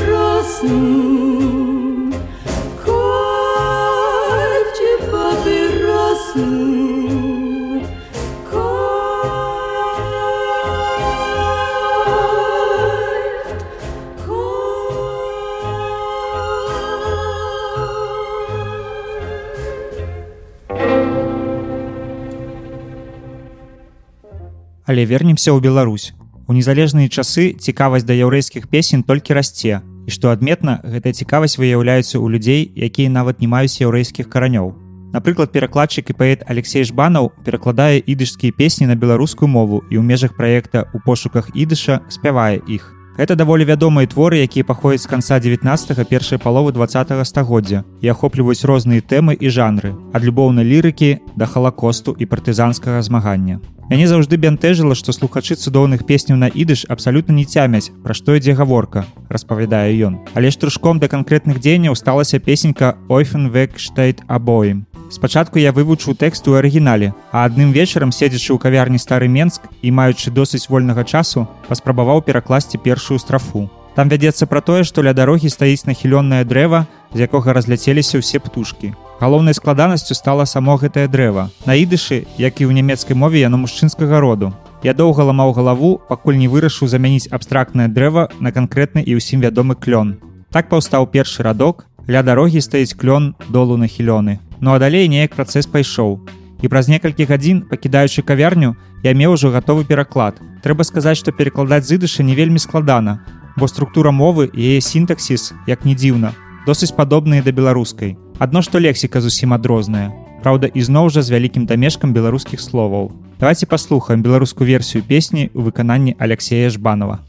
Але 24.90 25.04
вернемся 25.06 25.54
ў 25.54 25.62
Беларусь. 25.62 26.10
У 26.50 26.52
незалежныя 26.52 27.06
часы 27.06 27.54
цікавасць 27.54 28.02
да 28.02 28.10
яўрэйскіх 28.10 28.66
песень 28.66 29.06
толькі 29.06 29.38
расце. 29.38 29.86
І 29.86 30.10
што 30.10 30.34
адметна, 30.34 30.82
гэтая 30.82 31.14
цікавасць 31.14 31.62
выяўляецца 31.62 32.18
ў 32.18 32.26
людзей, 32.26 32.66
якія 32.74 33.06
нават 33.06 33.38
не 33.38 33.46
маюць 33.46 33.78
яўрэйскіх 33.78 34.26
каранёў. 34.26 34.74
Напрыклад, 35.14 35.54
перакладчык 35.54 36.10
і 36.10 36.18
паэт 36.18 36.42
Алексей 36.50 36.82
Жбанаў 36.82 37.30
перакладае 37.46 38.02
ідышскія 38.02 38.50
песні 38.50 38.90
на 38.90 38.98
беларускую 38.98 39.46
мову 39.46 39.86
і 39.94 39.94
ў 39.94 40.02
межах 40.02 40.34
праекта 40.34 40.90
ў 40.90 40.98
пошуках 41.06 41.54
ідыша 41.54 42.02
спявае 42.10 42.58
іх. 42.66 42.90
Гэта 43.14 43.38
даволі 43.38 43.70
вядомыя 43.70 44.10
творы, 44.10 44.42
якія 44.42 44.66
паходзяць 44.66 45.06
з 45.06 45.10
канца 45.14 45.38
19 45.38 46.02
першай 46.10 46.42
паловы 46.42 46.74
два 46.74 46.90
стагоддзя 46.90 47.86
і 48.02 48.10
ахопліваюць 48.10 48.66
розныя 48.66 49.06
тэмы 49.06 49.38
і 49.38 49.54
жанры 49.54 49.94
ад 50.10 50.26
любоўнай 50.26 50.66
лірыкі 50.66 51.22
да 51.38 51.46
халакосту 51.46 52.10
і 52.18 52.26
партызанскага 52.26 52.98
змагання. 53.06 53.62
Мяне 53.90 54.06
заўжды 54.06 54.38
бянтэжыла, 54.38 54.94
што 54.94 55.10
слухачы 55.10 55.56
цудоўных 55.58 56.04
песняў 56.06 56.36
на 56.38 56.46
ідыш 56.46 56.84
абсалютна 56.94 57.34
не 57.34 57.42
цямяць, 57.42 57.90
пра 58.04 58.14
што 58.14 58.36
ідзе 58.38 58.54
гаворка, 58.54 59.02
распавядае 59.26 59.90
ён. 60.06 60.20
Але 60.38 60.54
ж 60.54 60.62
трушком 60.62 61.02
да 61.02 61.10
канкрэтных 61.10 61.58
дзеянняў 61.58 61.98
сталася 61.98 62.38
песенька 62.38 62.94
Ойфен 63.10 63.50
Векштейт 63.50 64.22
абоім. 64.30 64.86
Спачатку 65.10 65.58
я 65.58 65.74
вывучыў 65.74 66.14
тэкст 66.14 66.46
у 66.46 66.54
арыгінале, 66.54 67.10
а 67.34 67.42
адным 67.50 67.74
вечарам 67.74 68.14
седзячы 68.14 68.54
ў 68.54 68.62
кавярні 68.62 69.02
стары 69.02 69.26
Менск 69.26 69.66
і 69.82 69.90
маючы 69.90 70.30
досыць 70.30 70.70
вольнага 70.70 71.02
часу, 71.02 71.50
паспрабаваў 71.66 72.22
перакласці 72.22 72.78
першую 72.78 73.18
страфу. 73.18 73.66
Там 73.98 74.06
вядзецца 74.06 74.46
пра 74.46 74.62
тое, 74.62 74.86
што 74.86 75.02
ля 75.02 75.18
дарогі 75.18 75.50
стаіць 75.50 75.90
нахілёнае 75.90 76.46
дрэва, 76.46 76.86
з 77.10 77.26
якога 77.26 77.58
разляцеліся 77.58 78.22
ўсе 78.22 78.38
птушкі. 78.38 78.94
Галоўнай 79.20 79.52
складанасцю 79.52 80.14
стала 80.14 80.46
само 80.46 80.78
гэтае 80.80 81.04
дрэва. 81.04 81.50
На 81.68 81.76
ідышы, 81.76 82.24
як 82.40 82.64
і 82.64 82.64
ў 82.64 82.72
нямецкай 82.72 83.12
мове 83.12 83.44
яно 83.44 83.60
мужчынскага 83.60 84.16
роду. 84.16 84.56
Я 84.80 84.96
доўга 84.96 85.28
ламаў 85.28 85.52
галаву, 85.52 86.00
пакуль 86.08 86.40
не 86.40 86.48
вырашыў 86.48 86.88
замяніць 86.88 87.28
абстрактнае 87.28 87.92
дрэва 87.92 88.32
на 88.40 88.48
канкрэтны 88.48 89.04
і 89.04 89.20
ўсім 89.20 89.44
вядомы 89.44 89.76
клён. 89.76 90.16
Так 90.48 90.72
паўстаў 90.72 91.04
першы 91.12 91.44
радок, 91.44 91.84
ля 92.08 92.24
дарогі 92.24 92.64
стаіць 92.64 92.96
клён 92.96 93.36
долу 93.52 93.76
нахілёны. 93.76 94.40
Ну 94.64 94.72
а 94.72 94.80
далей 94.80 95.04
неяк 95.04 95.36
працэс 95.36 95.68
пайшоў. 95.68 96.24
І 96.64 96.72
праз 96.72 96.88
некалькі 96.88 97.28
гадзін, 97.28 97.68
пакідаючы 97.68 98.24
кавярню, 98.24 98.72
я 99.04 99.12
меў 99.12 99.36
ужо 99.36 99.52
гатовы 99.52 99.84
пераклад. 99.84 100.40
Трэба 100.64 100.80
сказаць, 100.80 101.20
што 101.20 101.28
перакладаць 101.28 101.84
зыдыша 101.84 102.24
не 102.24 102.32
вельмі 102.32 102.56
складана, 102.56 103.20
бо 103.60 103.68
структура 103.68 104.16
мовы 104.16 104.48
і 104.48 104.64
яе 104.64 104.80
сінтаксіс, 104.80 105.52
як 105.68 105.84
не 105.84 105.92
дзіўна, 105.92 106.32
досыць 106.64 106.96
падобныя 106.96 107.44
да 107.44 107.52
беларускай. 107.52 108.16
Адно 108.39 108.61
што 108.61 108.79
лексіка 108.79 109.21
зусім 109.21 109.53
адрозная. 109.55 110.11
Праўда, 110.45 110.67
ізноў 110.67 111.09
жа 111.09 111.21
з 111.25 111.33
вялікім 111.33 111.65
дамешкам 111.65 112.13
беларускіх 112.13 112.61
словаў. 112.61 113.11
Давайте 113.39 113.65
паслухаем 113.65 114.21
беларускую 114.21 114.67
версію 114.67 115.03
песні 115.03 115.49
ў 115.51 115.59
выкананні 115.67 116.15
Алексея 116.19 116.69
Жбанова. 116.69 117.19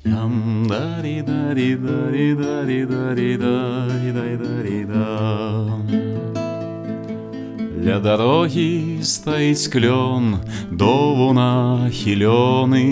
Ля 7.82 7.97
дарогі 7.97 9.01
стаіць 9.01 9.65
клён 9.73 10.38
дову 10.69 11.34
нахілёны 11.34 12.86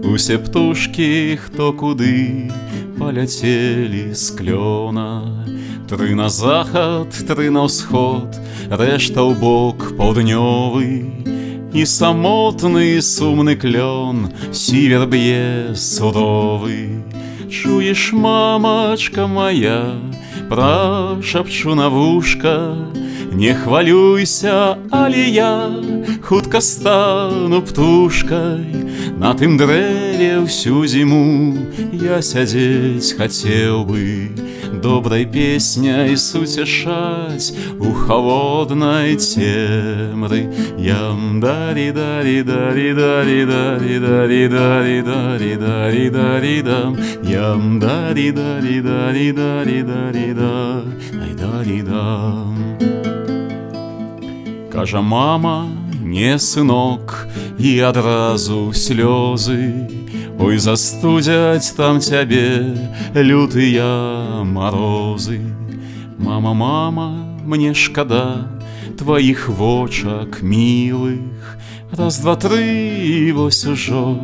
Усе 0.00 0.38
птушкі, 0.40 1.36
хто 1.36 1.76
куды 1.76 2.48
паляцелі 2.96 4.16
з 4.16 4.32
клёна. 4.32 5.44
Тры 5.84 6.16
на 6.16 6.32
захад, 6.32 7.12
тры 7.28 7.52
на 7.52 7.68
ўсход, 7.68 8.32
рэшта 8.72 9.20
ў 9.28 9.36
бок 9.36 9.92
паўднёвы 10.00 11.68
І 11.76 11.84
самотны 11.84 13.04
сумны 13.04 13.60
клён 13.60 14.32
сівер 14.56 15.04
б'е 15.04 15.76
судовы 15.76 17.04
Чуеш 17.52 18.16
мамачка 18.16 19.28
моя, 19.28 20.00
прашапчу 20.48 21.74
на 21.74 21.88
вушка, 21.88 22.74
Не 23.32 23.54
хвалюйся, 23.54 24.76
але 24.90 25.28
я 25.28 25.70
хутка 26.22 26.60
стану 26.60 27.62
птушкай 27.62 28.66
На 29.18 29.34
тым 29.34 29.58
дрэве 29.60 30.40
ўсю 30.42 30.86
зіму 30.88 31.54
я 31.92 32.22
сядзець 32.24 33.14
хацеў 33.18 33.84
бы 33.84 34.32
добрай 34.83 35.25
песняй 35.25 36.17
суцяшаць 36.17 37.53
у 37.79 37.93
холоднай 37.93 39.15
цемры 39.15 40.49
Ям 40.77 41.39
дарі 41.39 41.91
дарі 41.91 42.43
дарі 42.43 42.93
дарі 42.93 43.45
дарі 43.45 43.99
дарі 43.99 44.47
дарі 44.49 45.01
дарі 45.03 45.55
дарі 45.55 46.09
дарі 46.09 46.61
дам 46.61 46.97
Ям 47.23 47.79
дарі 47.79 48.31
дарі 48.31 48.81
дарі 48.81 49.31
дарі 49.31 49.79
дарі 49.83 50.29
да 50.33 50.83
Ай 51.23 51.33
дарі 51.33 51.81
дам 51.81 52.55
Кажа 54.73 55.01
мама, 55.01 55.69
не 56.01 56.37
сынок 56.39 57.27
і 57.59 57.79
адразу 57.79 58.73
слёзы 58.73 59.87
Ой 60.38 60.58
застудзяць 60.58 61.74
там 61.76 61.98
цябе 62.00 62.74
лютыя 63.14 64.44
марозы 64.44 65.40
Мама, 66.18 66.54
мама, 66.54 67.08
мне 67.44 67.74
шкада 67.74 68.46
тваіх 68.98 69.48
вочак 69.48 70.42
мілых 70.42 71.58
Раз 71.90 72.20
два 72.20 72.36
тры 72.36 73.32
вось 73.34 73.64
ужо 73.66 74.14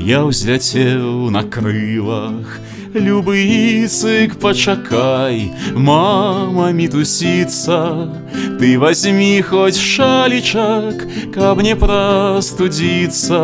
я 0.00 0.24
ўзляцеў 0.24 1.28
на 1.30 1.44
крылах, 1.44 2.58
Любы 2.92 3.86
цык 3.86 4.34
пачакай, 4.42 5.52
мама 5.76 6.72
мітусіцца, 6.72 8.10
Ты 8.58 8.78
возьми 8.78 9.40
хоть 9.42 9.78
шалічак, 9.78 11.06
каб 11.32 11.62
не 11.62 11.76
прастудзіцца 11.78 13.38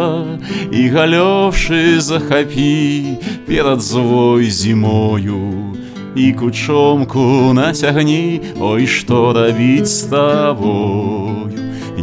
і 0.72 0.82
галёўшы 0.90 2.00
захапі 2.00 3.22
перад 3.46 3.80
злой 3.80 4.50
зімою. 4.50 5.76
І 6.16 6.32
кучомку 6.32 7.52
нацягні, 7.54 8.40
Ой, 8.58 8.86
што 8.86 9.32
рабіць 9.32 9.94
з 9.94 10.10
табою. 10.10 11.25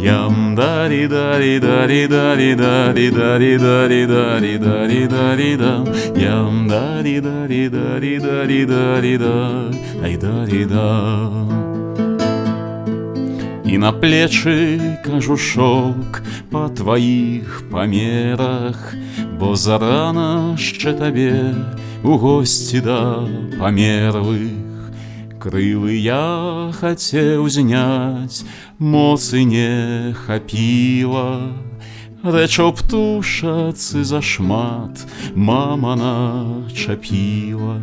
Ям 0.04 0.54
дарі 0.54 1.08
дарі 1.08 1.58
дарі 1.60 2.06
дарі 2.08 2.56
дарі 2.56 3.10
дарі 3.10 3.56
дарі 3.56 4.06
дарі 4.06 4.58
дарі 4.58 5.06
дарі 5.08 5.56
да 5.56 5.80
Ям 6.20 6.68
дарі 6.68 7.20
дарі 7.20 7.68
дарі 7.68 8.18
дарі 8.18 8.66
дарі 8.66 9.16
да 9.16 9.36
Ай 10.04 10.16
дарі 10.20 10.64
да 10.68 10.88
І 13.64 13.78
на 13.78 13.92
плечы 13.96 14.76
кажушок 15.00 16.20
па 16.52 16.68
тваіх 16.68 17.64
памерах, 17.72 18.92
Бо 19.40 19.56
зарана 19.56 20.52
яшчэ 20.52 20.92
табе 21.00 21.56
у 22.04 22.20
госці 22.20 22.84
да 22.84 23.24
памерлых 23.56 24.63
крылы 25.44 25.92
я 26.00 26.72
хацеў 26.72 27.44
зняць 27.52 28.48
моцы 28.80 29.44
не 29.44 30.16
хапіла. 30.16 31.52
Рэчаў 32.24 32.72
птушацы 32.78 34.04
зашмат 34.08 35.04
мама 35.36 35.92
начапіла. 36.00 37.76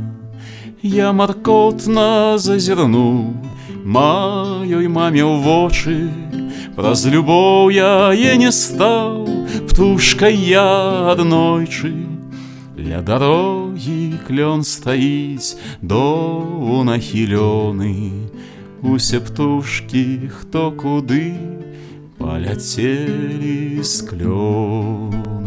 Я 0.82 1.14
маркотна 1.14 2.41
зазірну 2.41 3.38
маёй 3.86 4.89
маме 4.89 5.22
ў 5.22 5.38
вочы. 5.45 6.09
Праз 6.74 7.05
любоў 7.05 7.70
я 7.70 8.09
е 8.09 8.34
не 8.41 8.49
стаў 8.49 9.30
птушкай 9.70 10.34
я 10.34 11.14
аднойчы 11.14 12.11
Ля 12.82 13.02
дороги 13.04 14.18
клен 14.26 14.64
стоит, 14.64 15.56
до 15.84 16.82
нахилений, 16.84 18.28
Усе 18.82 19.20
птушки 19.20 20.32
кто 20.42 20.72
куды 20.72 21.36
полетели 22.18 23.84
с 23.84 24.02
клен. 24.02 25.41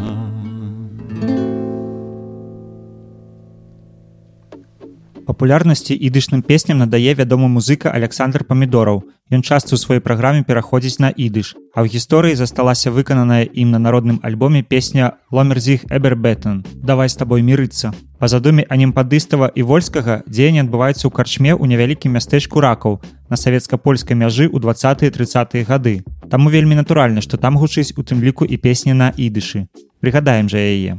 Папулярнасці 5.24 5.96
ідышным 5.96 6.44
песням 6.44 6.84
надае 6.84 7.16
вядомы 7.18 7.48
музыка 7.48 7.90
александр 7.90 8.44
памідораў 8.44 9.02
Ён 9.32 9.40
часта 9.40 9.72
ў 9.72 9.80
сваёй 9.80 10.04
праграме 10.04 10.44
пераходзіць 10.44 11.00
на 11.00 11.08
ідыш 11.08 11.56
а 11.72 11.82
ў 11.82 11.88
гісторыі 11.88 12.36
засталася 12.36 12.92
выкананая 12.92 13.48
ім 13.48 13.72
на 13.72 13.80
народным 13.80 14.20
альбоме 14.22 14.62
песня 14.62 15.16
ломерзіх 15.32 15.88
эбербетон 15.88 16.62
давай 16.76 17.08
з 17.08 17.16
табой 17.16 17.40
мірыцца 17.40 17.96
па 18.24 18.28
задуме 18.28 18.64
анімпадыстава 18.68 19.50
і 19.52 19.62
вольскага 19.68 20.22
дзеянне 20.28 20.62
адбываецца 20.64 21.08
ў 21.08 21.12
карчме 21.12 21.52
ў 21.52 21.64
невялікім 21.72 22.16
мястэчку 22.16 22.60
ракаў 22.64 22.96
на 23.28 23.36
савецка-польскай 23.36 24.16
мяжы 24.16 24.48
ў 24.48 24.64
20 24.64 25.12
30 25.12 25.68
гады. 25.68 26.00
Таму 26.30 26.48
вельмі 26.48 26.80
натуральна 26.80 27.20
што 27.20 27.36
там 27.36 27.60
гучыць 27.60 27.92
у 27.96 28.04
тым 28.04 28.24
ліку 28.24 28.48
і 28.48 28.56
песні 28.56 28.96
на 28.96 29.12
ідышы. 29.12 29.68
Прыгадаем 30.00 30.48
жа 30.48 30.60
яе. 30.60 30.96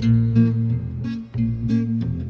Laat 0.00 2.21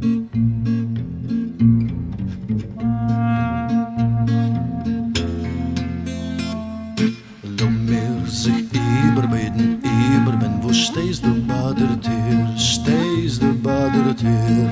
Badertier. 14.22 14.70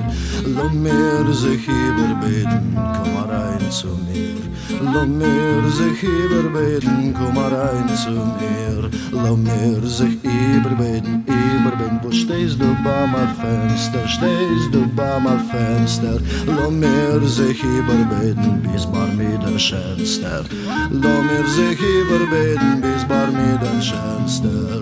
Laat 0.55 0.73
meer 0.73 1.33
sich 1.33 1.67
überbeten, 1.67 2.75
komm 2.75 3.29
rein 3.29 3.71
zu 3.71 3.87
mir. 3.87 4.39
Laat 4.81 5.09
meer 5.09 5.69
sich 5.69 6.03
überbeten, 6.03 7.13
komm 7.13 7.37
rein 7.37 7.89
zu 7.95 8.11
mir. 8.11 8.89
Laat 9.11 9.37
meer 9.37 9.81
sich 9.87 10.17
überbeten, 10.23 11.23
überbeten, 11.27 11.99
wo 12.01 12.11
stehst 12.11 12.59
du, 12.59 12.75
bei 12.83 13.07
mein 13.07 13.29
Fenster, 13.35 14.07
stehst 14.07 14.73
du, 14.73 14.87
bei 14.95 15.19
mein 15.19 15.39
Fenster. 15.51 16.19
Laat 16.47 16.71
meer 16.71 17.21
sich 17.27 17.63
überbeten, 17.63 18.61
bis 18.63 18.85
bar 18.85 19.07
mir 19.07 19.37
den 19.37 19.59
Schönster. 19.59 20.43
Laat 20.91 21.23
mir 21.27 21.47
sich 21.47 21.79
überbeten, 21.79 22.81
bis 22.81 23.05
bar 23.05 23.27
mir 23.27 23.57
den 23.57 23.81
Schönster. 23.81 24.81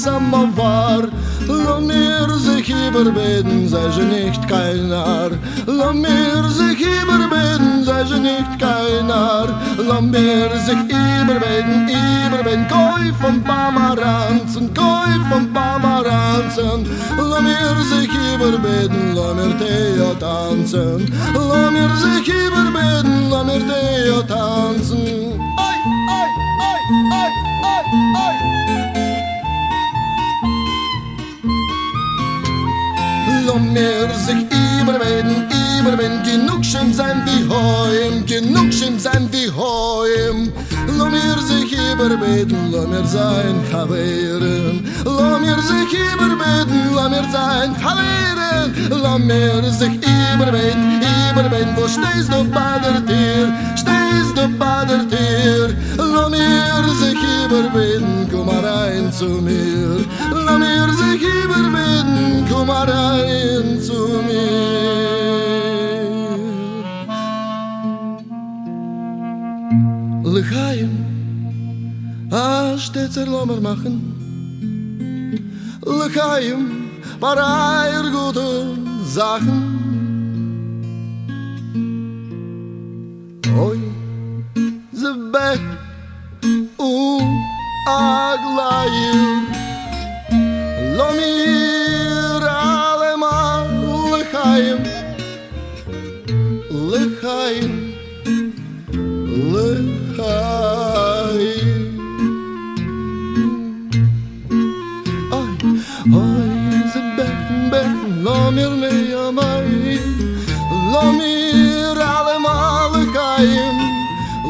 Samovar. 0.00 1.10
La 1.46 1.78
Mirze 1.78 2.62
Kiberbeten, 2.62 3.68
sei 3.68 3.90
sie 3.90 4.04
nicht 4.04 4.48
keiner. 4.48 5.30
La 5.66 5.92
Mirze 5.92 6.74
Kiberbeten, 6.74 7.84
sei 7.84 8.04
sie 8.06 8.18
nicht 8.18 8.58
keiner. 8.58 9.46
La 9.76 10.00
Mirze 10.00 10.74
Kiberbeten, 10.88 11.86
Iberben, 11.88 12.66
Koi 12.68 13.12
von 13.20 13.42
Pomeranzen, 13.42 14.72
Koi 14.72 15.12
von 15.28 15.52
Pomeranzen. 15.52 16.86
La 17.18 17.40
Mirze 17.42 18.08
Kiberbeten, 18.08 19.14
la 19.14 19.34
mir 19.34 19.54
Theo 19.58 20.14
tanzen. 20.18 21.12
La 21.34 21.70
Mirze 21.70 22.22
Kiberbeten, 22.24 23.30
la 23.30 23.44
mir 23.44 23.60
Theo 23.68 24.22
tanzen. 24.22 25.36
Oi, 25.68 25.76
oi, 26.18 26.30
oi, 26.68 26.80
oi, 27.10 27.12
oi, 27.12 27.30
oi. 27.74 28.89
Laat 33.60 33.72
mir 33.72 34.08
sich 34.14 34.46
überreden, 34.80 35.46
überreden, 35.80 36.22
genug 36.22 36.64
schön 36.64 36.92
sein 36.94 37.22
wie 37.26 37.46
heim, 37.52 38.24
genug 38.24 38.72
schön 38.72 38.98
sein 38.98 39.28
wie 39.30 39.50
heim. 39.50 40.52
לא 40.88 41.06
מרזיחי 41.10 41.94
ברביתן, 41.98 42.70
לא 42.72 42.86
מרזיין 42.86 43.62
חברן. 43.70 44.76
לא 45.06 45.38
מרזיחי 45.38 46.16
ברביתן, 46.18 46.94
לא 46.94 47.08
מרזיין 47.08 47.74
חברן. 47.74 48.70
לא 48.90 49.18
מרזיחי 49.18 50.36
ברביתן, 50.38 51.00
אי 51.02 51.34
ברביתן, 51.34 51.74
wo 51.76 51.88
stehst 51.88 52.30
du 52.32 52.44
bei 52.56 52.78
der 52.84 52.98
Tür, 53.10 53.46
stehst 53.76 54.34
du 54.36 54.44
bei 54.58 54.84
der 54.90 55.02
Tür. 55.12 55.68
לא 55.98 56.28
מרזיחי 56.30 57.48
ברביתן, 57.50 58.24
komm 58.30 58.48
rein 58.48 59.06
zu 59.18 59.30
mir. 59.46 60.04
לא 60.32 60.58
מרזיחי 60.58 61.46
ברביתן, 61.48 62.44
komm 62.50 62.70
rein 62.70 63.80
zu 63.86 64.00
mir. 64.26 65.49
lechaim 70.40 70.92
a 72.32 72.76
shtetz 72.82 73.16
lomer 73.26 73.60
machen. 73.60 73.96
Lechaim 75.98 76.62
par 77.20 77.38
eier 77.38 78.06
gute 78.16 78.48
sachen 79.14 79.62
oi 83.66 83.80
ze 85.00 85.12
bet 85.32 85.64
u 86.78 86.92
aglaim 87.98 89.20
lo 90.96 91.08
mi 91.18 91.59
lamir 108.50 108.72
mi 108.72 109.10
yamay 109.10 109.98
Lamir 110.92 111.96
alma 111.96 112.92
lıkayım 112.92 113.76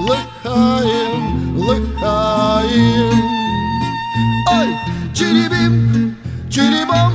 Lıkayım, 0.09 1.22
lıkayım 1.68 3.20
Ay 4.46 4.68
çiribim, 5.14 6.16
çiribam 6.51 7.12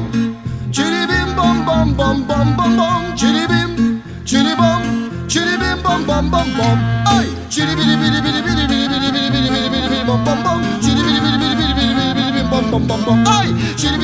Çiribim 0.71 1.37
bam 1.37 1.67
bam 1.67 1.97
bam 1.97 2.29
bam 2.29 2.57
bam 2.57 2.77
bam 2.77 3.15
Çiribim, 3.15 4.01
çiribam 4.25 4.81
Çiribim 5.27 5.83
bam 5.83 6.07
bam 6.07 6.31
bam 6.31 6.47
bam 6.59 6.79
Ay 7.17 7.25
çiribiri 7.49 7.99
biri 8.01 8.23
biri 8.23 8.45
biri 8.45 8.69
biri 8.69 8.91
biri 8.93 9.13
biri 9.13 9.33
biri 9.33 9.71
biri 9.73 9.91
biri 9.91 10.07
bam 10.07 10.25
bam 10.25 10.45
bam 10.45 10.61
Çiribiri 10.81 11.19
biri 11.23 11.39
biri 11.41 11.57
biri 11.59 11.75
biri 11.77 12.15
biri 12.15 12.33
biri 12.33 12.51
bam 12.51 12.71
bam 12.71 12.89
bam 12.89 12.99
bam 13.07 13.33
Ay 13.39 13.47
çiribiri 13.77 13.94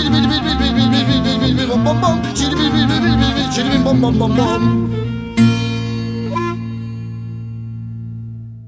чирибири, 2.36 2.70
бири, 2.72 2.88
бири, 2.88 3.00
бири, 3.00 3.16
бири, 3.18 3.34
бири, 3.36 3.56
чирибим, 3.56 3.84
бом, 3.84 4.02
бом, 4.02 4.18
бом, 4.18 4.36
бом. 4.36 4.92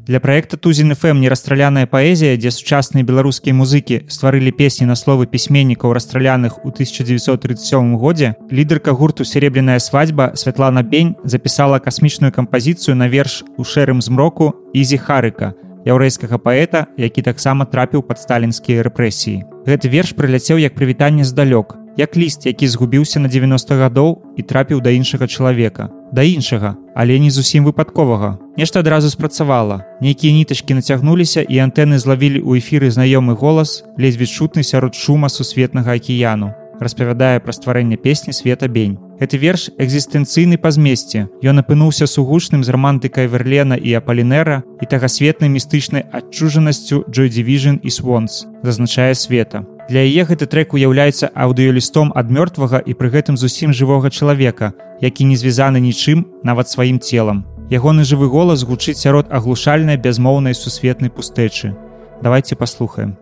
Для 0.06 0.20
праекта 0.20 0.58
тузін 0.60 0.92
фм 1.00 1.22
нерастраляная 1.24 1.88
паэзія 1.88 2.36
дзе 2.36 2.52
сучасныя 2.52 3.08
беларускія 3.08 3.56
музыкі 3.56 4.02
стварылі 4.12 4.52
песні 4.52 4.84
на 4.84 4.98
словы 5.00 5.32
пісьменнікаў 5.32 5.96
расстраляных 5.96 6.60
у 6.68 6.76
1937 6.76 7.96
годзе 7.96 8.36
лідарка 8.52 8.92
гурту 8.92 9.24
серебряная 9.24 9.80
свадьба 9.80 10.36
Святлана 10.36 10.84
бень 10.84 11.16
запісала 11.24 11.80
касмічную 11.80 12.34
кампазіцыю 12.36 13.00
на 13.00 13.08
верш 13.08 13.46
у 13.56 13.64
шэрым 13.64 14.04
змроку 14.04 14.52
ізі 14.76 15.00
харыка 15.00 15.56
яўрэйскага 15.88 16.36
паэта 16.36 16.92
які 17.00 17.24
таксама 17.24 17.64
трапіў 17.64 18.04
пад 18.04 18.20
сталінскія 18.20 18.84
рэпрэсіі 18.84 19.48
гэты 19.64 19.88
верш 19.88 20.12
прыляцеў 20.20 20.60
як 20.60 20.76
прывітанне 20.76 21.24
здалёк 21.24 21.80
як 21.98 22.18
ліст 22.18 22.46
які 22.46 22.68
згубіўся 22.68 23.20
на 23.20 23.28
90 23.28 23.76
гадоў 23.76 24.22
і 24.38 24.42
трапіў 24.42 24.82
да 24.82 24.90
іншага 24.90 25.28
чалавека. 25.28 25.90
Да 26.12 26.24
іншага 26.24 26.76
але 26.96 27.20
не 27.20 27.30
зусім 27.32 27.66
выпадковага. 27.66 28.38
Нешта 28.58 28.80
адразу 28.80 29.10
спрацавала. 29.10 29.84
Нейкія 30.02 30.34
нітачкі 30.34 30.74
нацягнуліся 30.74 31.42
і 31.42 31.58
антэны 31.58 31.98
злавілі 31.98 32.42
ў 32.42 32.62
эфіры 32.62 32.94
знаёмы 32.94 33.34
голас 33.34 33.84
ледзьве 33.98 34.26
чутны 34.26 34.64
сярод 34.64 34.96
шума 34.96 35.30
сусветнага 35.30 35.94
акіяну 35.94 36.54
распавядае 36.84 37.40
пра 37.40 37.56
стварэнне 37.56 37.98
песні 37.98 38.34
света 38.34 38.68
бень 38.68 38.98
гэты 39.20 39.40
верш 39.42 39.70
экзістэнцыйны 39.80 40.60
па 40.62 40.72
змесце 40.76 41.28
ён 41.42 41.64
апынуўся 41.64 42.08
сугучным 42.08 42.64
з 42.64 42.76
рамантыкай 42.76 43.28
верлена 43.28 43.76
і 43.76 43.98
апалінера 44.00 44.64
і 44.82 44.86
тагасветнай 44.86 45.50
містычнай 45.50 46.06
адчужанасцю 46.12 47.06
Джой 47.10 47.30
Division 47.30 47.80
і 47.82 47.90
свонс 47.90 48.46
зазначае 48.64 49.16
света 49.16 49.66
Для 49.90 50.00
яе 50.08 50.24
гэты 50.24 50.48
трэк 50.48 50.74
уяўляецца 50.78 51.28
аўдыёлістом 51.36 52.14
ад 52.16 52.32
мёртвага 52.32 52.80
і 52.80 52.96
пры 52.96 53.12
гэтым 53.12 53.36
зусім 53.36 53.76
жывога 53.76 54.08
чалавека, 54.08 54.72
які 55.04 55.28
не 55.28 55.36
звязаны 55.36 55.84
нічым 55.84 56.24
нават 56.44 56.72
сваім 56.72 57.04
целам. 57.04 57.44
Ягоны 57.68 58.08
жывы 58.08 58.32
голас 58.32 58.64
гучыць 58.64 59.00
сярод 59.00 59.28
аглушальнай 59.28 60.00
бязмоўнай 60.00 60.56
сусветнай 60.56 61.12
пустэчы. 61.12 61.76
Давайте 62.24 62.56
паслухаем. 62.56 63.18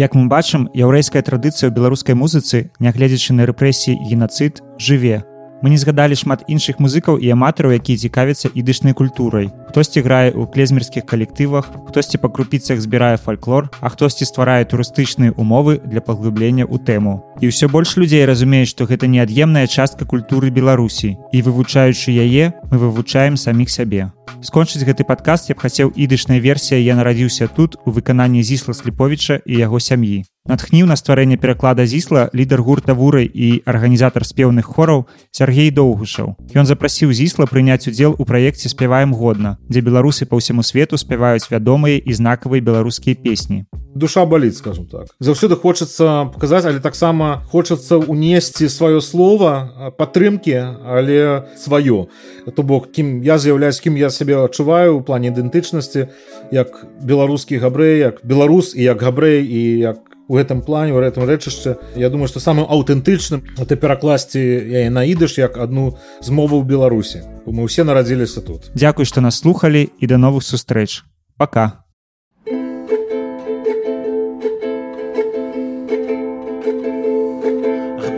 Як 0.00 0.14
мы 0.16 0.32
бачым, 0.32 0.62
яўрэйская 0.72 1.20
традыцыя 1.20 1.68
ў 1.68 1.76
беларускай 1.76 2.16
музыцы, 2.16 2.72
нягледзячы 2.80 3.36
на 3.36 3.44
рэпрэсіі 3.44 4.00
генацыд, 4.08 4.62
жыве. 4.80 5.20
Мы 5.60 5.68
не 5.68 5.76
згадалі 5.76 6.16
шмат 6.16 6.48
іншых 6.48 6.80
музыкаў 6.80 7.20
і 7.20 7.28
аматараў, 7.36 7.76
якія 7.76 8.08
цікавяцца 8.08 8.48
ідышнай 8.56 8.96
культурай. 8.96 9.52
Хтосьці 9.70 10.02
грае 10.02 10.34
ў 10.34 10.50
клезмерскіх 10.50 11.06
калектывах, 11.06 11.70
хтосьці 11.86 12.18
па 12.18 12.26
крупіцах 12.26 12.82
збірае 12.82 13.14
фальклор, 13.22 13.70
а 13.78 13.86
хтосьці 13.94 14.26
стварае 14.26 14.66
турыстычныя 14.66 15.30
умовы 15.38 15.78
для 15.78 16.02
паглыблення 16.02 16.66
ў 16.66 16.82
тэму. 16.82 17.22
І 17.38 17.54
ўсё 17.54 17.70
больш 17.70 17.94
людзей 17.94 18.26
разумеюць, 18.26 18.74
што 18.74 18.90
гэта 18.90 19.06
неад'емная 19.06 19.70
частка 19.70 20.02
культуры 20.10 20.50
Беларусі. 20.50 21.14
І 21.30 21.46
вывучаючы 21.46 22.10
яе, 22.10 22.50
мы 22.66 22.82
вывучаем 22.82 23.38
саміх 23.38 23.70
сябе. 23.70 24.10
Скончыць 24.42 24.82
гэты 24.82 25.06
падкаст 25.06 25.46
я 25.46 25.54
б 25.54 25.62
хацеў 25.62 25.94
ідышная 25.94 26.42
версія 26.42 26.82
я 26.82 26.98
нарадзіўся 26.98 27.46
тут 27.46 27.78
у 27.86 27.94
выкананні 27.94 28.42
зісла 28.42 28.74
сліповіча 28.74 29.38
і 29.46 29.54
яго 29.54 29.78
сям'і. 29.78 30.26
Натхніў 30.48 30.86
на 30.88 30.96
стварэнне 30.96 31.36
пераклада 31.36 31.84
зісла 31.84 32.30
лідар 32.32 32.62
гурта 32.64 32.94
вурай 32.96 33.28
і 33.28 33.60
арганізатар 33.68 34.24
спеўных 34.24 34.64
хораў 34.64 35.04
Сергей 35.30 35.68
доўгушаў. 35.68 36.32
Ён 36.56 36.64
запрасіў 36.64 37.12
зісла 37.12 37.44
прыняць 37.44 37.84
удзел 37.84 38.16
у 38.16 38.24
праекце 38.24 38.72
спяваем 38.72 39.12
годна, 39.12 39.58
дзе 39.68 39.84
беларусы 39.84 40.24
па 40.24 40.40
ўсяму 40.40 40.64
свету 40.64 40.96
спяваюць 40.96 41.52
вядомыя 41.52 42.00
і 42.00 42.12
знакавыя 42.16 42.64
беларускія 42.64 43.20
песні. 43.20 43.68
душа 43.94 44.24
баліць 44.24 44.56
скажем 44.56 44.86
так 44.86 45.10
заўсёды 45.18 45.56
хочацца 45.58 46.30
паказаць 46.30 46.64
але 46.64 46.78
таксама 46.78 47.42
хочацца 47.50 47.98
унесці 47.98 48.70
сваё 48.70 49.00
слово 49.00 49.92
падтрымки 49.98 50.54
але 50.86 51.50
сваё 51.58 52.06
то 52.54 52.62
бок 52.62 52.92
кім 52.92 53.22
я 53.22 53.38
з'яўляюсь 53.38 53.80
кім 53.80 53.98
я 53.98 54.10
сябе 54.10 54.38
адчуваю 54.38 54.98
у 54.98 55.02
плане 55.02 55.34
ідэнтычнасці 55.34 56.06
як 56.54 56.86
беларускі 57.02 57.58
габрэй 57.58 57.98
як 57.98 58.22
беларус 58.22 58.74
і 58.78 58.82
як 58.82 59.02
габрэй 59.02 59.42
і 59.42 59.60
як 59.78 60.09
у 60.30 60.38
гэтым 60.38 60.62
плане 60.62 60.94
у 60.94 61.02
гэтым 61.02 61.26
рэчышча 61.26 61.76
Я 61.98 62.08
думаю 62.08 62.30
што 62.30 62.38
самым 62.38 62.70
аўтэнтычным 62.70 63.42
это 63.58 63.74
перакласці 63.74 64.38
яе 64.38 64.86
наідыш 64.86 65.42
як 65.42 65.58
адну 65.58 65.98
з 66.22 66.30
мовы 66.30 66.62
ў 66.62 66.64
беларусі 66.70 67.26
мы 67.50 67.66
ўсе 67.66 67.82
нарадзіліся 67.82 68.46
тут. 68.46 68.70
Дзякуй 68.78 69.10
што 69.10 69.18
нас 69.18 69.42
слухалі 69.42 69.90
і 69.90 70.06
да 70.06 70.22
новых 70.22 70.46
сустрэч 70.46 71.02
пока. 71.34 71.82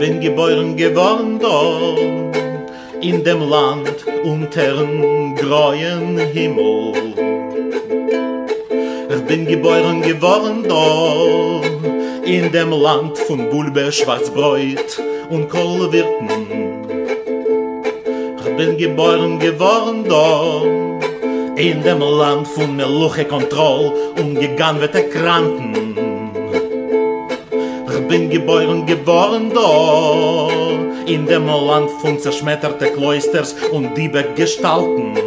Bin 0.03 0.19
geboren 0.19 0.75
geworden 0.75 1.39
dort 1.39 2.35
in 3.01 3.23
dem 3.23 3.39
Land 3.39 4.03
unterm 4.27 5.33
greuen 5.39 6.19
Himmel. 6.35 6.91
Ich 9.15 9.23
bin 9.29 9.47
geboren 9.47 10.01
geworden 10.01 10.67
dort 10.67 11.82
in 12.25 12.51
dem 12.51 12.71
Land 12.71 13.17
von 13.17 13.49
Bulbe, 13.49 13.91
Schwarzbräut 13.91 15.01
und 15.29 15.49
Kohlwirten. 15.49 16.29
Ich 18.39 18.55
bin 18.55 18.77
geboren 18.77 19.39
geworden 19.39 20.05
dort 20.07 20.65
in 21.57 21.83
dem 21.83 21.99
Land 21.99 22.47
von 22.47 22.75
Meluche 22.75 23.25
Kontroll 23.25 23.93
und 24.17 24.39
gegangwete 24.39 25.03
Kranken. 25.09 25.95
Ich 27.89 28.07
bin 28.07 28.29
geboren 28.29 28.85
geworden 28.85 29.51
da 29.53 30.47
In 31.05 31.25
dem 31.25 31.47
Land 31.47 31.91
von 32.01 32.19
zerschmetterte 32.19 32.87
Kloisters 32.91 33.55
und 33.71 33.95
diebe 33.97 34.23
Gestalten 34.35 35.17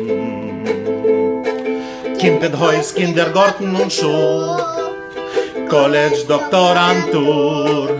Kimpet 2.19 2.59
Heus, 2.59 2.95
Kindergarten 2.95 3.77
und 3.77 3.93
Schul 3.93 4.76
College, 5.69 6.25
Doktorantur. 6.29 7.91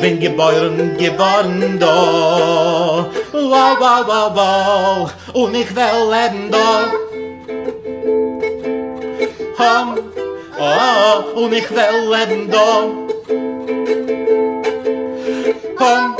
Bin 0.00 0.18
geboren 0.18 0.96
geworden 0.98 1.78
da 1.78 3.06
Wow, 3.32 3.76
wow, 3.78 4.06
wow, 4.06 4.34
wow. 4.34 5.12
Und 5.32 5.54
ich 5.54 5.74
will 5.76 6.10
leben 6.10 6.50
da 6.50 6.90
Hom, 9.58 9.98
oh, 10.58 11.40
und 11.40 11.52
ich 11.52 11.70
will 11.70 12.10
leben 12.10 12.50
da 12.50 12.88
Pom, 15.76 16.16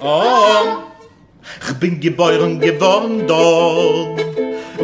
oh. 0.00 0.82
Ich 1.68 1.74
bin 1.78 2.00
geboren 2.00 2.58
geworden 2.58 3.24
dort, 3.28 4.24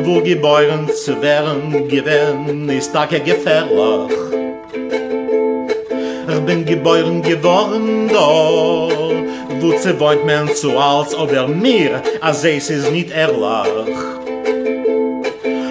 wo 0.05 0.21
geboren 0.21 0.89
zu 1.05 1.21
werden 1.21 1.89
gewesen 1.89 2.69
ist 2.69 2.95
dacke 2.95 3.19
gefährlich. 3.19 4.46
Ich 6.29 6.41
bin 6.41 6.65
geboren 6.65 7.23
geworden 7.23 8.11
dort, 8.13 9.15
wo 9.61 9.73
zu 9.79 9.99
wohnt 10.01 10.27
man 10.27 10.49
zu 10.53 10.77
als 10.77 11.15
oder 11.15 11.47
mir, 11.47 12.03
als 12.21 12.43
es 12.45 12.69
ist 12.69 12.91
nicht 12.91 13.11
ehrlich. 13.11 13.97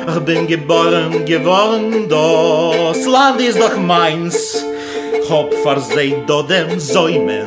Ich 0.07 0.19
bin 0.21 0.47
geboren 0.47 1.25
geworden 1.25 2.07
dort, 2.07 2.95
das 2.95 3.05
Land 3.05 3.41
ist 3.41 3.59
doch 3.59 3.77
meins, 3.77 4.65
Hop 5.29 5.53
verseit 5.55 6.27
do 6.27 6.41
dem 6.43 6.79
Säumen. 6.79 7.45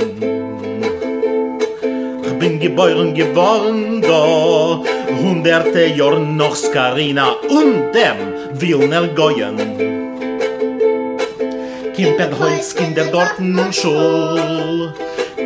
Ich 2.27 2.39
bin 2.39 2.61
geboren 2.61 3.15
geworden 3.15 4.03
da 4.03 4.83
Hunderte 5.23 5.87
Jahre 5.87 6.21
noch 6.21 6.55
Skarina 6.55 7.33
und 7.49 7.93
dem 7.95 8.61
Wilner 8.61 9.09
Goyen 9.09 9.88
Kimpet 11.99 12.31
Holz 12.39 12.77
Kindergarten 12.77 13.59
und 13.59 13.75
Schul 13.75 14.95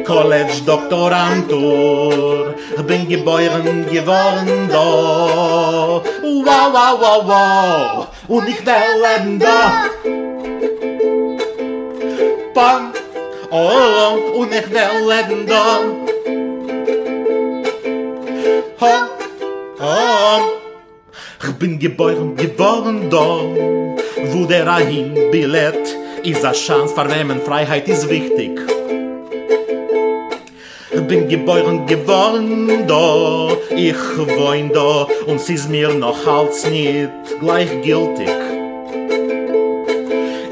College 0.04 0.60
Doktorantur 0.66 2.54
bin 2.86 3.08
geboren 3.08 3.86
geworden 3.90 4.68
da 4.68 6.02
Wow, 6.44 6.68
wow, 6.74 7.00
wow, 7.00 7.26
wow 7.26 8.06
Und 8.28 8.50
ich 8.50 8.66
will 8.66 9.00
leben 9.00 9.38
da. 9.38 9.86
Bang 12.52 12.92
Oh, 13.50 14.40
und 14.40 14.52
ich 14.52 14.70
will 14.70 15.08
leben 15.08 15.46
da. 15.46 15.80
Ha, 18.78 19.08
ha 19.80 20.40
Ich 21.44 21.52
bin 21.52 21.78
geboren 21.78 22.36
geworden 22.36 23.08
da 23.08 23.40
Wo 24.30 24.44
der 24.44 24.66
Rahim 24.66 25.14
Billett 25.30 26.01
Ist 26.24 26.44
a 26.44 26.52
Chance, 26.52 26.94
für 26.94 27.10
wem 27.10 27.40
Freiheit 27.40 27.88
ist 27.88 28.08
wichtig 28.08 28.60
Ich 30.92 31.00
bin 31.00 31.28
geboren 31.28 31.84
geworden 31.84 32.86
da 32.86 33.48
Ich 33.74 33.96
wohn 34.16 34.70
da 34.72 35.08
Und 35.26 35.40
sie 35.40 35.54
ist 35.54 35.68
mir 35.68 35.88
noch 35.88 36.24
als 36.26 36.64
nicht 36.66 37.10
gleichgültig 37.40 38.28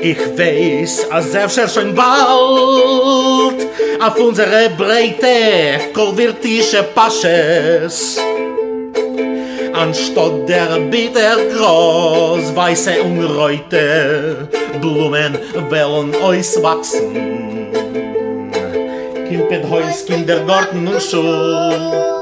Ich 0.00 0.18
weiß, 0.36 1.10
als 1.10 1.30
selbst 1.30 1.74
schon 1.74 1.94
bald 1.94 3.66
auf 4.00 4.18
unsere 4.18 4.70
breite, 4.70 5.92
kolvirtische 5.92 6.82
Pasches. 6.94 8.18
Anstatt 9.81 10.47
der 10.47 10.78
bitter 10.91 11.37
groß, 11.57 12.55
weiße 12.55 13.03
und 13.03 13.24
reute 13.24 14.47
Blumen 14.78 15.39
wollen 15.70 16.14
euch 16.16 16.62
wachsen. 16.62 17.72
Kimpet 19.26 19.64
Heus, 19.70 20.05
Kindergarten 20.05 20.87
und 20.87 21.03
Schul. 21.03 22.20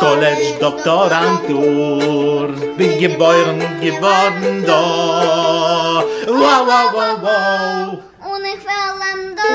College 0.00 0.56
Doktorantur 0.58 2.48
Bin 2.76 2.98
geboren 2.98 3.60
geworden 3.82 4.64
da 4.66 6.02
Wow, 6.26 6.66
wow, 6.66 6.92
wow, 6.94 7.16
wow 7.22 7.98
Und 8.32 8.44
ich 8.46 8.66
am 8.66 9.36
da 9.36 9.50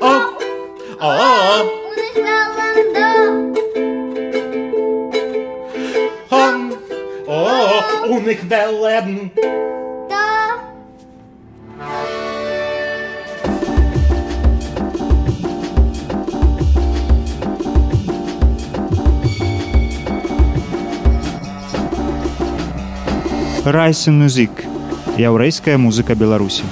Oh, 0.00 0.22
oh, 1.00 1.60
Und 1.60 1.77
Und 8.08 8.26
ich 8.26 8.42
will 8.48 8.72
leben 8.80 9.30
Da. 10.08 10.58
Райсен 23.68 24.16
мюзік 24.16 24.64
яўрэйская 25.20 25.76
музыка 25.76 26.16
беларусі 26.16 26.64